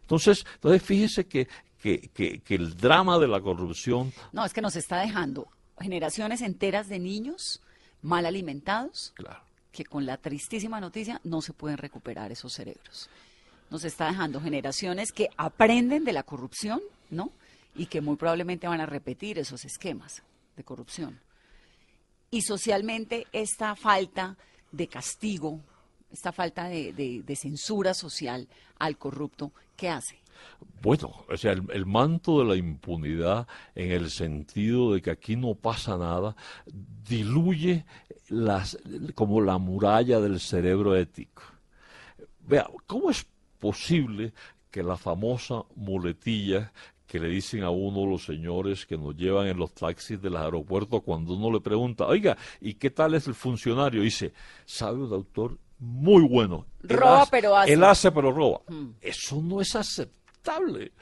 Entonces, 0.00 0.44
entonces 0.54 0.82
fíjese 0.82 1.26
que, 1.26 1.48
que, 1.80 2.08
que- 2.14 2.40
que 2.40 2.54
el 2.54 2.76
drama 2.76 3.18
de 3.18 3.28
la 3.28 3.40
corrupción, 3.40 4.12
No, 4.32 4.44
es 4.44 4.52
que 4.52 4.60
nos 4.60 4.76
está 4.76 5.00
dejando 5.00 5.48
generaciones 5.80 6.42
enteras 6.42 6.88
de 6.88 6.98
niños 6.98 7.60
mal 8.02 8.26
alimentados 8.26 9.12
claro, 9.14 9.40
que 9.72 9.84
con 9.84 10.06
la 10.06 10.16
tristísima 10.16 10.80
noticia 10.80 11.20
no 11.24 11.40
se 11.40 11.52
pueden 11.52 11.78
recuperar 11.78 12.32
esos 12.32 12.52
cerebros. 12.52 13.08
Nos 13.70 13.84
está 13.84 14.06
dejando 14.06 14.40
generaciones 14.40 15.12
que 15.12 15.28
aprenden 15.36 16.04
de 16.04 16.12
la 16.12 16.22
corrupción, 16.22 16.80
¿no? 17.10 17.30
Y 17.76 17.86
que 17.86 18.00
muy 18.00 18.16
probablemente 18.16 18.66
van 18.66 18.80
a 18.80 18.86
repetir 18.86 19.38
esos 19.38 19.64
esquemas 19.64 20.22
de 20.56 20.64
corrupción. 20.64 21.20
Y 22.30 22.42
socialmente 22.42 23.26
esta 23.32 23.74
falta 23.76 24.36
de 24.72 24.88
castigo, 24.88 25.60
esta 26.12 26.32
falta 26.32 26.68
de, 26.68 27.36
censura 27.36 27.94
social 27.94 28.48
al 28.78 28.96
corrupto, 28.96 29.52
¿qué 29.76 29.88
hace? 29.88 30.18
bueno, 30.80 31.24
o 31.28 31.36
sea, 31.36 31.50
el, 31.50 31.64
el 31.72 31.84
manto 31.84 32.38
de 32.38 32.44
la 32.44 32.54
impunidad 32.54 33.48
en 33.74 33.90
el 33.90 34.08
sentido 34.08 34.92
de 34.94 35.02
que 35.02 35.10
aquí 35.10 35.34
no 35.34 35.56
pasa 35.56 35.98
nada, 35.98 36.36
diluye 37.08 37.84
las, 38.28 38.78
como 39.16 39.40
la 39.40 39.58
muralla 39.58 40.20
del 40.20 40.38
cerebro 40.38 40.94
ético. 40.94 41.42
Vea, 42.46 42.70
¿cómo 42.86 43.10
es 43.10 43.26
posible 43.58 44.32
que 44.70 44.84
la 44.84 44.96
famosa 44.96 45.64
muletilla 45.74 46.72
que 47.08 47.18
le 47.18 47.28
dicen 47.28 47.62
a 47.62 47.70
uno 47.70 48.06
los 48.06 48.24
señores 48.24 48.84
que 48.84 48.98
nos 48.98 49.16
llevan 49.16 49.46
en 49.46 49.56
los 49.56 49.72
taxis 49.72 50.20
de 50.20 50.28
los 50.28 50.40
aeropuertos 50.40 51.02
cuando 51.02 51.32
uno 51.32 51.50
le 51.50 51.60
pregunta, 51.60 52.06
oiga, 52.06 52.36
¿y 52.60 52.74
qué 52.74 52.90
tal 52.90 53.14
es 53.14 53.26
el 53.26 53.34
funcionario? 53.34 54.02
Dice, 54.02 54.34
sabe, 54.66 55.06
doctor, 55.06 55.58
muy 55.78 56.22
bueno. 56.28 56.66
Roba, 56.82 57.22
hace- 57.22 57.30
pero 57.30 57.56
hace. 57.56 57.72
Él 57.72 57.84
hace, 57.84 58.12
pero 58.12 58.32
roba. 58.32 58.60
Eso 59.00 59.40
no 59.42 59.60
es 59.60 59.74
aceptable. 59.76 60.92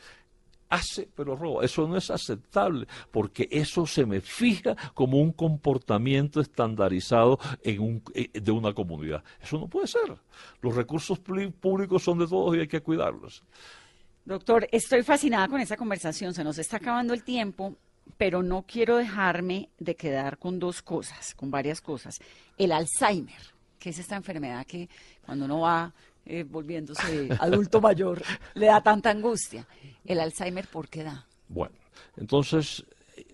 hace 0.68 1.08
pero 1.14 1.36
roba. 1.36 1.64
Eso 1.64 1.86
no 1.86 1.96
es 1.96 2.10
aceptable 2.10 2.88
porque 3.12 3.48
eso 3.52 3.86
se 3.86 4.04
me 4.04 4.20
fija 4.20 4.74
como 4.94 5.18
un 5.20 5.30
comportamiento 5.32 6.40
estandarizado 6.40 7.38
en 7.62 7.80
un, 7.80 8.02
eh, 8.14 8.28
de 8.40 8.50
una 8.50 8.74
comunidad. 8.74 9.22
Eso 9.40 9.58
no 9.60 9.68
puede 9.68 9.86
ser. 9.86 10.16
Los 10.62 10.74
recursos 10.74 11.22
públi- 11.22 11.52
públicos 11.52 12.02
son 12.02 12.18
de 12.18 12.26
todos 12.26 12.56
y 12.56 12.60
hay 12.60 12.66
que 12.66 12.80
cuidarlos. 12.82 13.44
Doctor, 14.24 14.66
estoy 14.72 15.04
fascinada 15.04 15.46
con 15.46 15.60
esta 15.60 15.76
conversación. 15.76 16.34
Se 16.34 16.42
nos 16.42 16.58
está 16.58 16.78
acabando 16.78 17.14
el 17.14 17.22
tiempo, 17.22 17.76
pero 18.16 18.42
no 18.42 18.64
quiero 18.66 18.96
dejarme 18.96 19.70
de 19.78 19.94
quedar 19.94 20.36
con 20.36 20.58
dos 20.58 20.82
cosas, 20.82 21.32
con 21.36 21.48
varias 21.52 21.80
cosas. 21.80 22.18
El 22.58 22.72
Alzheimer, 22.72 23.54
que 23.78 23.90
es 23.90 23.98
esta 23.98 24.16
enfermedad 24.16 24.66
que 24.66 24.88
cuando 25.24 25.44
uno 25.44 25.60
va 25.60 25.92
eh, 26.24 26.42
volviéndose 26.42 27.28
adulto 27.38 27.80
mayor 27.80 28.22
le 28.54 28.66
da 28.66 28.82
tanta 28.82 29.10
angustia. 29.10 29.66
El 30.04 30.20
Alzheimer, 30.20 30.66
¿por 30.66 30.88
qué 30.88 31.04
da? 31.04 31.26
Bueno, 31.48 31.74
entonces 32.16 32.84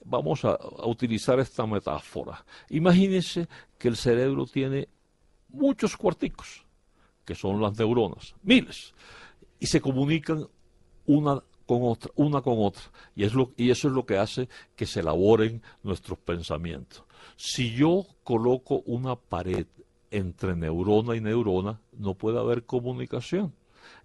vamos 0.05 0.45
a, 0.45 0.51
a 0.51 0.87
utilizar 0.87 1.41
esta 1.41 1.67
metáfora. 1.67 2.45
Imagínense 2.69 3.49
que 3.79 3.89
el 3.89 3.97
cerebro 3.97 4.47
tiene 4.47 4.89
muchos 5.49 5.97
cuarticos, 5.97 6.65
que 7.25 7.35
son 7.35 7.61
las 7.61 7.79
neuronas, 7.79 8.35
miles, 8.43 8.95
y 9.59 9.67
se 9.67 9.81
comunican 9.81 10.47
una 11.07 11.43
con 11.67 11.83
otra, 11.83 12.11
una 12.17 12.43
con 12.43 12.57
otra, 12.59 12.83
y, 13.15 13.25
es 13.25 13.35
lo, 13.35 13.53
y 13.57 13.71
eso 13.71 13.89
es 13.89 13.95
lo 13.95 14.05
que 14.05 14.19
hace 14.19 14.49
que 14.77 14.87
se 14.87 15.01
elaboren 15.01 15.63
nuestros 15.83 16.19
pensamientos. 16.19 17.05
Si 17.37 17.73
yo 17.75 18.07
coloco 18.25 18.83
una 18.87 19.17
pared 19.17 19.67
entre 20.13 20.55
neurona 20.55 21.17
y 21.17 21.21
neurona, 21.21 21.81
no 21.99 22.15
puede 22.15 22.39
haber 22.39 22.65
comunicación. 22.65 23.53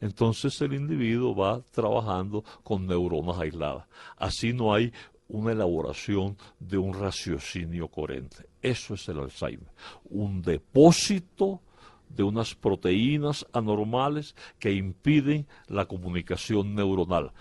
Entonces 0.01 0.60
el 0.62 0.74
individuo 0.74 1.36
va 1.36 1.62
trabajando 1.72 2.43
con 2.64 2.88
neuronas 2.88 3.38
aisladas. 3.38 3.86
Así 4.18 4.53
no 4.53 4.74
hay 4.74 4.91
una 5.28 5.51
elaboración 5.51 6.38
de 6.60 6.78
un 6.78 6.93
raciocinio 6.93 7.89
coherente. 7.89 8.47
Eso 8.62 8.93
es 8.93 9.08
el 9.10 9.20
Alzheimer. 9.20 9.70
Un 10.10 10.41
depósito 10.41 11.62
de 12.10 12.24
unas 12.24 12.55
proteínas 12.55 13.45
anormales 13.51 14.36
que 14.60 14.72
impiden 14.72 15.45
la 15.68 15.86
comunicación 15.86 16.74
neuronal. 16.74 17.34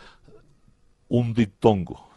Un 1.08 1.34
diptongo. 1.34 2.08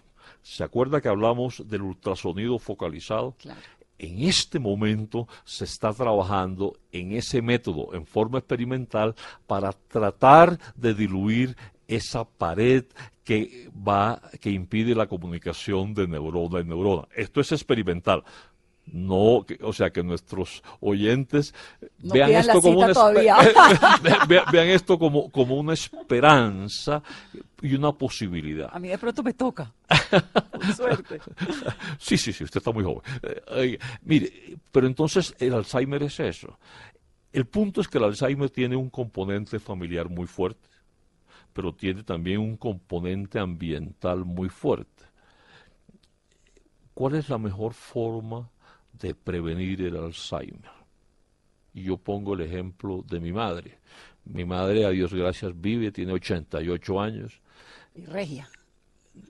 ¿Se 0.42 0.64
acuerda 0.64 1.00
que 1.00 1.10
hablamos 1.10 1.64
del 1.68 1.84
ultrasonido 1.84 2.58
focalizado? 2.58 3.36
Claro. 3.38 3.62
En 4.00 4.24
este 4.24 4.60
momento 4.60 5.28
se 5.44 5.66
está 5.66 5.94
trabajando 5.94 6.80
en 6.92 7.12
ese 7.12 7.42
método 7.42 7.94
en 7.94 8.06
forma 8.06 8.40
experimental 8.40 9.14
para 9.46 9.74
tratar 9.74 10.58
de 10.76 10.94
diluir 10.94 11.58
esa 11.88 12.24
pared 12.24 12.86
que 13.26 13.70
va 13.76 14.22
que 14.40 14.52
impide 14.52 14.96
la 14.96 15.08
comunicación 15.08 15.94
de 15.94 16.08
neurona 16.08 16.62
y 16.62 16.64
neurona. 16.64 17.08
Esto 17.16 17.42
es 17.42 17.52
experimental. 17.52 18.24
No, 18.92 19.44
que- 19.48 19.60
o 19.62 19.72
sea 19.74 19.90
que 19.92 20.02
nuestros 20.04 20.64
oyentes 20.80 21.54
No 22.00 22.14
vean 22.14 22.32
esto 22.32 22.62
como 22.62 22.88
cita 22.88 23.06
una 23.10 24.20
vean, 24.28 24.46
vean 24.52 24.68
esto 24.70 24.98
como, 24.98 25.30
como 25.30 25.56
una 25.56 25.74
esperanza 25.74 27.04
y 27.62 27.76
una 27.76 27.92
posibilidad. 27.92 28.70
A 28.72 28.80
mí 28.80 28.88
de 28.88 28.98
pronto 28.98 29.22
me 29.22 29.34
toca. 29.34 29.74
Por 30.52 30.74
suerte. 30.76 31.20
Sí, 32.00 32.18
sí, 32.18 32.34
sí, 32.34 32.44
usted 32.44 32.60
está 32.60 32.72
muy 32.72 32.84
joven. 32.84 33.02
Eh, 33.52 33.78
mire, 34.04 34.58
pero 34.72 34.88
entonces 34.88 35.36
el 35.40 35.54
Alzheimer 35.54 36.04
es 36.04 36.20
eso. 36.20 36.58
El 37.32 37.46
punto 37.46 37.82
es 37.82 37.88
que 37.88 37.98
el 38.00 38.06
Alzheimer 38.06 38.50
tiene 38.50 38.76
un 38.76 38.90
componente 38.90 39.60
familiar 39.60 40.10
muy 40.10 40.26
fuerte, 40.26 40.68
pero 41.54 41.74
tiene 41.76 42.04
también 42.04 42.40
un 42.40 42.58
componente 42.58 43.38
ambiental 43.40 44.26
muy 44.26 44.50
fuerte. 44.50 45.04
¿Cuál 46.94 47.16
es 47.16 47.30
la 47.30 47.38
mejor 47.38 47.74
forma 47.74 48.50
de 49.00 49.16
prevenir 49.16 49.82
el 49.82 49.98
Alzheimer? 49.98 50.72
Y 51.74 51.84
yo 51.84 51.98
pongo 51.98 52.34
el 52.34 52.42
ejemplo 52.42 53.04
de 53.08 53.20
mi 53.20 53.32
madre. 53.32 53.78
Mi 54.26 54.46
madre, 54.46 54.86
a 54.86 54.90
Dios 54.90 55.14
gracias, 55.14 55.60
vive, 55.60 55.92
tiene 55.92 56.14
88 56.14 57.00
años, 57.02 57.40
Y 57.96 58.06
regia. 58.06 58.50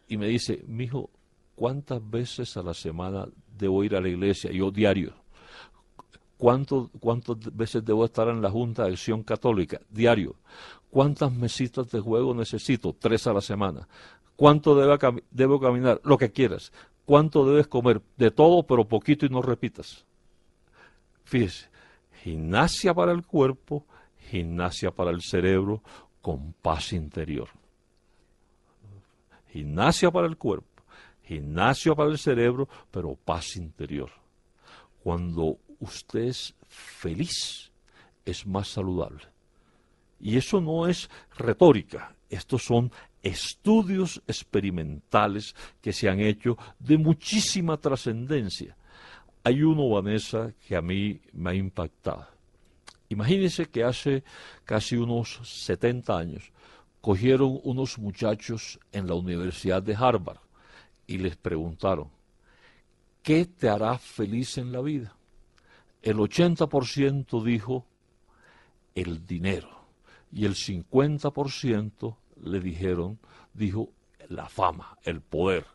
y 0.07 0.17
me 0.17 0.27
dice, 0.27 0.63
mijo, 0.67 1.09
¿cuántas 1.55 2.07
veces 2.09 2.55
a 2.57 2.63
la 2.63 2.73
semana 2.73 3.27
debo 3.57 3.83
ir 3.83 3.95
a 3.95 4.01
la 4.01 4.09
iglesia? 4.09 4.51
Yo 4.51 4.71
diario. 4.71 5.13
¿Cuánto- 6.37 6.89
¿Cuántas 6.99 7.37
veces 7.55 7.83
debo 7.83 8.05
estar 8.05 8.29
en 8.29 8.41
la 8.41 8.49
Junta 8.49 8.85
de 8.85 8.91
Acción 8.93 9.23
Católica? 9.23 9.79
Diario. 9.89 10.35
¿Cuántas 10.89 11.31
mesitas 11.33 11.91
de 11.91 11.99
juego 11.99 12.33
necesito? 12.33 12.95
Tres 12.97 13.27
a 13.27 13.33
la 13.33 13.41
semana. 13.41 13.87
¿Cuánto 14.37 14.73
debo, 14.75 14.97
debo 15.31 15.59
caminar? 15.59 15.99
Lo 16.05 16.17
que 16.17 16.31
quieras. 16.31 16.71
¿Cuánto 17.09 17.43
debes 17.43 17.67
comer? 17.67 18.01
De 18.17 18.29
todo, 18.29 18.61
pero 18.61 18.87
poquito 18.87 19.25
y 19.25 19.29
no 19.29 19.41
repitas. 19.41 20.05
Fíjese, 21.23 21.67
gimnasia 22.23 22.93
para 22.93 23.11
el 23.11 23.25
cuerpo, 23.25 23.85
gimnasia 24.29 24.91
para 24.91 25.09
el 25.09 25.21
cerebro, 25.21 25.81
con 26.21 26.53
paz 26.53 26.93
interior 26.93 27.49
gimnasia 29.51 30.11
para 30.11 30.27
el 30.27 30.37
cuerpo, 30.37 30.83
gimnasia 31.23 31.95
para 31.95 32.09
el 32.09 32.17
cerebro, 32.17 32.67
pero 32.91 33.15
paz 33.15 33.55
interior. 33.55 34.11
Cuando 35.03 35.57
usted 35.79 36.25
es 36.25 36.55
feliz, 36.67 37.71
es 38.25 38.45
más 38.45 38.69
saludable. 38.69 39.23
Y 40.19 40.37
eso 40.37 40.59
no 40.59 40.87
es 40.87 41.09
retórica, 41.37 42.15
estos 42.29 42.63
son 42.63 42.91
estudios 43.23 44.21
experimentales 44.27 45.55
que 45.81 45.93
se 45.93 46.09
han 46.09 46.19
hecho 46.19 46.57
de 46.79 46.97
muchísima 46.97 47.77
trascendencia. 47.77 48.75
Hay 49.43 49.63
uno, 49.63 49.89
Vanessa, 49.89 50.53
que 50.67 50.75
a 50.75 50.81
mí 50.81 51.19
me 51.33 51.51
ha 51.51 51.53
impactado. 51.53 52.27
Imagínense 53.09 53.65
que 53.65 53.83
hace 53.83 54.23
casi 54.65 54.95
unos 54.95 55.39
70 55.43 56.17
años 56.17 56.51
cogieron 57.01 57.59
unos 57.63 57.97
muchachos 57.97 58.79
en 58.91 59.07
la 59.07 59.15
Universidad 59.15 59.81
de 59.81 59.95
Harvard 59.95 60.39
y 61.07 61.17
les 61.17 61.35
preguntaron, 61.35 62.09
¿qué 63.23 63.45
te 63.45 63.69
hará 63.69 63.97
feliz 63.97 64.57
en 64.57 64.71
la 64.71 64.81
vida? 64.81 65.15
El 66.01 66.17
80% 66.17 67.43
dijo 67.43 67.85
el 68.95 69.25
dinero 69.25 69.69
y 70.31 70.45
el 70.45 70.53
50% 70.53 72.15
le 72.43 72.59
dijeron, 72.59 73.19
dijo 73.53 73.89
la 74.29 74.47
fama, 74.47 74.97
el 75.03 75.21
poder. 75.21 75.65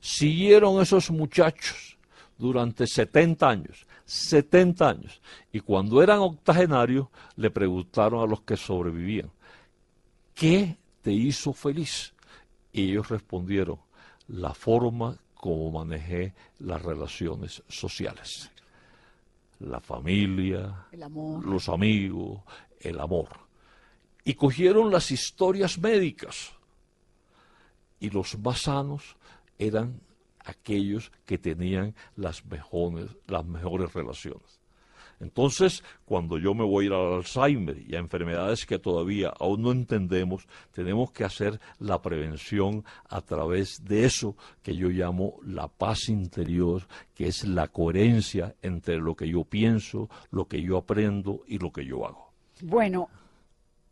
Siguieron 0.00 0.80
esos 0.80 1.10
muchachos 1.10 1.98
durante 2.36 2.86
70 2.86 3.48
años, 3.48 3.86
70 4.04 4.88
años, 4.88 5.20
y 5.52 5.60
cuando 5.60 6.02
eran 6.02 6.20
octogenarios 6.20 7.08
le 7.36 7.50
preguntaron 7.50 8.22
a 8.22 8.26
los 8.26 8.42
que 8.42 8.56
sobrevivían, 8.56 9.30
¿qué 10.34 10.76
te 11.02 11.12
hizo 11.12 11.52
feliz? 11.52 12.14
Y 12.72 12.90
ellos 12.90 13.08
respondieron, 13.08 13.78
la 14.28 14.54
forma 14.54 15.18
como 15.34 15.70
manejé 15.70 16.34
las 16.58 16.82
relaciones 16.82 17.62
sociales. 17.68 18.50
La 19.60 19.80
familia, 19.80 20.86
El 20.92 21.02
amor. 21.02 21.44
los 21.44 21.68
amigos, 21.68 22.40
el 22.80 23.00
amor. 23.00 23.28
Y 24.28 24.34
cogieron 24.34 24.90
las 24.90 25.10
historias 25.10 25.78
médicas. 25.78 26.52
Y 27.98 28.10
los 28.10 28.38
más 28.38 28.60
sanos 28.60 29.16
eran 29.58 30.02
aquellos 30.44 31.10
que 31.24 31.38
tenían 31.38 31.94
las 32.14 32.44
mejores, 32.44 33.08
las 33.26 33.46
mejores 33.46 33.94
relaciones. 33.94 34.60
Entonces, 35.18 35.82
cuando 36.04 36.36
yo 36.36 36.52
me 36.52 36.62
voy 36.62 36.88
a 36.88 36.96
al 36.96 37.14
Alzheimer 37.14 37.78
y 37.78 37.96
a 37.96 38.00
enfermedades 38.00 38.66
que 38.66 38.78
todavía 38.78 39.32
aún 39.40 39.62
no 39.62 39.72
entendemos, 39.72 40.46
tenemos 40.72 41.10
que 41.10 41.24
hacer 41.24 41.58
la 41.78 42.02
prevención 42.02 42.84
a 43.08 43.22
través 43.22 43.82
de 43.86 44.04
eso 44.04 44.36
que 44.62 44.76
yo 44.76 44.90
llamo 44.90 45.40
la 45.42 45.68
paz 45.68 46.10
interior, 46.10 46.86
que 47.14 47.28
es 47.28 47.44
la 47.44 47.68
coherencia 47.68 48.54
entre 48.60 48.98
lo 48.98 49.16
que 49.16 49.26
yo 49.26 49.44
pienso, 49.44 50.10
lo 50.30 50.48
que 50.48 50.60
yo 50.60 50.76
aprendo 50.76 51.44
y 51.46 51.56
lo 51.56 51.72
que 51.72 51.86
yo 51.86 52.06
hago. 52.06 52.30
Bueno, 52.60 53.08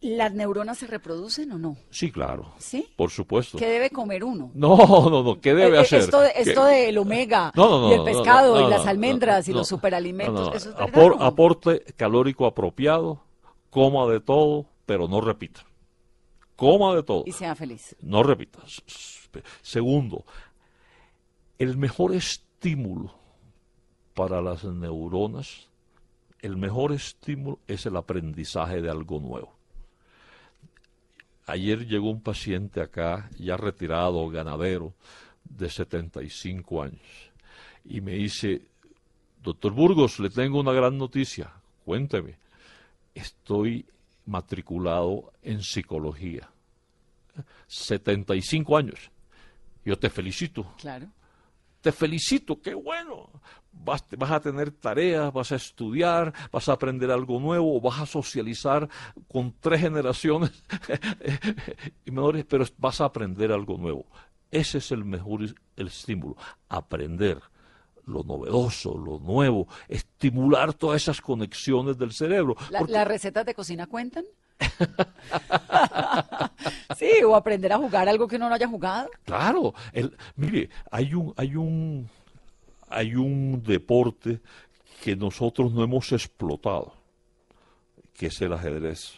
¿las 0.01 0.33
neuronas 0.35 0.79
se 0.79 0.87
reproducen 0.87 1.53
o 1.53 1.59
no? 1.59 1.77
Sí, 1.91 2.11
claro. 2.13 2.53
¿Sí? 2.59 2.87
Por 2.97 3.11
supuesto. 3.11 3.59
¿Qué 3.59 3.67
debe 3.67 3.91
comer 3.91 4.25
uno? 4.25 4.51
No, 4.55 4.77
no, 5.11 5.23
no. 5.23 5.41
¿Qué 5.41 5.55
debe 5.55 5.77
Eh, 5.77 5.81
eh, 5.81 5.83
hacer? 5.83 6.01
Esto, 6.01 6.21
de- 6.21 6.33
¿Qué- 6.33 6.43
esto 6.43 6.65
del 6.65 6.99
omega 6.99 7.53
No, 7.55 7.69
no, 7.69 7.81
no, 7.83 7.91
y 7.91 7.95
el 7.95 8.05
pescado 8.05 8.67
y 8.67 8.71
las 8.71 8.87
almendras 8.87 9.49
y 9.49 9.53
los 9.53 9.67
superalimentos. 9.69 10.55
¿eso 10.55 10.71
es 10.71 10.77
Apor- 10.77 11.17
aporte 11.21 11.81
calórico 11.97 12.47
apropiado, 12.47 13.23
coma 13.71 14.07
de 14.07 14.21
todo, 14.21 14.67
pero 14.85 15.09
no 15.09 15.21
repita. 15.21 15.65
Coma 16.57 16.95
de 16.95 17.03
todo, 17.03 17.25
Y 17.27 17.33
sea 17.33 17.55
feliz. 17.55 17.95
no 18.01 18.23
repita. 18.23 18.61
Segundo, 19.63 20.25
el 21.59 21.77
mejor 21.77 22.15
estímulo 22.15 23.13
para 24.15 24.41
las 24.41 24.65
neuronas, 24.65 25.69
el 26.41 26.57
mejor 26.57 26.93
estímulo 26.93 27.59
es 27.67 27.85
el 27.87 27.97
aprendizaje 27.97 28.81
de 28.81 28.91
algo 28.91 29.21
nuevo. 29.21 29.56
Ayer 31.47 31.87
llegó 31.87 32.11
un 32.11 32.21
paciente 32.21 32.81
acá, 32.81 33.31
ya 33.39 33.57
retirado, 33.57 34.29
ganadero, 34.29 34.93
de 35.45 35.71
75 35.71 36.83
años, 36.83 37.31
y 37.85 38.01
me 38.01 38.13
dice, 38.13 38.63
doctor 39.43 39.73
Burgos, 39.73 40.19
le 40.19 40.29
tengo 40.29 40.61
una 40.61 40.73
gran 40.73 40.99
noticia, 40.99 41.53
cuénteme, 41.85 42.37
estoy 43.15 43.87
matriculado 44.27 45.33
en 45.43 45.63
psicología, 45.63 46.51
75 47.69 48.77
años, 48.77 49.11
yo 49.85 49.97
te 49.99 50.11
felicito, 50.11 50.75
Claro. 50.79 51.07
Te 51.87 51.93
felicito, 51.93 52.61
qué 52.61 52.75
bueno. 52.75 53.31
Vas, 53.71 54.03
vas 54.19 54.33
a 54.33 54.41
tener 54.41 54.73
tareas, 54.73 55.33
vas 55.33 55.53
a 55.53 55.55
estudiar, 55.55 56.33
vas 56.51 56.69
a 56.69 56.73
aprender 56.73 57.13
algo 57.13 57.39
nuevo, 57.39 57.81
vas 57.81 58.01
a 58.01 58.07
socializar 58.07 58.89
con 59.29 59.55
tres 59.61 59.83
generaciones 59.83 60.51
y 62.05 62.11
menores, 62.11 62.45
pero 62.45 62.65
vas 62.79 63.01
a 63.01 63.05
aprender 63.05 63.53
algo 63.53 63.79
nuevo. 63.79 64.05
Ese 64.51 64.79
es 64.79 64.91
el 64.91 65.05
mejor 65.05 65.43
el 65.77 65.87
estímulo, 65.87 66.37
aprender 66.69 67.41
lo 68.05 68.25
novedoso, 68.25 68.99
lo 68.99 69.21
nuevo, 69.21 69.69
estimular 69.87 70.75
todas 70.75 71.01
esas 71.03 71.21
conexiones 71.21 71.97
del 71.97 72.11
cerebro. 72.13 72.57
La- 72.71 72.83
¿Las 72.89 73.07
recetas 73.07 73.47
de 73.47 73.55
cocina 73.55 73.87
cuentan? 73.87 74.25
sí, 76.97 77.23
o 77.25 77.37
aprender 77.37 77.73
a 77.73 77.79
jugar 77.79 78.09
algo 78.09 78.27
que 78.27 78.37
uno 78.37 78.49
no 78.49 78.55
haya 78.55 78.69
jugado. 78.69 79.11
Claro, 79.25 79.75
el, 79.93 80.17
mire, 80.37 80.71
hay 80.91 81.15
un, 81.15 81.35
hay 81.37 81.57
un, 81.57 82.09
hay 82.89 83.15
un 83.15 83.63
deporte 83.63 84.41
que 85.03 85.17
nosotros 85.17 85.73
no 85.73 85.85
hemos 85.85 86.13
explotado, 86.13 86.95
que 88.15 88.27
es 88.27 88.41
el 88.41 88.53
ajedrez. 88.53 89.15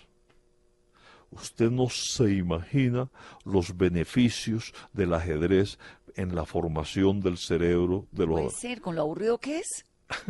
Usted 1.30 1.70
no 1.70 1.88
se 1.90 2.32
imagina 2.32 3.10
los 3.44 3.76
beneficios 3.76 4.72
del 4.92 5.12
ajedrez 5.12 5.78
en 6.16 6.34
la 6.34 6.46
formación 6.46 7.20
del 7.20 7.36
cerebro 7.36 8.06
de 8.10 8.26
los 8.26 8.40
Puede 8.40 8.50
ser, 8.50 8.80
con 8.80 8.96
lo 8.96 9.02
aburrido 9.02 9.38
que 9.38 9.58
es. 9.58 9.84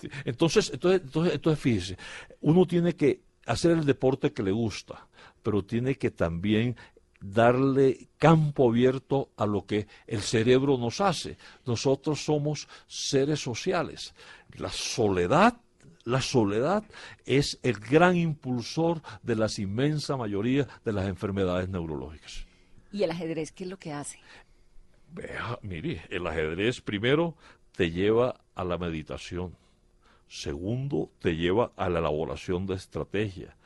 Sí. 0.00 0.08
Entonces, 0.24 0.70
entonces, 0.72 1.02
entonces, 1.04 1.34
entonces, 1.34 1.62
fíjese, 1.62 1.98
uno 2.40 2.66
tiene 2.66 2.94
que 2.94 3.25
hacer 3.46 3.72
el 3.72 3.84
deporte 3.84 4.32
que 4.32 4.42
le 4.42 4.52
gusta, 4.52 5.06
pero 5.42 5.64
tiene 5.64 5.96
que 5.96 6.10
también 6.10 6.76
darle 7.20 8.08
campo 8.18 8.68
abierto 8.68 9.30
a 9.36 9.46
lo 9.46 9.66
que 9.66 9.86
el 10.06 10.20
cerebro 10.20 10.76
nos 10.76 11.00
hace. 11.00 11.38
Nosotros 11.64 12.24
somos 12.24 12.68
seres 12.86 13.40
sociales. 13.40 14.14
La 14.56 14.70
soledad, 14.70 15.56
la 16.04 16.20
soledad 16.20 16.84
es 17.24 17.58
el 17.62 17.74
gran 17.74 18.16
impulsor 18.16 19.02
de 19.22 19.36
la 19.36 19.48
inmensa 19.56 20.16
mayoría 20.16 20.66
de 20.84 20.92
las 20.92 21.06
enfermedades 21.06 21.68
neurológicas. 21.68 22.46
¿Y 22.92 23.02
el 23.02 23.10
ajedrez 23.10 23.52
qué 23.52 23.64
es 23.64 23.70
lo 23.70 23.78
que 23.78 23.92
hace? 23.92 24.20
Vea, 25.12 25.58
mire, 25.62 26.02
el 26.10 26.26
ajedrez 26.26 26.80
primero 26.80 27.36
te 27.72 27.90
lleva 27.90 28.40
a 28.54 28.64
la 28.64 28.78
meditación. 28.78 29.56
Segundo, 30.28 31.10
te 31.20 31.36
lleva 31.36 31.72
a 31.76 31.88
la 31.88 32.00
elaboración 32.00 32.66
de 32.66 32.74
estrategia. 32.74 33.56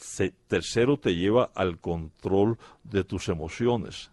Se- 0.00 0.32
tercero, 0.46 0.98
te 0.98 1.14
lleva 1.14 1.50
al 1.54 1.78
control 1.78 2.58
de 2.84 3.04
tus 3.04 3.28
emociones. 3.28 4.10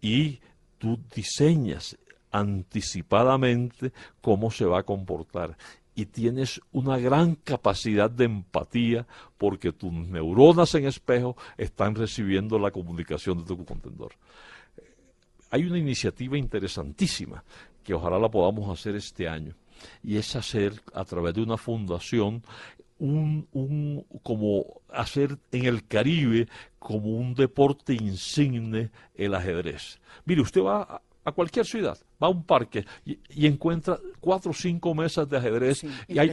Y 0.00 0.40
tú 0.78 0.98
diseñas 1.14 1.96
anticipadamente 2.30 3.92
cómo 4.20 4.50
se 4.50 4.64
va 4.64 4.80
a 4.80 4.82
comportar. 4.84 5.56
Y 5.94 6.06
tienes 6.06 6.60
una 6.72 6.96
gran 6.98 7.34
capacidad 7.34 8.10
de 8.10 8.24
empatía 8.24 9.06
porque 9.36 9.72
tus 9.72 9.92
neuronas 9.92 10.74
en 10.74 10.86
espejo 10.86 11.36
están 11.58 11.94
recibiendo 11.94 12.58
la 12.58 12.70
comunicación 12.70 13.38
de 13.38 13.44
tu 13.44 13.64
contendor 13.64 14.12
hay 15.50 15.64
una 15.64 15.78
iniciativa 15.78 16.38
interesantísima 16.38 17.44
que 17.84 17.92
ojalá 17.92 18.18
la 18.18 18.30
podamos 18.30 18.70
hacer 18.70 18.96
este 18.96 19.28
año 19.28 19.54
y 20.02 20.16
es 20.16 20.36
hacer 20.36 20.82
a 20.94 21.04
través 21.04 21.34
de 21.34 21.42
una 21.42 21.56
fundación 21.56 22.42
un, 22.98 23.48
un 23.52 24.04
como 24.22 24.80
hacer 24.88 25.38
en 25.50 25.64
el 25.64 25.86
Caribe 25.86 26.48
como 26.78 27.16
un 27.16 27.34
deporte 27.34 27.94
insigne 27.94 28.90
el 29.14 29.34
ajedrez. 29.34 30.00
Mire, 30.24 30.42
usted 30.42 30.62
va 30.62 31.02
a, 31.24 31.32
cualquier 31.32 31.66
ciudad, 31.66 31.98
va 32.22 32.26
a 32.26 32.30
un 32.30 32.44
parque 32.44 32.84
y, 33.04 33.18
y 33.30 33.46
encuentra 33.46 33.98
cuatro 34.20 34.50
o 34.50 34.54
cinco 34.54 34.94
mesas 34.94 35.28
de 35.28 35.36
ajedrez 35.36 35.78
Sí, 35.78 35.88
y 36.08 36.18
hay, 36.18 36.32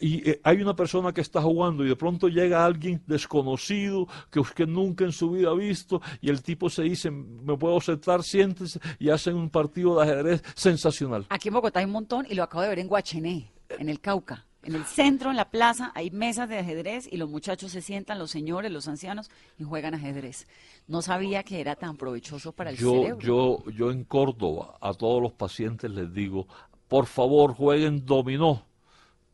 y 0.00 0.30
eh, 0.30 0.40
hay 0.42 0.62
una 0.62 0.74
persona 0.74 1.12
que 1.12 1.20
está 1.20 1.40
jugando 1.40 1.84
y 1.84 1.88
de 1.88 1.96
pronto 1.96 2.28
llega 2.28 2.64
alguien 2.64 3.02
desconocido 3.06 4.06
que 4.30 4.40
usted 4.40 4.66
nunca 4.66 5.04
en 5.04 5.12
su 5.12 5.30
vida 5.30 5.50
ha 5.50 5.54
visto 5.54 6.00
y 6.20 6.30
el 6.30 6.42
tipo 6.42 6.70
se 6.70 6.82
dice, 6.82 7.10
me 7.10 7.56
puedo 7.56 7.80
sentar, 7.80 8.22
siéntese 8.22 8.80
y 8.98 9.10
hacen 9.10 9.36
un 9.36 9.50
partido 9.50 9.96
de 9.96 10.02
ajedrez 10.02 10.42
sensacional. 10.54 11.26
Aquí 11.28 11.48
en 11.48 11.54
Bogotá 11.54 11.80
hay 11.80 11.86
un 11.86 11.92
montón 11.92 12.26
y 12.28 12.34
lo 12.34 12.42
acabo 12.42 12.62
de 12.62 12.68
ver 12.68 12.78
en 12.78 12.88
Guachené, 12.88 13.50
en 13.78 13.88
el 13.88 14.00
Cauca. 14.00 14.46
En 14.64 14.76
el 14.76 14.84
centro, 14.84 15.30
en 15.30 15.36
la 15.36 15.50
plaza, 15.50 15.90
hay 15.94 16.10
mesas 16.12 16.48
de 16.48 16.58
ajedrez 16.58 17.08
y 17.10 17.16
los 17.16 17.28
muchachos 17.28 17.72
se 17.72 17.82
sientan, 17.82 18.18
los 18.18 18.30
señores, 18.30 18.70
los 18.70 18.86
ancianos, 18.86 19.28
y 19.58 19.64
juegan 19.64 19.94
ajedrez. 19.94 20.46
No 20.86 21.02
sabía 21.02 21.42
que 21.42 21.60
era 21.60 21.74
tan 21.74 21.96
provechoso 21.96 22.52
para 22.52 22.70
el 22.70 22.76
Yo, 22.76 22.92
cerebro. 22.92 23.20
yo, 23.20 23.70
yo 23.72 23.90
en 23.90 24.04
Córdoba 24.04 24.76
a 24.80 24.94
todos 24.94 25.20
los 25.20 25.32
pacientes 25.32 25.90
les 25.90 26.12
digo, 26.14 26.46
por 26.86 27.06
favor 27.06 27.54
jueguen 27.54 28.06
dominó, 28.06 28.64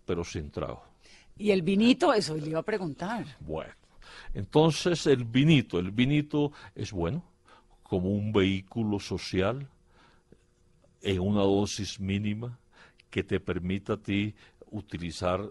pero 0.07 0.24
sin 0.24 0.51
trago. 0.51 0.83
Y 1.37 1.51
el 1.51 1.62
vinito, 1.62 2.14
eso 2.14 2.35
le 2.35 2.49
iba 2.49 2.61
a 2.61 2.64
preguntar. 2.64 3.26
Bueno, 3.41 3.72
entonces 4.33 5.07
el 5.07 5.24
vinito, 5.24 5.79
el 5.79 5.91
vinito 5.91 6.53
es 6.74 6.91
bueno 6.91 7.22
como 7.83 8.11
un 8.11 8.33
vehículo 8.33 8.99
social 8.99 9.68
en 11.03 11.20
una 11.20 11.43
dosis 11.43 12.01
mínima 12.01 12.59
que 13.11 13.22
te 13.22 13.41
permita 13.41 13.95
a 13.95 13.97
ti 13.99 14.35
utilizar 14.70 15.48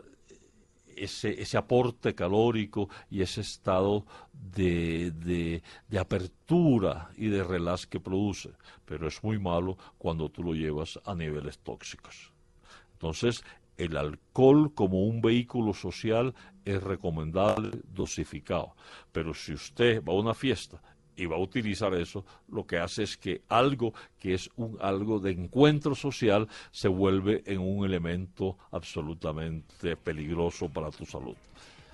ese, 0.98 1.42
ese 1.42 1.58
aporte 1.58 2.16
calórico 2.16 2.90
y 3.10 3.22
ese 3.22 3.42
estado 3.42 4.06
de, 4.34 5.12
de, 5.12 6.00
apertura 6.00 7.10
y 7.16 7.28
de 7.28 7.44
relax 7.44 7.86
que 7.86 8.00
produce, 8.00 8.52
pero 8.86 9.08
es 9.08 9.24
muy 9.24 9.40
malo 9.40 9.78
cuando 9.98 10.30
tú 10.30 10.44
lo 10.44 10.54
llevas 10.54 11.00
a 11.06 11.14
niveles 11.14 11.60
tóxicos. 11.60 12.32
Entonces, 12.94 13.44
el 13.78 13.96
alcohol 13.96 14.74
como 14.74 15.04
un 15.04 15.22
vehículo 15.22 15.74
social 15.74 16.34
es 16.66 16.82
recomendable 16.82 17.72
dosificado. 17.94 18.76
Pero 19.12 19.34
si 19.36 19.54
usted 19.54 20.04
va 20.04 20.14
a 20.14 20.18
una 20.18 20.34
fiesta 20.34 20.82
y 21.18 21.26
va 21.26 21.36
a 21.36 21.40
utilizar 21.40 21.94
eso, 21.96 22.24
lo 22.50 22.66
que 22.66 22.78
hace 22.78 23.04
es 23.04 23.18
que 23.18 23.42
algo 23.50 23.94
que 24.20 24.36
es 24.36 24.50
un 24.56 24.78
algo 24.80 25.20
de 25.20 25.32
encuentro 25.32 25.96
social 25.96 26.48
se 26.72 26.88
vuelve 26.88 27.44
en 27.46 27.60
un 27.60 27.86
elemento 27.86 28.58
absolutamente 28.72 29.98
peligroso 29.98 30.70
para 30.70 30.92
tu 30.92 31.06
salud. 31.06 31.36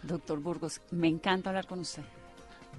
Doctor 0.04 0.40
Burgos, 0.40 0.82
me 0.92 1.08
encanta 1.08 1.50
hablar 1.50 1.66
con 1.66 1.80
usted. 1.80 2.04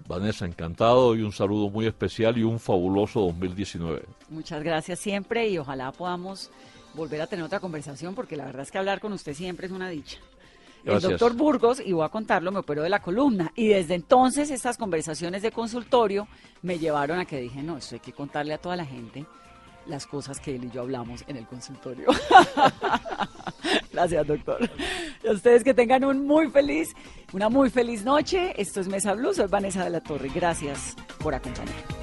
Vanessa, 0.06 0.44
encantado 0.44 1.14
y 1.14 1.22
un 1.22 1.32
saludo 1.32 1.70
muy 1.70 1.86
especial 1.86 2.36
y 2.36 2.42
un 2.42 2.58
fabuloso 2.58 3.20
2019. 3.20 4.02
Muchas 4.28 4.62
gracias 4.62 4.98
siempre 4.98 5.48
y 5.48 5.56
ojalá 5.56 5.92
podamos 5.92 6.50
volver 6.94 7.22
a 7.22 7.26
tener 7.26 7.44
otra 7.44 7.60
conversación 7.60 8.14
porque 8.14 8.36
la 8.36 8.44
verdad 8.44 8.62
es 8.62 8.70
que 8.70 8.78
hablar 8.78 9.00
con 9.00 9.12
usted 9.12 9.34
siempre 9.34 9.66
es 9.66 9.72
una 9.72 9.88
dicha. 9.88 10.18
Gracias. 10.84 11.04
El 11.04 11.10
doctor 11.18 11.34
Burgos, 11.34 11.82
y 11.84 11.92
voy 11.92 12.04
a 12.04 12.10
contarlo, 12.10 12.52
me 12.52 12.58
operó 12.58 12.82
de 12.82 12.90
la 12.90 13.00
columna 13.00 13.52
y 13.56 13.68
desde 13.68 13.94
entonces 13.94 14.50
estas 14.50 14.76
conversaciones 14.76 15.42
de 15.42 15.50
consultorio 15.50 16.28
me 16.62 16.78
llevaron 16.78 17.18
a 17.18 17.24
que 17.24 17.40
dije, 17.40 17.62
no, 17.62 17.78
esto 17.78 17.94
hay 17.94 18.00
que 18.00 18.12
contarle 18.12 18.54
a 18.54 18.58
toda 18.58 18.76
la 18.76 18.84
gente 18.84 19.24
las 19.86 20.06
cosas 20.06 20.40
que 20.40 20.56
él 20.56 20.64
y 20.64 20.70
yo 20.70 20.82
hablamos 20.82 21.24
en 21.26 21.36
el 21.36 21.46
consultorio. 21.46 22.08
Gracias, 23.92 24.26
doctor. 24.26 24.70
Y 25.22 25.28
a 25.28 25.32
ustedes 25.32 25.64
que 25.64 25.74
tengan 25.74 26.04
un 26.04 26.26
muy 26.26 26.48
feliz, 26.50 26.94
una 27.32 27.48
muy 27.48 27.70
feliz 27.70 28.04
noche. 28.04 28.54
Esto 28.60 28.80
es 28.80 28.88
Mesa 28.88 29.14
Blue, 29.14 29.34
soy 29.34 29.46
Vanessa 29.46 29.84
de 29.84 29.90
la 29.90 30.00
Torre. 30.00 30.30
Gracias 30.34 30.96
por 31.18 31.34
acompañarnos. 31.34 31.93